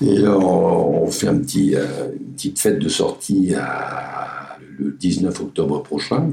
Et 0.06 0.28
on, 0.28 1.04
on 1.06 1.08
fait 1.12 1.28
un 1.28 1.38
petit, 1.38 1.74
euh, 1.76 1.86
une 2.20 2.34
petite 2.34 2.60
fête 2.60 2.80
de 2.80 2.88
sortie 2.89 3.54
à- 3.56 4.58
le 4.78 4.92
19 5.00 5.42
octobre 5.42 5.82
prochain. 5.84 6.30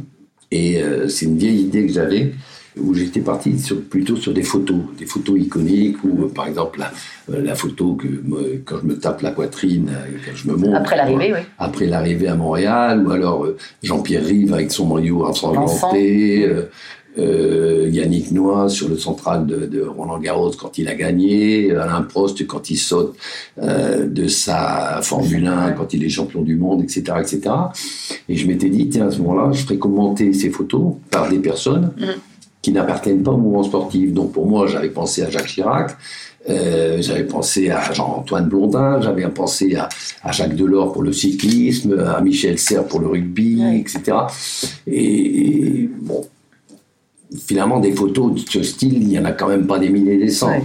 Et 0.51 0.83
euh, 0.83 1.09
c'est 1.09 1.27
une 1.27 1.39
vieille 1.39 1.63
idée 1.63 1.87
que 1.87 1.93
j'avais 1.93 2.33
où 2.81 2.93
j'étais 2.95 3.21
parti 3.21 3.59
sur, 3.59 3.81
plutôt 3.83 4.17
sur 4.17 4.33
des 4.35 4.43
photos, 4.43 4.77
des 4.99 5.07
photos 5.07 5.39
iconiques, 5.41 6.03
ou 6.05 6.25
euh, 6.25 6.29
par 6.29 6.47
exemple 6.47 6.79
la, 6.81 6.93
euh, 7.35 7.43
la 7.43 7.55
photo 7.55 7.95
que 7.95 8.07
me- 8.07 8.61
quand 8.65 8.77
je 8.83 8.87
me 8.87 8.99
tape 8.99 9.23
la 9.23 9.31
poitrine, 9.31 9.89
euh, 9.91 10.17
quand 10.25 10.37
je 10.37 10.49
me 10.49 10.57
monte. 10.57 10.75
Après 10.75 10.97
l'arrivée, 10.97 11.33
oui. 11.33 11.41
après 11.59 11.87
l'arrivée 11.87 12.29
à 12.29 12.35
Montréal, 12.37 13.07
ou 13.07 13.11
alors 13.11 13.47
Jean-Pierre 13.83 14.25
Rive 14.25 14.53
avec 14.53 14.71
son 14.73 14.87
maillot 14.87 15.25
ensanglanté, 15.25 16.49
euh, 17.19 17.89
Yannick 17.91 18.31
Noah 18.31 18.69
sur 18.69 18.91
le 18.91 18.99
central 18.99 19.47
de, 19.47 19.65
de 19.65 19.81
Roland 19.83 20.19
Garros 20.19 20.51
quand 20.51 20.77
il 20.77 20.87
a 20.87 20.95
gagné, 20.95 21.71
Alain 21.75 22.03
Prost 22.03 22.47
quand 22.47 22.69
il 22.69 22.77
saute 22.77 23.17
euh, 23.62 24.07
de 24.07 24.29
sa 24.29 25.01
Formule 25.03 25.47
1 25.47 25.73
quand 25.73 25.95
il 25.95 26.05
est 26.05 26.11
champion 26.11 26.43
du 26.43 26.57
monde, 26.57 26.83
etc., 26.83 27.05
etc. 27.21 27.41
Et 28.29 28.37
je 28.37 28.47
m'étais 28.47 28.69
dit, 28.69 28.91
tiens, 28.91 29.07
à 29.07 29.11
ce 29.11 29.19
moment-là, 29.23 29.51
je 29.53 29.62
ferais 29.62 29.79
commenter 29.79 30.35
ces 30.35 30.51
photos 30.51 30.97
par 31.11 31.31
des 31.31 31.39
personnes 31.39 31.93
Mhm. 31.99 32.07
Qui 32.67 32.73
n'appartiennent 32.73 33.23
pas 33.23 33.31
au 33.31 33.37
mouvement 33.37 33.63
sportif. 33.63 34.13
Donc 34.13 34.33
pour 34.33 34.45
moi, 34.45 34.67
j'avais 34.67 34.89
pensé 34.89 35.23
à 35.23 35.31
Jacques 35.31 35.47
Chirac, 35.47 35.97
euh, 36.51 36.97
j'avais 37.01 37.23
pensé 37.23 37.71
à 37.71 37.93
Jean-Antoine 37.93 38.49
Blondin, 38.49 39.01
j'avais 39.01 39.23
pensé 39.29 39.77
à, 39.77 39.89
à 40.25 40.33
Jacques 40.33 40.57
Delors 40.57 40.93
pour 40.93 41.05
le 41.05 41.13
cyclisme, 41.13 41.97
à 41.97 42.21
Michel 42.21 42.59
Serres 42.59 42.89
pour 42.89 42.99
le 42.99 43.07
rugby, 43.07 43.63
Ouais. 43.63 43.79
etc. 43.79 44.01
Et, 44.89 45.83
et, 45.85 45.91
bon, 46.01 46.25
finalement, 47.47 47.79
des 47.79 47.93
photos 47.93 48.35
de 48.35 48.41
ce 48.51 48.65
style, 48.65 48.95
il 49.01 49.07
n'y 49.07 49.19
en 49.21 49.27
a 49.27 49.31
quand 49.31 49.47
même 49.47 49.69
pas 49.69 49.79
des 49.79 49.91
milliers 49.91 50.15
et 50.15 50.19
des 50.19 50.31
cents. 50.31 50.49
Ouais. 50.51 50.65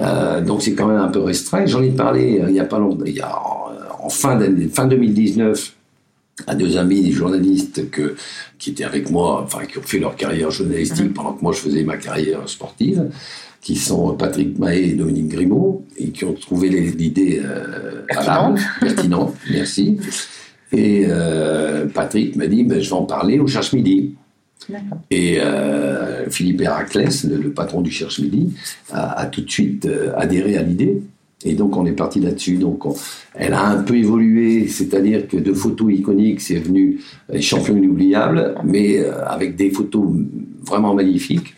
Euh, 0.00 0.42
donc 0.42 0.60
c'est 0.60 0.74
quand 0.74 0.86
même 0.86 1.00
un 1.00 1.08
peu 1.08 1.20
restreint. 1.20 1.64
J'en 1.64 1.82
ai 1.82 1.90
parlé 1.90 2.40
euh, 2.42 2.50
il 2.50 2.56
y 2.56 2.60
a 2.60 2.66
pas 2.66 2.78
longtemps, 2.78 3.06
il 3.06 3.16
y 3.16 3.20
a 3.22 3.34
en, 3.34 3.70
en 4.04 4.10
fin, 4.10 4.38
fin 4.70 4.86
2019 4.86 5.76
à 6.46 6.54
deux 6.54 6.76
amis 6.76 7.02
des 7.02 7.12
journalistes 7.12 7.90
que, 7.90 8.14
qui 8.58 8.70
étaient 8.70 8.84
avec 8.84 9.10
moi, 9.10 9.42
enfin 9.44 9.64
qui 9.66 9.78
ont 9.78 9.82
fait 9.82 9.98
leur 9.98 10.14
carrière 10.16 10.50
journalistique 10.50 11.06
Mhm. 11.06 11.12
pendant 11.12 11.32
que 11.32 11.42
moi 11.42 11.52
je 11.52 11.58
faisais 11.58 11.82
ma 11.82 11.96
carrière 11.96 12.48
sportive, 12.48 13.10
qui 13.60 13.74
sont 13.76 14.14
Patrick 14.14 14.58
Mahé 14.58 14.90
et 14.90 14.92
Dominique 14.94 15.28
Grimaud, 15.28 15.84
et 15.96 16.10
qui 16.10 16.24
ont 16.24 16.34
trouvé 16.34 16.68
l'idée 16.68 17.42
euh, 17.44 18.02
valable, 18.14 18.60
pertinente, 18.80 19.34
merci. 19.50 19.98
Et 20.70 21.06
euh, 21.08 21.86
Patrick 21.86 22.36
m'a 22.36 22.46
dit, 22.46 22.62
ben, 22.62 22.80
je 22.80 22.88
vais 22.88 22.94
en 22.96 23.04
parler 23.04 23.38
au 23.40 23.46
Cherche 23.46 23.72
Midi. 23.72 24.14
Et 25.10 25.38
euh, 25.40 26.28
Philippe 26.30 26.60
Héraclès, 26.60 27.24
le, 27.24 27.36
le 27.36 27.50
patron 27.52 27.80
du 27.80 27.90
Cherche 27.90 28.18
Midi, 28.20 28.54
a, 28.92 29.18
a 29.20 29.26
tout 29.26 29.40
de 29.40 29.50
suite 29.50 29.86
euh, 29.86 30.12
adhéré 30.16 30.56
à 30.58 30.62
l'idée. 30.62 31.00
Et 31.44 31.54
donc 31.54 31.76
on 31.76 31.86
est 31.86 31.92
parti 31.92 32.18
là-dessus. 32.20 32.56
Donc 32.56 32.84
on- 32.86 32.96
elle 33.34 33.52
a 33.54 33.64
un 33.68 33.82
peu 33.82 33.94
évolué, 33.96 34.66
c'est-à-dire 34.68 35.28
que 35.28 35.36
de 35.36 35.52
photos 35.52 35.92
iconiques, 35.92 36.40
c'est 36.40 36.58
venu 36.58 37.00
euh, 37.32 37.40
champion 37.40 37.76
inoubliable, 37.76 38.56
mais 38.64 38.98
euh, 38.98 39.24
avec 39.26 39.54
des 39.56 39.70
photos 39.70 40.04
vraiment 40.66 40.94
magnifiques. 40.94 41.54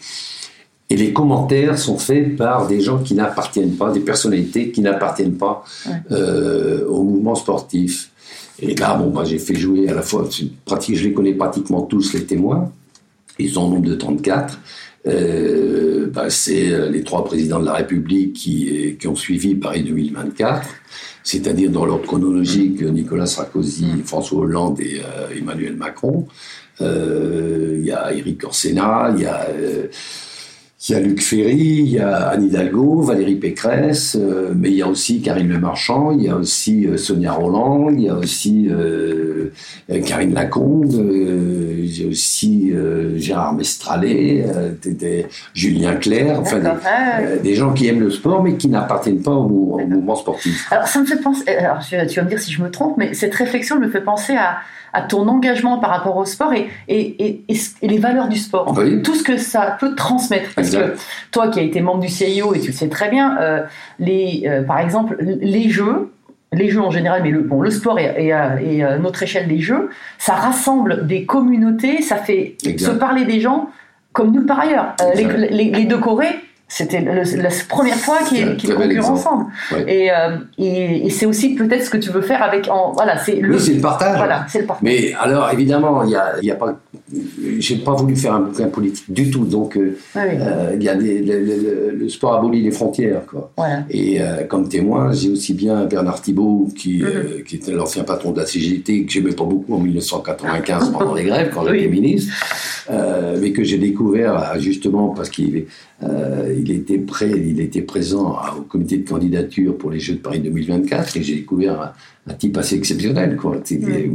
Et 0.92 0.96
les 0.96 1.12
commentaires 1.12 1.78
sont 1.78 1.98
faits 1.98 2.36
par 2.36 2.66
des 2.66 2.80
gens 2.80 2.98
qui 2.98 3.14
n'appartiennent 3.14 3.76
pas, 3.76 3.92
des 3.92 4.00
personnalités 4.00 4.70
qui 4.72 4.80
n'appartiennent 4.80 5.36
pas 5.36 5.64
Ouais. 5.86 5.92
euh, 6.10 6.86
au 6.88 7.02
mouvement 7.04 7.34
sportif. 7.36 8.10
Et 8.60 8.74
là, 8.74 8.94
bon, 8.96 9.08
bah, 9.10 9.22
j'ai 9.24 9.38
fait 9.38 9.54
jouer 9.54 9.88
à 9.88 9.94
la 9.94 10.02
fois, 10.02 10.28
je 10.30 11.04
les 11.04 11.12
connais 11.14 11.32
pratiquement 11.32 11.82
tous, 11.82 12.12
les 12.12 12.24
témoins. 12.24 12.70
Ils 13.38 13.50
sont 13.52 13.62
au 13.66 13.70
nombre 13.70 13.88
de 13.88 13.94
34. 13.94 14.60
Euh, 15.06 16.06
bah, 16.12 16.28
c'est 16.28 16.70
euh, 16.70 16.90
les 16.90 17.02
trois 17.02 17.24
présidents 17.24 17.60
de 17.60 17.64
la 17.64 17.74
République 17.74 18.34
qui, 18.34 18.96
qui 18.98 19.08
ont 19.08 19.16
suivi 19.16 19.54
Paris 19.54 19.82
2024, 19.82 20.68
c'est-à-dire 21.22 21.70
dans 21.70 21.86
l'ordre 21.86 22.06
chronologique 22.06 22.82
Nicolas 22.82 23.26
Sarkozy, 23.26 23.86
François 24.04 24.40
Hollande 24.40 24.80
et 24.80 25.00
euh, 25.00 25.38
Emmanuel 25.38 25.76
Macron. 25.76 26.26
Euh, 26.80 27.76
Il 27.78 27.86
y 27.86 27.92
a 27.92 28.12
Éric 28.12 28.44
Orsena, 28.44 29.12
il 29.14 29.22
y 29.22 29.26
a 29.26 29.48
euh, 29.50 29.86
il 30.90 30.94
y 30.94 30.96
a 30.96 31.00
Luc 31.00 31.22
Ferry, 31.22 31.56
il 31.56 31.88
y 31.92 31.98
a 32.00 32.30
Anne 32.30 32.44
Hidalgo, 32.46 33.00
Valérie 33.00 33.36
Pécresse, 33.36 34.16
euh, 34.20 34.52
mais 34.56 34.70
il 34.70 34.74
y 34.74 34.82
a 34.82 34.88
aussi 34.88 35.20
Karine 35.22 35.48
Le 35.48 35.58
Marchand, 35.58 36.10
il 36.10 36.22
y 36.24 36.28
a 36.28 36.34
aussi 36.36 36.86
euh, 36.86 36.96
Sonia 36.96 37.32
Roland, 37.32 37.90
il 37.90 38.00
y 38.00 38.08
a 38.08 38.14
aussi 38.16 38.68
euh, 38.70 39.52
Karine 40.04 40.34
Lacombe, 40.34 40.92
il 40.92 42.02
y 42.02 42.04
a 42.04 42.08
aussi 42.08 42.72
Gérard 43.16 43.54
Mestralet, 43.54 44.44
Julien 45.54 45.94
Clerc, 45.94 46.40
enfin 46.40 46.58
des. 46.58 46.68
Ah, 46.84 47.20
des 47.42 47.54
gens 47.54 47.72
qui 47.72 47.86
aiment 47.86 48.00
le 48.00 48.10
sport 48.10 48.42
mais 48.42 48.54
qui 48.54 48.68
n'appartiennent 48.68 49.22
pas 49.22 49.30
au, 49.32 49.48
mou- 49.48 49.74
au 49.80 49.86
mouvement 49.86 50.16
sportif. 50.16 50.66
Alors, 50.72 50.86
ça 50.86 51.00
me 51.00 51.06
fait 51.06 51.20
penser. 51.20 51.48
Alors, 51.48 51.78
tu 51.80 51.96
vas 51.96 52.24
me 52.24 52.28
dire 52.28 52.38
si 52.40 52.52
je 52.52 52.62
me 52.62 52.70
trompe, 52.70 52.96
mais 52.96 53.14
cette 53.14 53.34
réflexion 53.34 53.78
me 53.78 53.88
fait 53.88 54.00
penser 54.00 54.34
à, 54.34 54.58
à 54.92 55.02
ton 55.02 55.28
engagement 55.28 55.78
par 55.78 55.90
rapport 55.90 56.16
au 56.16 56.24
sport 56.24 56.52
et, 56.52 56.68
et, 56.88 57.42
et, 57.48 57.86
les 57.88 57.98
valeurs 57.98 58.28
du 58.28 58.38
sport. 58.38 58.68
En 58.68 58.74
fait. 58.74 58.82
Oui. 58.82 59.02
Tout 59.02 59.14
ce 59.14 59.22
que 59.22 59.36
ça 59.36 59.76
peut 59.78 59.94
transmettre. 59.94 60.50
Parce 60.54 60.68
Exact. 60.68 60.94
que 60.94 60.98
toi 61.30 61.48
qui 61.48 61.60
as 61.60 61.62
été 61.62 61.80
membre 61.80 62.00
du 62.00 62.08
CIO 62.08 62.54
et 62.54 62.60
tu 62.60 62.68
le 62.68 62.72
sais 62.72 62.88
très 62.88 63.08
bien, 63.10 63.38
euh, 63.40 63.62
les, 63.98 64.44
euh, 64.46 64.62
par 64.62 64.78
exemple, 64.80 65.16
les 65.20 65.68
jeux. 65.68 66.12
Les 66.52 66.68
jeux 66.68 66.80
en 66.80 66.90
général, 66.90 67.22
mais 67.22 67.30
le, 67.30 67.42
bon, 67.42 67.60
le 67.60 67.70
sport 67.70 68.00
et, 68.00 68.12
et, 68.18 68.32
à- 68.32 68.60
et 68.60 68.82
à 68.82 68.98
notre 68.98 69.22
échelle 69.22 69.46
les 69.46 69.60
jeux, 69.60 69.88
ça 70.18 70.34
rassemble 70.34 71.06
des 71.06 71.24
communautés, 71.24 72.02
ça 72.02 72.16
fait 72.16 72.56
Exact. 72.66 72.92
se 72.94 72.98
parler 72.98 73.24
des 73.24 73.40
gens 73.40 73.70
comme 74.12 74.32
nulle 74.32 74.46
part 74.46 74.58
ailleurs. 74.58 74.94
Euh, 75.00 75.14
les, 75.14 75.20
Exact. 75.22 75.36
les- 75.52 75.70
les 75.70 75.84
deux 75.84 75.98
Corées, 75.98 76.34
c'était 76.70 77.00
la 77.00 77.50
première 77.68 77.96
fois 77.96 78.18
qu'ils 78.22 78.46
bel 78.46 78.76
concurrent 78.76 79.10
ensemble. 79.10 79.46
Ouais. 79.72 79.84
Et, 79.88 80.10
euh, 80.12 80.38
et, 80.56 81.06
et 81.06 81.10
c'est 81.10 81.26
aussi 81.26 81.56
peut-être 81.56 81.84
ce 81.84 81.90
que 81.90 81.96
tu 81.96 82.10
veux 82.10 82.22
faire 82.22 82.44
avec. 82.44 82.68
En, 82.68 82.92
voilà, 82.92 83.18
c'est 83.18 83.34
le. 83.34 83.56
Oui, 83.56 83.60
c'est 83.60 83.74
le 83.74 83.80
partage. 83.80 84.16
Voilà, 84.16 84.46
c'est 84.48 84.60
le 84.60 84.66
partage. 84.66 84.84
Mais 84.84 85.12
alors, 85.20 85.50
évidemment, 85.52 86.04
il 86.04 86.10
y 86.10 86.16
a, 86.16 86.34
y 86.40 86.50
a 86.52 86.54
pas, 86.54 86.78
j'ai 87.58 87.76
pas 87.76 87.94
voulu 87.94 88.14
faire 88.16 88.34
un 88.34 88.40
bouquin 88.40 88.68
politique 88.68 89.12
du 89.12 89.30
tout. 89.30 89.44
Donc, 89.44 89.76
euh, 89.76 89.96
Oui, 90.14 90.22
euh, 90.24 90.72
il 90.76 90.82
y 90.82 90.88
a 90.88 90.94
des, 90.94 91.20
le, 91.20 91.40
le- 91.40 91.90
le 91.98 92.08
sport 92.08 92.34
abolit 92.34 92.62
les 92.62 92.70
frontières, 92.70 93.26
quoi. 93.26 93.52
Voilà. 93.56 93.84
Et 93.90 94.20
euh, 94.20 94.44
comme 94.44 94.68
témoin, 94.68 95.12
j'ai 95.12 95.30
aussi 95.30 95.54
bien 95.54 95.84
Bernard 95.86 96.22
Thibault, 96.22 96.68
qui, 96.76 97.02
euh, 97.02 97.42
qui 97.46 97.56
était 97.56 97.72
l'ancien 97.72 98.04
patron 98.04 98.32
de 98.32 98.38
la 98.40 98.46
CGT, 98.46 99.04
que 99.04 99.12
j'aimais 99.12 99.32
pas 99.32 99.44
beaucoup 99.44 99.74
en 99.74 99.80
1995 99.80 100.90
pendant 100.98 101.14
les 101.14 101.24
grèves, 101.24 101.50
quand 101.52 101.64
j'étais 101.66 101.86
Oui. 101.86 102.00
ministre, 102.00 102.32
euh, 102.90 103.38
mais 103.40 103.52
que 103.52 103.64
j'ai 103.64 103.78
découvert 103.78 104.54
justement 104.60 105.08
parce 105.08 105.30
qu'il 105.30 105.66
il 106.02 106.70
était 106.70 106.96
prêt, 106.98 107.30
il 107.30 107.60
était 107.60 107.82
présent 107.82 108.34
au 108.58 108.62
comité 108.62 108.96
de 108.96 109.06
candidature 109.06 109.76
pour 109.76 109.90
les 109.90 110.00
Jeux 110.00 110.14
de 110.14 110.18
Paris 110.20 110.40
2024, 110.40 111.18
et 111.18 111.22
j'ai 111.22 111.34
découvert 111.34 111.78
un, 112.26 112.32
un 112.32 112.34
type 112.34 112.56
assez 112.56 112.76
exceptionnel, 112.76 113.36
quoi. 113.36 113.56
C'était 113.64 114.10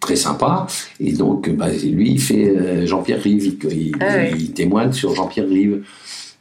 très 0.00 0.16
sympa. 0.16 0.66
Et 0.98 1.12
donc, 1.12 1.48
bah, 1.56 1.68
lui, 1.70 2.10
il 2.12 2.20
fait 2.20 2.39
euh, 2.48 2.86
Jean-Pierre 2.86 3.20
Rive, 3.22 3.44
il, 3.70 3.92
Ah 4.00 4.04
oui. 4.18 4.36
il 4.38 4.52
témoigne 4.52 4.92
sur 4.92 5.14
Jean-Pierre 5.14 5.48
Rive. 5.48 5.82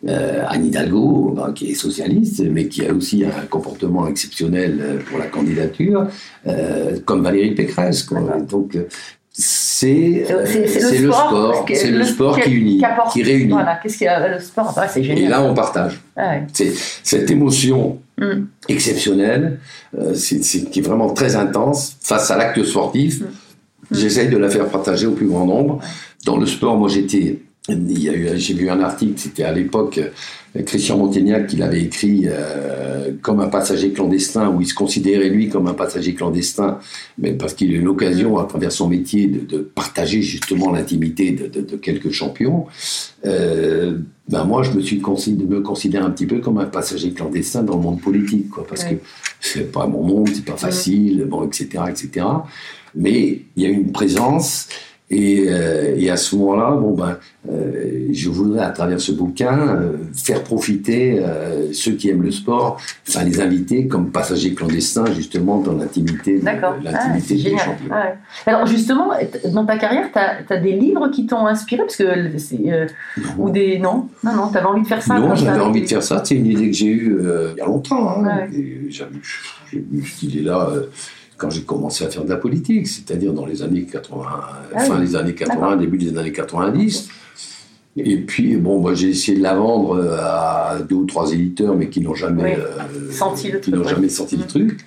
euh, 0.08 0.44
Anne 0.48 0.66
Hidalgo, 0.66 1.34
ben, 1.36 1.52
qui 1.52 1.72
est 1.72 1.74
socialiste, 1.74 2.42
mais 2.50 2.68
qui 2.70 2.86
a 2.86 2.94
aussi 2.94 3.26
un 3.26 3.46
comportement 3.50 4.08
exceptionnel 4.08 4.80
euh, 4.82 4.98
pour 5.10 5.20
la 5.20 5.26
candidature, 5.26 6.08
euh, 6.48 6.98
comme 7.04 7.22
Valérie 7.22 7.52
Pécresse. 7.54 8.04
quoi. 8.04 8.22
Donc, 8.50 8.78
c'est 9.32 10.26
c'est 10.46 11.00
le 11.00 11.12
sport, 11.12 11.66
c'est 11.74 11.92
le 11.92 12.04
sport 12.04 12.40
qui 12.40 12.52
unit, 12.52 12.84
apporte- 12.84 13.14
qui 13.14 13.24
réunit. 13.24 13.52
Voilà, 13.52 13.80
qu'est-ce 13.82 13.98
qu'il 13.98 14.06
y 14.06 14.08
a 14.08 14.28
le 14.36 14.40
sport 14.40 14.74
C'est 14.90 15.04
génial. 15.04 15.24
Et 15.26 15.28
là, 15.28 15.42
on 15.44 15.54
partage. 15.54 16.00
Ah 16.16 16.30
ouais. 16.32 16.44
C'est 16.54 16.72
cette 17.04 17.30
émotion 17.32 18.00
Mm. 18.18 18.48
exceptionnelle, 18.68 19.60
euh, 19.98 20.14
qui 20.14 20.80
est 20.80 20.82
vraiment 20.82 21.10
très 21.14 21.38
intense 21.38 21.96
face 22.02 22.30
à 22.32 22.38
l'acte 22.38 22.62
sportif. 22.66 23.22
Mm. 23.22 23.26
J'essaye 23.92 24.30
de 24.30 24.38
la 24.38 24.50
faire 24.50 24.68
partager 24.70 25.06
au 25.08 25.12
plus 25.14 25.28
grand 25.28 25.46
nombre. 25.46 25.80
Dans 26.26 26.38
le 26.38 26.46
sport, 26.46 26.78
moi 26.78 26.90
j'étais, 26.90 27.40
il 27.70 28.02
y 28.02 28.10
a 28.10 28.14
eu, 28.14 28.30
j'ai 28.36 28.54
vu 28.54 28.70
un 28.70 28.80
article, 28.82 29.14
c'était 29.18 29.44
à 29.44 29.52
l'époque 29.52 30.00
euh, 30.00 30.62
Christian 30.64 30.98
Montaignac 30.98 31.48
qui 31.48 31.56
l'avait 31.58 31.82
écrit 31.82 32.24
euh, 32.26 33.12
comme 33.22 33.40
un 33.40 33.48
passager 33.48 33.92
clandestin, 33.92 34.50
où 34.50 34.62
il 34.62 34.68
se 34.68 34.74
considérait 34.74 35.30
lui 35.30 35.50
comme 35.50 35.68
un 35.68 35.74
passager 35.74 36.14
clandestin, 36.16 36.80
mais 37.18 37.34
parce 37.34 37.54
qu'il 37.54 37.72
a 37.72 37.76
eu 37.76 37.82
l'occasion, 37.82 38.38
à 38.40 38.46
travers 38.46 38.72
son 38.72 38.88
métier, 38.90 39.28
de, 39.28 39.40
de 39.46 39.60
partager 39.62 40.22
justement 40.22 40.72
l'intimité 40.72 41.32
de, 41.32 41.48
de- 41.48 41.62
de 41.62 41.76
quelques 41.78 42.10
champions. 42.12 42.66
Euh, 43.26 43.98
ben 44.28 44.44
moi, 44.46 44.62
je 44.64 44.72
me 44.72 44.82
suis 44.82 45.00
considéré, 45.00 45.48
me 45.50 45.62
considère 45.62 46.06
un 46.06 46.12
petit 46.12 46.26
peu 46.28 46.40
comme 46.40 46.58
un 46.60 46.66
passager 46.66 47.12
clandestin 47.12 47.64
dans 47.64 47.76
le 47.76 47.82
monde 47.82 48.02
politique, 48.02 48.50
quoi, 48.50 48.66
parce 48.68 48.84
Ouais. 48.84 48.96
que 48.96 49.02
c'est 49.40 49.72
pas 49.72 49.88
mon 49.88 50.04
monde, 50.04 50.30
c'est 50.34 50.46
pas 50.46 50.58
facile, 50.58 51.26
bon, 51.28 51.46
etc., 51.46 51.68
etc. 51.90 52.26
Mais 52.96 53.42
il 53.56 53.64
y 53.64 53.66
a 53.66 53.70
une 53.70 53.92
présence. 53.92 54.68
Et, 55.12 55.46
euh, 55.50 55.96
et 55.98 56.12
à 56.12 56.18
ce 56.18 56.36
moment-là, 56.36 56.70
bon 56.80 56.92
ben, 56.94 57.18
euh, 57.52 58.10
je 58.12 58.30
voudrais 58.30 58.64
à 58.64 58.70
travers 58.70 59.02
ce 59.02 59.12
bouquin 59.12 59.58
euh, 59.58 59.94
faire 60.14 60.44
profiter 60.44 61.20
ceux 61.74 61.94
qui 61.94 62.10
aiment 62.10 62.22
le 62.22 62.30
sport, 62.30 62.78
enfin 63.08 63.24
les 63.24 63.42
inviter 63.42 63.88
comme 63.88 64.12
passagers 64.12 64.54
clandestins 64.54 65.12
justement 65.16 65.62
dans 65.62 65.74
l'intimité, 65.74 66.38
de- 66.38 66.48
Ah, 66.48 66.76
l'intimité. 66.84 67.56
Ah 67.90 67.96
ouais. 68.06 68.14
Alors 68.46 68.68
justement, 68.68 69.10
dans 69.52 69.66
ta 69.66 69.78
carrière, 69.80 70.10
tu 70.14 70.54
as, 70.54 70.58
des 70.58 70.74
livres 70.74 71.08
qui 71.10 71.26
t'ont 71.26 71.48
inspiré? 71.48 71.82
Parce 71.82 71.96
que 71.96 72.38
c'est, 72.38 72.88
ou 73.40 73.50
des 73.50 73.80
non, 73.80 74.10
non, 74.24 74.34
non, 74.36 74.50
t'avais 74.50 74.68
envie 74.68 74.84
de 74.84 74.88
faire 74.88 75.02
ça. 75.02 75.16
Non, 75.18 75.34
j'avais 75.34 75.60
envie 75.60 75.82
de 75.82 75.88
faire 75.88 76.04
ça. 76.04 76.22
C'est 76.24 76.36
une 76.36 76.46
idée 76.46 76.70
que 76.70 76.76
j'ai 76.78 76.86
eue 76.86 77.18
il 77.54 77.58
y 77.58 77.62
a 77.62 77.66
longtemps. 77.66 78.10
hein. 78.12 78.24
Ouais. 78.52 78.56
Et 78.60 78.92
J'avais 78.92 79.16
j'ai 79.72 79.78
eu 79.80 80.06
cette 80.06 80.22
idée-là 80.24 80.70
euh, 80.72 80.84
quand 81.40 81.50
j'ai 81.50 81.62
commencé 81.64 82.04
à 82.06 82.10
faire 82.10 82.24
de 82.26 82.30
la 82.30 82.36
politique, 82.38 82.88
c'est-à-dire 82.88 83.34
dans 83.34 83.46
les 83.46 83.64
années 83.64 83.84
80, 83.84 84.26
Ah 84.76 84.80
fin 84.82 85.00
oui. 85.00 85.06
des 85.08 85.16
années 85.16 85.34
80, 85.34 85.56
D'accord. 85.62 85.78
début 85.78 85.98
des 85.98 86.18
années 86.18 86.32
90. 86.34 87.10
Et 87.98 88.18
puis, 88.18 88.56
bon, 88.58 88.80
moi, 88.80 88.94
j'ai 88.94 89.10
essayé 89.10 89.38
de 89.38 89.44
la 89.44 89.56
vendre 89.56 89.96
euh, 89.98 90.18
à 90.20 90.78
deux 90.88 90.96
ou 90.96 91.06
trois 91.06 91.32
éditeurs, 91.34 91.76
mais 91.76 91.90
qui 91.90 92.02
n'ont 92.02 92.14
jamais, 92.14 92.56
Oui. 92.58 92.62
euh, 93.08 93.12
Senti 93.12 93.52
le 93.52 93.60
qui 93.60 93.72
truc, 93.72 93.88
jamais 93.88 94.10
senti 94.10 94.38
le 94.38 94.44
truc. 94.46 94.80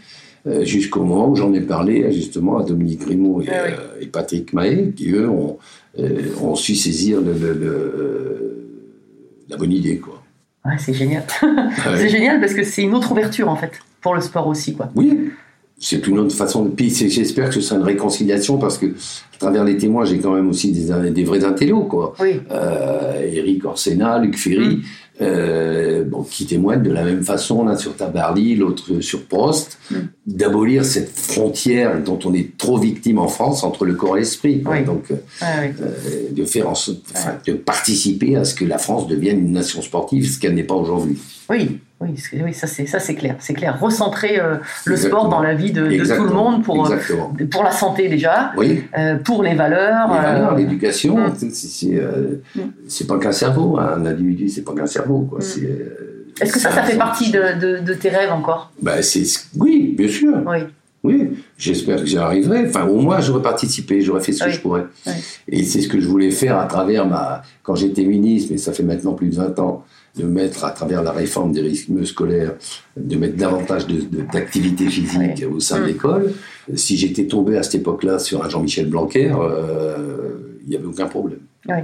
euh, 0.46 0.64
Jusqu'au 0.64 1.02
moment 1.02 1.28
où 1.28 1.34
j'en 1.36 1.52
ai 1.52 1.60
parlé 1.60 2.10
justement 2.12 2.58
à 2.58 2.64
Dominique 2.64 3.00
Grimaud 3.00 3.42
et, 3.42 3.48
Ah 3.50 3.62
oui. 3.66 3.72
euh, 3.72 4.00
et 4.02 4.06
Patrick 4.06 4.52
Mahé, 4.52 4.92
qui 4.96 5.10
eux 5.10 5.28
ont, 5.28 5.58
ont 6.42 6.54
su 6.54 6.74
saisir 6.74 7.20
le- 7.20 7.32
le- 7.32 7.52
le- 7.54 8.68
la 9.48 9.56
bonne 9.56 9.72
idée. 9.72 9.98
Quoi. 9.98 10.22
Ouais, 10.64 10.76
c'est 10.78 10.94
génial. 10.94 11.24
Ouais. 11.42 11.48
C'est 11.96 12.08
génial 12.08 12.40
parce 12.40 12.54
que 12.54 12.62
c'est 12.62 12.82
une 12.82 12.94
autre 12.94 13.10
ouverture 13.12 13.48
en 13.48 13.56
fait 13.56 13.72
pour 14.00 14.14
le 14.14 14.20
sport 14.20 14.46
aussi 14.46 14.74
quoi. 14.74 14.90
Oui, 14.94 15.30
c'est 15.84 16.06
une 16.06 16.18
autre 16.20 16.34
façon 16.34 16.64
de. 16.64 16.70
Puis 16.70 16.88
j'espère 16.90 17.48
que 17.48 17.54
ce 17.56 17.60
sera 17.60 17.78
une 17.78 17.84
réconciliation 17.86 18.56
parce 18.56 18.78
que 18.78 18.86
à 18.86 19.38
travers 19.38 19.64
les 19.64 19.76
témoins, 19.76 20.04
j'ai 20.04 20.18
quand 20.18 20.32
même 20.34 20.48
aussi 20.48 20.70
des, 20.72 21.10
des 21.10 21.24
vrais 21.24 21.44
intellos, 21.44 21.82
quoi. 21.84 22.14
Oui. 22.20 22.40
Euh, 22.52 23.20
Eric 23.30 23.64
Orsena, 23.64 24.18
Luc 24.18 24.38
Ferry, 24.38 24.80
Mm. 25.20 25.24
euh, 25.24 26.04
bon, 26.04 26.22
qui 26.22 26.46
témoignent 26.46 26.82
de 26.82 26.90
la 26.90 27.04
même 27.04 27.22
façon, 27.22 27.64
l'un 27.64 27.76
sur 27.76 27.94
Tabarly, 27.94 28.56
l'autre 28.56 29.00
sur 29.00 29.24
Prost, 29.26 29.78
Mm. 29.90 29.94
d'abolir 30.26 30.84
cette 30.84 31.10
frontière 31.10 32.02
dont 32.02 32.18
on 32.24 32.32
est 32.34 32.56
trop 32.56 32.78
victime 32.78 33.18
en 33.18 33.28
France 33.28 33.62
entre 33.64 33.84
le 33.84 33.94
corps 33.94 34.16
et 34.16 34.20
l'esprit. 34.20 34.62
Oui. 34.64 34.84
Donc, 34.84 35.10
euh, 35.10 35.14
ouais. 35.42 35.74
euh, 35.82 36.28
de 36.30 36.44
faire 36.44 36.68
en 36.68 36.74
sorte, 36.74 36.98
enfin, 37.14 37.32
de 37.46 37.52
participer 37.54 38.36
à 38.36 38.44
ce 38.44 38.54
que 38.54 38.64
la 38.64 38.78
France 38.78 39.06
devienne 39.08 39.40
une 39.40 39.52
nation 39.52 39.82
sportive, 39.82 40.28
ce 40.30 40.38
qu'elle 40.38 40.54
n'est 40.54 40.62
pas 40.64 40.74
aujourd'hui. 40.76 41.18
Oui, 41.50 41.78
oui, 42.02 42.42
oui, 42.44 42.52
ça 42.54 42.66
c'est 42.66 42.86
ça 42.86 42.98
c'est 42.98 43.14
clair, 43.14 43.36
c'est 43.38 43.54
clair. 43.54 43.78
Recentrer 43.80 44.38
euh, 44.40 44.56
le 44.84 44.92
Exactement. 44.94 45.20
sport 45.20 45.28
dans 45.30 45.40
la 45.42 45.54
vie 45.54 45.72
de, 45.72 45.86
de 45.86 46.16
tout 46.16 46.24
le 46.24 46.32
monde 46.34 46.62
pour 46.64 46.90
euh, 46.90 46.96
pour 47.50 47.62
la 47.64 47.70
santé 47.70 48.08
déjà, 48.08 48.52
Oui. 48.56 48.84
euh, 48.98 49.16
pour 49.16 49.42
les 49.42 49.54
valeurs. 49.54 50.08
Les 50.12 50.20
valeurs, 50.20 50.54
l'éducation, 50.56 51.18
c'est- 52.88 53.06
pas 53.06 53.18
qu'un 53.18 53.32
cerveau, 53.32 53.78
hein, 53.78 53.94
un 53.98 54.06
individu, 54.06 54.48
c'est 54.48 54.62
pas 54.62 54.74
qu'un 54.74 54.86
cerveau. 54.86 55.28
Mm. 55.32 55.38
Euh, 55.64 56.32
Est-ce 56.40 56.52
que 56.52 56.58
ça, 56.60 56.70
ça 56.70 56.82
fait 56.82 56.96
partie 56.96 57.30
de, 57.30 57.42
de, 57.60 57.78
de 57.84 57.94
tes 57.94 58.08
rêves 58.08 58.32
encore? 58.32 58.70
Ben, 58.80 59.02
c'est, 59.02 59.22
oui, 59.56 59.94
bien 59.96 60.08
sûr. 60.08 60.34
Oui. 60.46 60.58
Oui, 61.04 61.30
j'espère 61.58 61.96
que 61.98 62.06
j'y 62.06 62.16
arriverai. 62.16 62.64
Enfin, 62.68 62.86
au 62.86 63.00
moins, 63.00 63.20
j'aurais 63.20 63.42
participé, 63.42 64.02
j'aurais 64.02 64.20
fait 64.20 64.30
ce 64.32 64.44
Oui. 64.44 64.50
que 64.50 64.56
je 64.56 64.60
pourrais. 64.60 64.84
Oui. 65.06 65.12
Et 65.48 65.64
c'est 65.64 65.80
ce 65.80 65.88
que 65.88 66.00
je 66.00 66.06
voulais 66.06 66.30
faire 66.30 66.56
à 66.58 66.66
travers 66.66 67.06
ma. 67.06 67.42
Quand 67.64 67.74
j'étais 67.74 68.04
ministre, 68.04 68.50
mais 68.52 68.58
ça 68.58 68.72
fait 68.72 68.84
maintenant 68.84 69.12
plus 69.14 69.26
de 69.28 69.34
20 69.34 69.58
ans, 69.58 69.84
de 70.16 70.24
mettre 70.24 70.64
à 70.64 70.70
travers 70.72 71.02
la 71.02 71.12
réforme 71.12 71.52
des 71.52 71.62
rythmes 71.62 72.04
scolaires, 72.04 72.52
de 72.96 73.16
mettre 73.16 73.36
davantage 73.36 73.86
de, 73.86 74.00
de- 74.02 74.22
d'activité 74.30 74.86
physique 74.88 75.38
Oui. 75.38 75.44
au 75.46 75.60
sein 75.60 75.78
de 75.78 75.84
Mm. 75.84 75.86
l'école. 75.86 76.32
Si 76.74 76.96
j'étais 76.98 77.24
tombé 77.26 77.56
à 77.56 77.62
cette 77.62 77.76
époque-là 77.76 78.18
sur 78.18 78.44
un 78.44 78.48
Jean-Michel 78.48 78.88
Blanquer, 78.90 79.32
euh, 79.34 80.58
il 80.64 80.68
n'y 80.70 80.76
avait 80.76 80.84
aucun 80.86 81.06
problème. 81.06 81.40
Oui. 81.68 81.76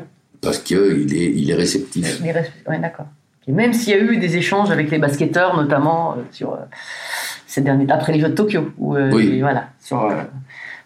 Parce 0.42 0.58
qu'il 0.58 0.76
est, 1.16 1.32
il 1.34 1.50
est 1.50 1.54
réceptif. 1.54 2.20
Les 2.22 2.32
res- 2.32 2.50
ouais, 2.68 2.78
d'accord. 2.78 3.06
Et 3.46 3.52
même 3.52 3.72
s'il 3.72 3.94
y 3.94 3.96
a 3.96 3.98
eu 4.00 4.18
des 4.18 4.36
échanges 4.36 4.70
avec 4.70 4.90
les 4.90 4.98
basketteurs, 4.98 5.56
notamment 5.56 6.12
euh, 6.12 6.16
sur 6.30 6.52
euh, 6.52 6.58
ces 7.46 7.62
derniers 7.62 7.90
après 7.90 8.12
les 8.12 8.20
Jeux 8.20 8.28
de 8.28 8.34
Tokyo, 8.34 8.68
où, 8.76 8.94
euh, 8.94 9.10
Oui. 9.10 9.40
voilà, 9.40 9.70
sur, 9.80 10.04
euh, 10.04 10.16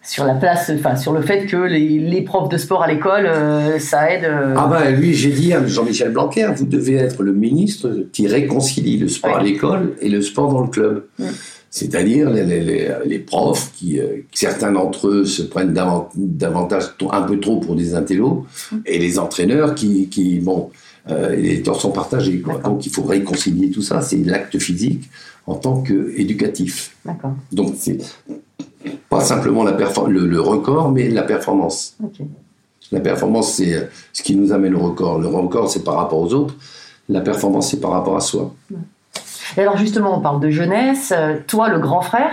sur 0.05 0.25
la 0.25 0.33
place, 0.35 0.69
enfin 0.75 0.95
sur 0.97 1.13
le 1.13 1.21
fait 1.21 1.45
que 1.45 1.55
les, 1.57 1.99
les 1.99 2.21
profs 2.21 2.49
de 2.49 2.57
sport 2.57 2.83
à 2.83 2.87
l'école, 2.87 3.25
euh, 3.25 3.79
ça 3.79 4.11
aide. 4.11 4.25
euh, 4.25 4.53
Ah 4.57 4.67
ben 4.67 4.91
lui, 4.91 5.13
j'ai 5.13 5.31
dit 5.31 5.53
à 5.53 5.65
Jean-Michel 5.65 6.11
Blanquer, 6.11 6.47
vous 6.55 6.65
devez 6.65 6.95
être 6.95 7.23
le 7.23 7.33
ministre 7.33 7.89
qui 8.11 8.27
réconcilie 8.27 8.97
le 8.97 9.07
sport 9.07 9.31
Ouais. 9.35 9.39
à 9.39 9.43
l'école 9.43 9.95
et 10.01 10.09
le 10.09 10.21
sport 10.21 10.51
dans 10.51 10.61
le 10.61 10.67
club. 10.67 11.05
Mm. 11.19 11.25
C'est-à-dire 11.69 12.29
les, 12.29 12.43
les- 12.43 12.59
les- 12.59 12.91
les 13.05 13.19
profs 13.19 13.71
qui, 13.75 13.99
euh, 13.99 14.17
certains 14.33 14.71
d'entre 14.71 15.07
eux 15.07 15.25
se 15.25 15.41
prennent 15.41 15.73
davant- 15.73 16.09
davantage, 16.15 16.83
un 17.11 17.21
peu 17.23 17.39
trop 17.39 17.59
pour 17.59 17.75
des 17.75 17.95
intellos, 17.95 18.45
Mm. 18.71 18.75
et 18.85 18.99
les 18.99 19.17
entraîneurs 19.19 19.73
qui, 19.73 20.07
qui 20.09 20.39
bon, 20.39 20.69
les 21.37 21.61
torts 21.63 21.81
sont 21.81 21.91
partagés. 21.91 22.39
quoi. 22.39 22.59
Donc 22.63 22.85
il 22.85 22.91
faut 22.91 23.03
réconcilier 23.03 23.69
tout 23.71 23.81
ça, 23.81 24.01
c'est 24.01 24.17
l'acte 24.17 24.57
physique 24.59 25.09
en 25.47 25.55
tant 25.55 25.81
qu'éducatif. 25.81 26.95
D'accord. 27.05 27.33
Donc 27.51 27.73
c'est 27.77 27.97
pas 29.09 29.21
simplement 29.21 29.63
la 29.63 29.77
le, 30.07 30.25
le 30.25 30.41
record, 30.41 30.91
mais 30.91 31.09
la 31.09 31.23
performance. 31.23 31.97
La 32.91 32.99
performance, 32.99 33.53
c'est 33.53 33.73
euh, 33.73 33.85
ce 34.11 34.21
qui 34.23 34.35
nous 34.35 34.51
amène 34.51 34.75
au 34.75 34.79
record. 34.79 35.19
Le 35.19 35.27
record, 35.27 35.69
c'est 35.69 35.83
par 35.83 35.95
rapport 35.95 36.19
aux 36.19 36.33
autres. 36.33 36.55
La 37.09 37.21
performance, 37.21 37.71
c'est 37.71 37.79
par 37.79 37.91
rapport 37.91 38.15
à 38.15 38.21
soi. 38.21 38.53
Et 39.57 39.61
alors 39.61 39.77
justement, 39.77 40.17
on 40.17 40.21
parle 40.21 40.39
de 40.39 40.49
jeunesse. 40.49 41.13
Euh, 41.15 41.37
Toi, 41.47 41.69
le 41.69 41.79
grand 41.79 42.01
frère, 42.01 42.31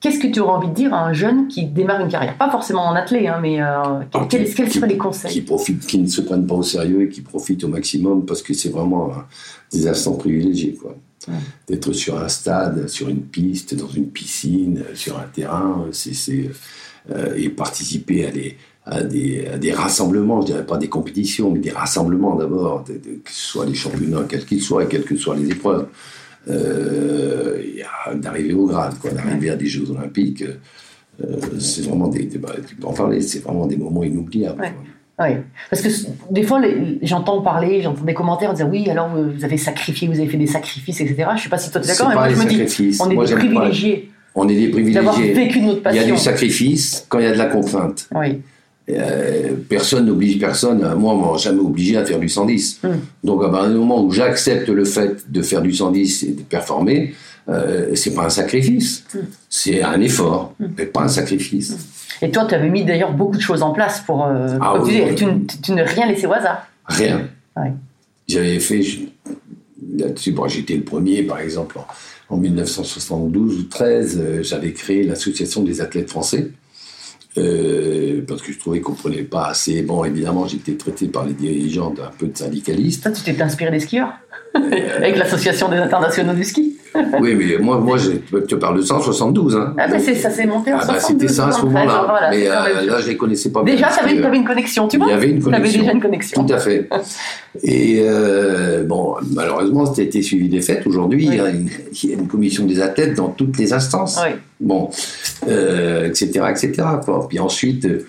qu'est-ce 0.00 0.18
que 0.18 0.26
tu 0.26 0.40
aurais 0.40 0.52
envie 0.52 0.68
de 0.68 0.74
dire 0.74 0.92
à 0.94 1.04
un 1.06 1.12
jeune 1.12 1.48
qui 1.48 1.64
démarre 1.66 2.00
une 2.00 2.08
carrière? 2.10 2.36
Pas 2.38 2.50
forcément 2.50 2.84
en 2.86 2.94
athlète, 2.94 3.26
hein, 3.28 3.38
mais 3.40 3.60
euh, 3.60 3.66
quels, 4.10 4.28
quels- 4.28 4.54
quels 4.54 4.70
seraient 4.72 4.88
les 4.88 4.96
conseils? 4.96 5.30
Qui 5.32 5.40
profitent, 5.42 5.86
qui 5.86 5.98
ne 5.98 6.06
se 6.08 6.20
prennent 6.20 6.46
pas 6.46 6.54
au 6.54 6.62
sérieux 6.62 7.02
et 7.02 7.08
qui 7.08 7.20
profitent 7.22 7.64
au 7.64 7.68
maximum 7.68 8.24
parce 8.26 8.42
que 8.42 8.54
c'est 8.54 8.68
vraiment 8.70 9.12
des 9.72 9.86
instants 9.88 10.14
privilégiés. 10.14 10.74
Quoi. 10.80 10.94
Ouais. 11.28 11.34
D'être 11.68 11.92
sur 11.92 12.18
un 12.18 12.28
stade, 12.28 12.88
sur 12.88 13.08
une 13.08 13.22
piste, 13.22 13.74
dans 13.74 13.88
une 13.88 14.08
piscine, 14.08 14.84
sur 14.94 15.18
un 15.18 15.24
terrain, 15.32 15.84
euh, 15.86 15.92
c'est, 15.92 16.50
euh, 17.10 17.34
et 17.36 17.48
participer 17.48 18.26
à 18.26 18.30
des, 18.30 18.56
à, 18.84 19.02
des, 19.02 19.46
à 19.48 19.58
des 19.58 19.72
rassemblements, 19.72 20.40
je 20.42 20.46
dirais 20.46 20.64
pas 20.66 20.76
des 20.78 20.88
compétitions, 20.88 21.50
mais 21.50 21.58
des 21.58 21.72
rassemblements 21.72 22.36
d'abord, 22.36 22.84
que 22.84 22.92
ce 23.32 23.48
soit 23.48 23.66
les 23.66 23.74
championnats, 23.74 24.24
quels 24.28 24.44
qu'ils 24.46 24.62
soient, 24.62 24.84
et 24.84 24.86
quelles 24.86 25.04
que 25.04 25.16
soient 25.16 25.34
les 25.34 25.50
épreuves. 25.50 25.88
Euh, 26.48 27.62
d'arriver 28.14 28.54
au 28.54 28.66
grade, 28.66 28.94
quoi, 29.00 29.10
d'arriver 29.10 29.50
à 29.50 29.56
des 29.56 29.66
Jeux 29.66 29.90
Olympiques, 29.90 30.44
euh, 31.22 31.36
c'est 31.58 31.82
vraiment 31.82 32.08
des, 32.08 32.24
des- 32.24 32.38
bah, 32.38 32.52
tu 32.66 32.76
peux 32.76 32.86
en 32.86 32.92
parler, 32.92 33.20
c'est 33.20 33.40
vraiment 33.42 33.66
des 33.66 33.76
moments 33.76 34.04
inoubliables. 34.04 34.60
Ouais. 34.60 34.72
Oui, 35.18 35.28
parce 35.70 35.80
que 35.82 35.88
des 36.30 36.42
fois, 36.42 36.60
j'entends 37.00 37.40
parler, 37.40 37.80
j'entends 37.80 38.04
des 38.04 38.12
commentaires 38.12 38.52
dire 38.52 38.68
oui, 38.70 38.88
alors 38.90 39.08
vous 39.16 39.44
avez 39.44 39.56
sacrifié, 39.56 40.08
vous 40.08 40.18
avez 40.20 40.28
fait 40.28 40.36
des 40.36 40.46
sacrifices, 40.46 41.00
etc. 41.00 41.30
Je 41.38 41.42
sais 41.44 41.48
pas 41.48 41.56
si 41.56 41.70
toi 41.70 41.80
tu 41.80 41.86
es 41.88 41.90
d'accord, 41.92 42.08
mais 42.10 42.14
moi 42.16 42.28
me 42.28 42.44
dis, 42.66 42.96
on 43.00 43.10
est 43.10 43.14
Moi, 43.14 43.24
des 43.24 43.32
pas. 43.32 43.38
privilégiés 43.38 44.10
On 44.34 44.46
est 44.46 44.54
des 44.54 44.92
d'avoir 44.92 45.14
privilégiés. 45.14 45.44
vécu 45.46 45.60
notre 45.62 45.78
Il 45.78 45.84
y 45.84 45.98
a 45.98 46.00
passion. 46.02 46.14
du 46.16 46.20
sacrifice 46.20 47.06
quand 47.08 47.18
il 47.18 47.24
y 47.24 47.28
a 47.28 47.32
de 47.32 47.38
la 47.38 47.46
contrainte. 47.46 48.08
Oui, 48.14 48.42
Euh, 48.88 49.54
personne 49.68 50.06
n'oblige 50.06 50.38
personne. 50.38 50.78
Moi, 50.96 51.12
on 51.14 51.32
m'a 51.32 51.38
jamais 51.38 51.60
obligé 51.60 51.96
à 51.96 52.04
faire 52.04 52.20
du 52.20 52.28
110. 52.28 52.80
Mm. 52.84 52.88
Donc, 53.24 53.42
à 53.44 53.48
partir 53.48 53.70
du 53.72 53.78
moment 53.78 54.02
où 54.04 54.12
j'accepte 54.12 54.68
le 54.68 54.84
fait 54.84 55.30
de 55.30 55.42
faire 55.42 55.60
du 55.60 55.72
110 55.72 56.22
et 56.22 56.32
de 56.32 56.42
performer, 56.42 57.14
euh, 57.48 57.94
c'est 57.94 58.14
pas 58.14 58.26
un 58.26 58.30
sacrifice. 58.30 59.04
Mm. 59.12 59.18
C'est 59.48 59.82
un 59.82 60.00
effort, 60.00 60.54
mais 60.78 60.86
pas 60.86 61.02
un 61.02 61.08
sacrifice. 61.08 61.76
Et 62.22 62.30
toi, 62.30 62.46
tu 62.48 62.54
avais 62.54 62.68
mis 62.70 62.84
d'ailleurs 62.84 63.12
beaucoup 63.12 63.36
de 63.36 63.42
choses 63.42 63.62
en 63.62 63.72
place 63.72 64.00
pour. 64.06 64.24
euh, 64.24 64.56
Ah 64.60 64.80
oui, 64.80 65.02
tu, 65.16 65.26
tu 65.62 65.72
ne 65.72 65.82
rien 65.82 66.06
laissé 66.06 66.26
au 66.26 66.32
hasard. 66.32 66.66
Rien. 66.86 67.28
Ouais. 67.56 67.72
J'avais 68.28 68.60
fait 68.60 68.82
là-dessus, 69.96 70.32
bon, 70.32 70.46
j'étais 70.48 70.74
le 70.76 70.82
premier, 70.82 71.22
par 71.24 71.40
exemple, 71.40 71.78
en, 71.78 72.34
en 72.34 72.36
1972 72.38 73.58
ou 73.58 73.62
13, 73.64 74.18
euh, 74.20 74.42
j'avais 74.42 74.72
créé 74.72 75.02
l'association 75.02 75.62
des 75.62 75.80
athlètes 75.80 76.08
français. 76.10 76.50
Euh, 77.38 78.24
parce 78.26 78.42
que 78.42 78.52
je 78.52 78.58
trouvais 78.58 78.80
qu'on 78.80 78.94
prenait 78.94 79.22
pas 79.22 79.48
assez. 79.48 79.82
Bon, 79.82 80.04
évidemment, 80.04 80.46
j'étais 80.46 80.74
traité 80.74 81.08
par 81.08 81.26
les 81.26 81.34
dirigeants 81.34 81.90
d'un 81.90 82.10
peu 82.18 82.26
de 82.26 82.36
syndicaliste. 82.36 83.04
Ça, 83.04 83.10
tu 83.10 83.22
t'es 83.22 83.40
inspiré 83.42 83.70
des 83.70 83.80
skieurs 83.80 84.12
Avec 84.54 85.16
l'association 85.16 85.68
des 85.68 85.76
internationaux 85.76 86.34
du 86.34 86.44
ski 86.44 86.76
Oui, 87.20 87.34
mais 87.34 87.58
moi, 87.58 87.78
moi 87.78 87.96
je 87.98 88.10
te 88.38 88.54
parle 88.54 88.76
de 88.78 88.82
172. 88.82 89.56
Hein. 89.56 89.74
Ah, 89.78 89.86
mais 89.90 89.98
c'est- 89.98 90.14
ça 90.14 90.30
s'est 90.30 90.46
monté 90.46 90.72
en 90.72 90.78
Ah 90.80 90.84
bah, 90.86 90.94
72, 90.98 91.20
c'était 91.22 91.32
ça 91.32 91.46
à 91.48 91.52
ce 91.52 91.60
73, 91.60 91.86
moment-là. 91.86 92.06
voilà, 92.08 92.30
mais 92.30 92.40
c'est 92.44 92.50
euh, 92.50 92.86
là, 92.92 93.00
je 93.00 93.08
les 93.08 93.16
connaissais 93.16 93.50
pas. 93.50 93.62
Déjà, 93.62 93.88
tu 93.88 94.04
avais, 94.04 94.36
une 94.36 94.44
connexion, 94.44 94.88
tu 94.88 94.96
Il 94.96 95.02
vois 95.02 95.10
y 95.10 95.14
avait 95.14 95.30
une 95.30 95.42
connexion. 95.42 95.80
déjà 95.80 95.92
une 95.92 96.00
connexion. 96.00 96.44
Tout 96.46 96.52
à 96.52 96.58
fait. 96.58 96.88
Et 97.62 98.00
euh, 98.02 98.84
bon, 98.84 99.14
malheureusement, 99.34 99.86
c'était 99.86 100.04
été 100.04 100.22
suivi 100.22 100.48
des 100.48 100.60
faits. 100.60 100.86
Aujourd'hui, 100.86 101.26
Oui. 101.28 101.28
il, 101.32 101.36
y 101.38 101.40
a 101.40 101.48
une, 101.50 101.68
il 102.02 102.10
y 102.10 102.12
a 102.12 102.16
une 102.16 102.26
commission 102.28 102.64
des 102.66 102.80
athlètes 102.80 103.14
dans 103.14 103.28
toutes 103.28 103.56
les 103.58 103.72
instances. 103.72 104.20
Oui. 104.24 104.32
Bon, 104.60 104.90
euh, 105.48 106.06
etc., 106.06 106.30
etc. 106.50 106.72
quoi. 107.04 107.26
Puis 107.28 107.38
ensuite, 107.38 107.84
euh, 107.86 108.06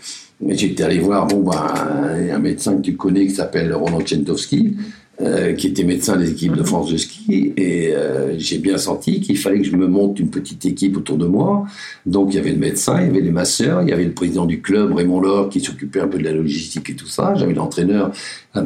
j'étais 0.49 0.83
allé 0.83 0.99
voir 0.99 1.27
bon, 1.27 1.39
bah, 1.41 1.73
un, 2.03 2.35
un 2.35 2.39
médecin 2.39 2.75
que 2.77 2.81
tu 2.81 2.95
connais 2.95 3.25
qui 3.27 3.33
s'appelle 3.33 3.73
Roland 3.73 4.01
Tchentowski, 4.01 4.75
euh, 5.19 5.53
qui 5.53 5.65
était 5.65 5.83
médecin 5.83 6.15
des 6.15 6.29
équipes 6.29 6.55
de 6.55 6.61
France 6.61 6.91
de 6.91 6.97
ski. 6.97 7.51
Et 7.57 7.95
euh, 7.95 8.37
j'ai 8.37 8.59
bien 8.59 8.77
senti 8.77 9.19
qu'il 9.19 9.35
fallait 9.35 9.57
que 9.57 9.65
je 9.65 9.75
me 9.75 9.87
monte 9.87 10.19
une 10.19 10.29
petite 10.29 10.63
équipe 10.65 10.95
autour 10.95 11.17
de 11.17 11.25
moi. 11.25 11.65
Donc 12.05 12.27
il 12.31 12.35
y 12.35 12.39
avait 12.39 12.51
le 12.51 12.59
médecin, 12.59 13.01
il 13.01 13.07
y 13.07 13.09
avait 13.09 13.21
les 13.21 13.31
masseurs, 13.31 13.81
il 13.81 13.89
y 13.89 13.93
avait 13.93 14.03
le 14.03 14.11
président 14.11 14.45
du 14.45 14.61
club, 14.61 14.93
Raymond 14.93 15.19
Laure, 15.19 15.49
qui 15.49 15.59
s'occupait 15.59 16.01
un 16.01 16.07
peu 16.07 16.19
de 16.19 16.23
la 16.23 16.33
logistique 16.33 16.91
et 16.91 16.95
tout 16.95 17.07
ça. 17.07 17.33
J'avais 17.33 17.55
l'entraîneur, 17.55 18.11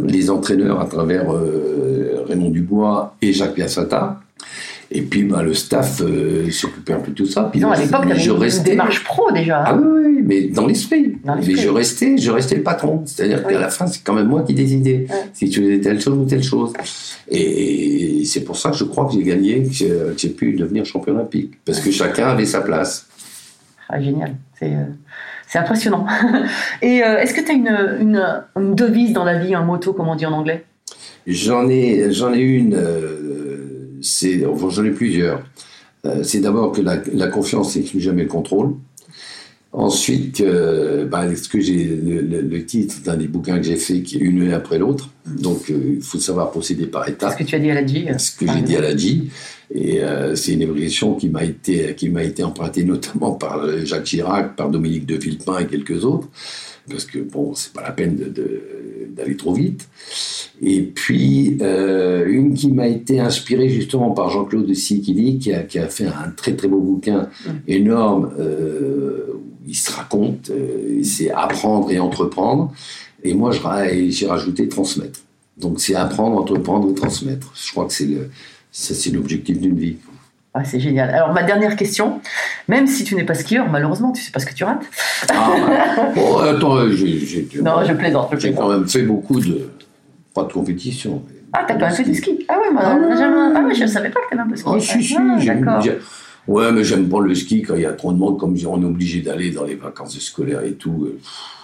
les 0.05 0.29
entraîneurs 0.29 0.81
à 0.81 0.87
travers 0.87 1.33
euh, 1.33 2.25
Raymond 2.27 2.49
Dubois 2.49 3.15
et 3.21 3.31
Jacques 3.31 3.53
Piazzata. 3.53 4.19
Et 4.93 5.01
puis 5.03 5.23
bah, 5.23 5.41
le 5.41 5.53
staff 5.53 6.01
euh, 6.01 6.49
s'occupait 6.51 6.91
un 6.93 6.99
peu 6.99 7.11
de 7.11 7.15
tout 7.15 7.25
ça. 7.25 7.47
Puis 7.49 7.61
Non, 7.61 7.71
à 7.71 7.77
l'époque, 7.79 8.03
tu 8.13 8.25
une 8.25 8.31
restais- 8.33 8.71
démarche 8.71 9.03
pro 9.05 9.31
déjà. 9.31 9.63
Ah 9.65 9.75
oui, 9.75 9.87
oui, 10.05 10.21
mais 10.23 10.41
dans 10.49 10.67
l'esprit. 10.67 11.17
Mais 11.23 11.55
je 11.55 11.69
restais, 11.69 12.17
je 12.17 12.29
restais 12.29 12.55
le 12.55 12.63
patron. 12.63 13.01
C'est-à-dire 13.05 13.41
Oui. 13.47 13.53
qu'à 13.53 13.59
la 13.61 13.69
fin, 13.69 13.87
c'est 13.87 14.03
quand 14.03 14.13
même 14.13 14.27
moi 14.27 14.43
qui 14.43 14.53
décidais 14.53 15.07
si 15.33 15.49
tu 15.49 15.61
faisais 15.61 15.79
telle 15.79 16.01
chose 16.01 16.17
ou 16.17 16.25
telle 16.25 16.43
chose. 16.43 16.73
Et 17.29 18.23
c'est 18.25 18.43
pour 18.43 18.57
ça 18.57 18.71
que 18.71 18.77
je 18.77 18.83
crois 18.83 19.05
que 19.05 19.13
j'ai 19.13 19.23
gagné, 19.23 19.63
que 19.63 19.71
j'ai- 19.73 19.87
que 19.87 20.13
j'ai 20.17 20.29
pu 20.29 20.53
devenir 20.53 20.83
champion 20.85 21.13
olympique. 21.15 21.53
Parce 21.65 21.79
que 21.79 21.89
chacun 21.91 22.27
avait 22.27 22.45
sa 22.45 22.59
place. 22.61 23.07
Ah, 23.87 24.01
génial. 24.01 24.35
C'est 24.59 24.73
euh, 24.73 24.83
c'est 25.47 25.59
impressionnant. 25.59 26.05
Et 26.81 27.03
euh, 27.03 27.17
est-ce 27.19 27.33
que 27.33 27.41
tu 27.41 27.51
as 27.51 27.53
une, 27.53 27.97
une, 28.01 28.23
une 28.57 28.75
devise 28.75 29.13
dans 29.13 29.23
la 29.23 29.37
vie, 29.39 29.53
un 29.55 29.63
motto, 29.63 29.93
comme 29.93 30.07
on 30.09 30.15
dit 30.15 30.25
en 30.25 30.33
anglais? 30.33 30.65
J'en 31.27 31.69
ai, 31.69 32.11
j'en 32.11 32.33
ai 32.33 32.39
une, 32.39 32.73
euh, 32.73 33.50
c'est, 34.01 34.45
enfin, 34.45 34.69
j'en 34.69 34.83
ai 34.85 34.91
plusieurs. 34.91 35.41
Euh, 36.05 36.23
c'est 36.23 36.39
d'abord 36.39 36.71
que 36.71 36.81
la, 36.81 37.01
la 37.13 37.27
confiance 37.27 37.75
n'exclut 37.75 38.01
jamais 38.01 38.23
le 38.23 38.27
contrôle. 38.29 38.73
Ensuite, 39.73 40.41
euh, 40.41 41.05
bah, 41.05 41.33
ce 41.33 41.47
que 41.47 41.61
j'ai 41.61 41.85
le, 41.85 42.19
le- 42.21 42.41
le 42.41 42.65
titre 42.65 42.95
d'un 43.05 43.15
des 43.15 43.27
bouquins 43.27 43.55
que 43.57 43.63
j'ai 43.63 43.77
fait, 43.77 44.01
qui 44.01 44.17
est 44.17 44.19
une 44.19 44.51
après 44.51 44.77
l'autre. 44.77 45.09
Donc, 45.25 45.69
euh, 45.71 45.93
il 45.95 46.01
faut 46.01 46.19
savoir 46.19 46.51
procéder 46.51 46.87
par 46.87 47.05
Ce 47.05 47.11
étapes. 47.11 47.37
que 47.37 47.43
tu 47.45 47.55
as 47.55 47.59
dit 47.59 47.71
à 47.71 47.75
la 47.75 47.85
G. 47.87 48.05
ce 48.17 48.31
que 48.35 48.45
j'ai 48.51 48.61
dit 48.61 48.75
à 48.75 48.81
la 48.81 48.97
J. 48.97 49.29
Et 49.73 50.01
euh, 50.03 50.35
c'est 50.35 50.53
une 50.53 50.61
évolution 50.61 51.15
qui 51.15 51.29
m'a 51.29 51.43
été, 51.45 51.95
qui 51.95 52.09
m'a 52.09 52.23
été 52.23 52.43
empruntée 52.43 52.83
notamment 52.83 53.31
par 53.33 53.59
euh, 53.63 53.85
Jacques 53.85 54.03
Chirac, 54.03 54.55
par 54.55 54.69
Dominique 54.69 55.05
de 55.05 55.15
Villepin 55.15 55.59
et 55.59 55.67
quelques 55.67 56.03
autres. 56.03 56.27
Parce 56.89 57.05
que 57.05 57.19
bon, 57.19 57.53
c'est 57.55 57.71
pas 57.71 57.83
la 57.83 57.91
peine 57.91 58.15
de- 58.17 58.25
de- 58.25 58.61
d'aller 59.15 59.37
trop 59.37 59.53
vite. 59.53 59.87
Et 60.61 60.81
puis, 60.81 61.57
euh, 61.61 62.25
une 62.27 62.53
qui 62.53 62.71
m'a 62.71 62.87
été 62.87 63.19
inspirée 63.19 63.69
justement 63.69 64.11
par 64.11 64.29
Jean-Claude 64.29 64.73
Sikili, 64.73 65.37
qui 65.39 65.53
a, 65.53 65.63
qui 65.63 65.79
a 65.79 65.87
fait 65.87 66.05
un 66.07 66.31
très 66.35 66.53
très 66.55 66.67
beau 66.67 66.79
bouquin 66.79 67.29
énorme, 67.67 68.31
euh, 68.39 69.27
où 69.35 69.41
il 69.67 69.75
se 69.75 69.91
raconte, 69.91 70.51
c'est 71.03 71.31
apprendre 71.31 71.91
et 71.91 71.99
entreprendre. 71.99 72.73
Et 73.23 73.33
moi, 73.35 73.51
j'ai 73.51 74.27
rajouté 74.27 74.67
transmettre. 74.67 75.19
Donc, 75.57 75.79
c'est 75.79 75.95
apprendre, 75.95 76.37
entreprendre 76.37 76.89
et 76.89 76.95
transmettre. 76.95 77.53
Je 77.55 77.71
crois 77.71 77.85
que 77.85 77.93
c'est 77.93 78.05
le, 78.07 78.29
c'est 78.71 79.09
l'objectif 79.11 79.59
d'une 79.59 79.77
vie. 79.77 79.97
Ah, 80.53 80.65
c'est 80.65 80.79
génial. 80.81 81.09
Alors, 81.11 81.31
ma 81.31 81.43
dernière 81.43 81.75
question, 81.77 82.19
même 82.67 82.85
si 82.85 83.05
tu 83.05 83.15
n'es 83.15 83.23
pas 83.23 83.35
skieur, 83.35 83.69
malheureusement, 83.69 84.11
tu 84.11 84.21
sais 84.21 84.31
pas 84.31 84.39
ce 84.39 84.45
que 84.45 84.53
tu 84.53 84.63
rates. 84.65 84.83
Ah, 85.33 85.49
bon, 86.15 86.37
attends, 86.39 86.89
j'ai, 86.89 87.19
j'ai- 87.19 87.47
Non, 87.61 87.83
je 87.85 87.93
plaisante, 87.93 88.33
j'ai 88.37 88.53
quand 88.53 88.67
même 88.69 88.87
fait 88.87 89.03
beaucoup 89.03 89.39
de, 89.39 89.69
pas 90.33 90.43
de 90.43 90.51
compétition. 90.51 91.23
mais- 91.27 91.35
Ah, 91.53 91.63
t'as 91.67 91.75
quand 91.75 91.85
même 91.85 91.93
fait 91.95 92.03
du 92.03 92.15
ski 92.15 92.45
Ah 92.49 92.57
ouais, 92.59 92.69
moi, 92.71 92.81
Ah 92.83 93.15
jamais- 93.17 93.53
ah 93.55 93.61
ouais, 93.61 93.75
je 93.75 93.85
savais 93.85 94.09
pas 94.09 94.19
que 94.21 94.29
t'avais 94.29 94.41
un 94.41 94.47
peu 94.49 94.55
ski. 94.57 94.69
Ah, 94.73 94.79
si, 94.79 95.03
si, 95.03 95.15
Ah, 95.17 95.37
j'ai- 95.39 95.97
Ouais, 96.47 96.71
mais 96.71 96.83
j'aime 96.83 97.07
pas 97.07 97.19
le 97.19 97.35
ski 97.35 97.61
quand 97.61 97.75
il 97.75 97.81
y 97.81 97.85
a 97.85 97.93
trop 97.93 98.11
de 98.11 98.17
monde, 98.17 98.39
comme 98.39 98.55
on 98.67 98.81
est 98.81 98.85
obligé 98.85 99.21
d'aller 99.21 99.51
dans 99.51 99.63
les 99.63 99.75
vacances 99.75 100.17
scolaires 100.19 100.63
et 100.63 100.73
tout. 100.73 101.05
euh, 101.05 101.19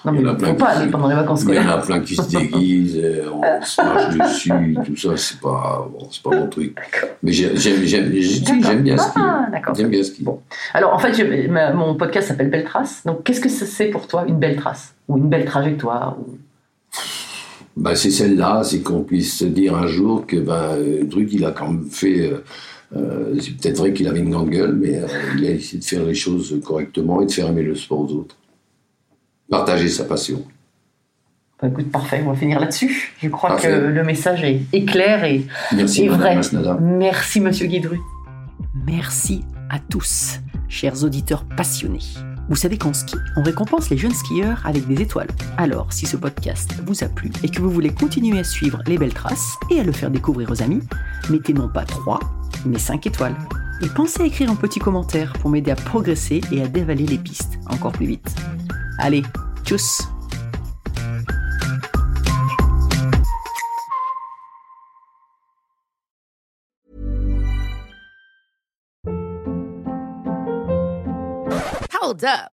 Non, 0.05 0.11
mais 0.11 0.19
il 0.19 0.25
y 0.25 0.28
en 0.30 0.34
a 0.34 0.36
plein 0.36 0.53
pas 0.53 0.75
se- 0.75 0.80
aller 0.82 0.91
pendant 0.91 1.07
les 1.07 1.15
vacances 1.15 1.45
Mais 1.45 1.53
il 1.53 1.55
y 1.55 1.59
en 1.59 1.63
scolaires. 1.63 1.80
a 1.80 1.86
plein 1.86 1.99
qui 2.01 2.15
se 2.15 2.30
déguisent, 2.30 3.01
euh, 3.03 3.25
on 3.34 3.41
se 3.65 3.82
marche 3.82 4.15
dessus, 4.17 4.78
tout 4.86 4.95
ça, 4.95 5.17
c'est 5.17 5.39
pas, 5.39 5.89
bon, 5.91 6.07
c'est 6.11 6.21
pas 6.21 6.30
mon 6.30 6.47
truc. 6.47 6.78
Mais 7.23 7.32
j'ai- 7.32 7.57
j'aime, 7.57 8.09
bien 8.84 8.97
skier. 8.97 9.11
Ah, 9.25 9.47
d'accord. 9.51 9.73
J'aime 9.75 9.89
bien 9.89 10.03
skier. 10.03 10.23
Bon. 10.25 10.39
Alors, 10.75 10.93
en 10.93 10.99
fait, 10.99 11.13
je- 11.13 11.47
ma- 11.49 11.73
mon 11.73 11.95
podcast 11.95 12.28
s'appelle 12.28 12.49
Belle 12.51 12.63
Trace. 12.65 13.01
Donc, 13.03 13.23
qu'est-ce 13.23 13.41
que 13.41 13.49
c'est 13.49 13.88
pour 13.88 14.05
toi 14.07 14.25
une 14.28 14.38
belle 14.38 14.57
trace? 14.57 14.93
Ou 15.07 15.17
une 15.17 15.28
belle 15.28 15.45
trajectoire 15.45 16.17
ou- 16.19 16.38
Bah, 17.75 17.95
c'est 17.95 18.09
celle-là, 18.11 18.61
c'est 18.63 18.80
qu'on 18.82 19.01
puisse 19.03 19.38
se 19.39 19.45
dire 19.45 19.75
un 19.75 19.88
jour 19.88 20.25
que 20.25 20.38
ben, 20.38 20.53
euh, 20.78 21.03
Druck, 21.03 21.28
il 21.32 21.45
a 21.45 21.51
quand 21.51 21.67
même 21.67 21.86
fait. 21.89 22.32
euh, 22.32 22.43
euh, 22.95 23.35
c'est 23.39 23.57
peut-être 23.57 23.77
vrai 23.77 23.93
qu'il 23.93 24.07
avait 24.07 24.19
une 24.19 24.29
grande 24.29 24.49
gueule, 24.49 24.75
mais 24.75 24.97
euh, 24.97 25.07
il 25.38 25.45
a 25.45 25.51
essayé 25.51 25.79
de 25.79 25.83
faire 25.83 26.05
les 26.05 26.13
choses 26.15 26.59
correctement 26.63 27.21
et 27.21 27.25
de 27.25 27.31
faire 27.31 27.47
aimer 27.49 27.63
le 27.63 27.75
sport 27.75 27.99
aux 27.99 28.13
autres. 28.13 28.35
Partager 29.49 29.89
sa 29.89 30.05
passion. 30.05 30.43
Bah, 31.61 31.67
écoute, 31.69 31.91
parfait, 31.91 32.21
on 32.25 32.31
va 32.31 32.35
finir 32.38 32.59
là-dessus. 32.59 33.13
Je 33.21 33.29
crois 33.29 33.51
Parfait. 33.51 33.69
que 33.69 33.73
le 33.73 34.03
message 34.03 34.43
est, 34.43 34.61
est 34.71 34.85
clair 34.85 35.23
et, 35.23 35.45
Merci, 35.75 36.03
et 36.03 36.09
Madame 36.09 36.21
vrai. 36.21 36.35
Masnada. 36.35 36.77
Merci, 36.79 37.41
monsieur 37.41 37.67
Guidru. 37.67 37.99
Merci 38.85 39.43
à 39.69 39.79
tous, 39.79 40.39
chers 40.69 41.03
auditeurs 41.03 41.45
passionnés. 41.57 41.99
Vous 42.49 42.55
savez 42.55 42.77
qu'en 42.77 42.93
ski, 42.93 43.15
on 43.35 43.43
récompense 43.43 43.89
les 43.89 43.97
jeunes 43.97 44.13
skieurs 44.13 44.61
avec 44.65 44.88
des 44.88 45.01
étoiles. 45.01 45.27
Alors, 45.57 45.91
si 45.91 46.05
ce 46.05 46.15
podcast 46.15 46.75
vous 46.85 47.03
a 47.03 47.07
plu 47.09 47.29
et 47.43 47.49
que 47.49 47.59
vous 47.59 47.69
voulez 47.69 47.89
continuer 47.89 48.39
à 48.39 48.43
suivre 48.45 48.81
les 48.88 48.97
belles 48.97 49.13
traces 49.13 49.55
et 49.69 49.81
à 49.81 49.83
le 49.83 49.91
faire 49.91 50.11
découvrir 50.11 50.49
aux 50.51 50.61
amis, 50.61 50.81
mettez 51.29 51.53
non 51.53 51.67
pas 51.67 51.83
3, 51.83 52.19
mais 52.66 52.80
5 52.80 53.08
étoiles. 53.08 53.36
Et 53.82 53.88
pensez 53.88 54.24
à 54.24 54.26
écrire 54.26 54.50
un 54.50 54.56
petit 54.56 54.80
commentaire 54.80 55.34
pour 55.34 55.50
m'aider 55.50 55.72
à 55.72 55.76
progresser 55.76 56.41
et 56.52 56.64
à 56.64 56.68
dévaler 56.68 57.06
les 57.06 57.18
pistes 57.18 57.60
encore 57.70 57.91
plus 57.91 58.08
vite. 58.08 58.36
Allez, 58.98 59.24
tchuss 59.64 60.02
Hold 72.00 72.24
up. 72.24 72.57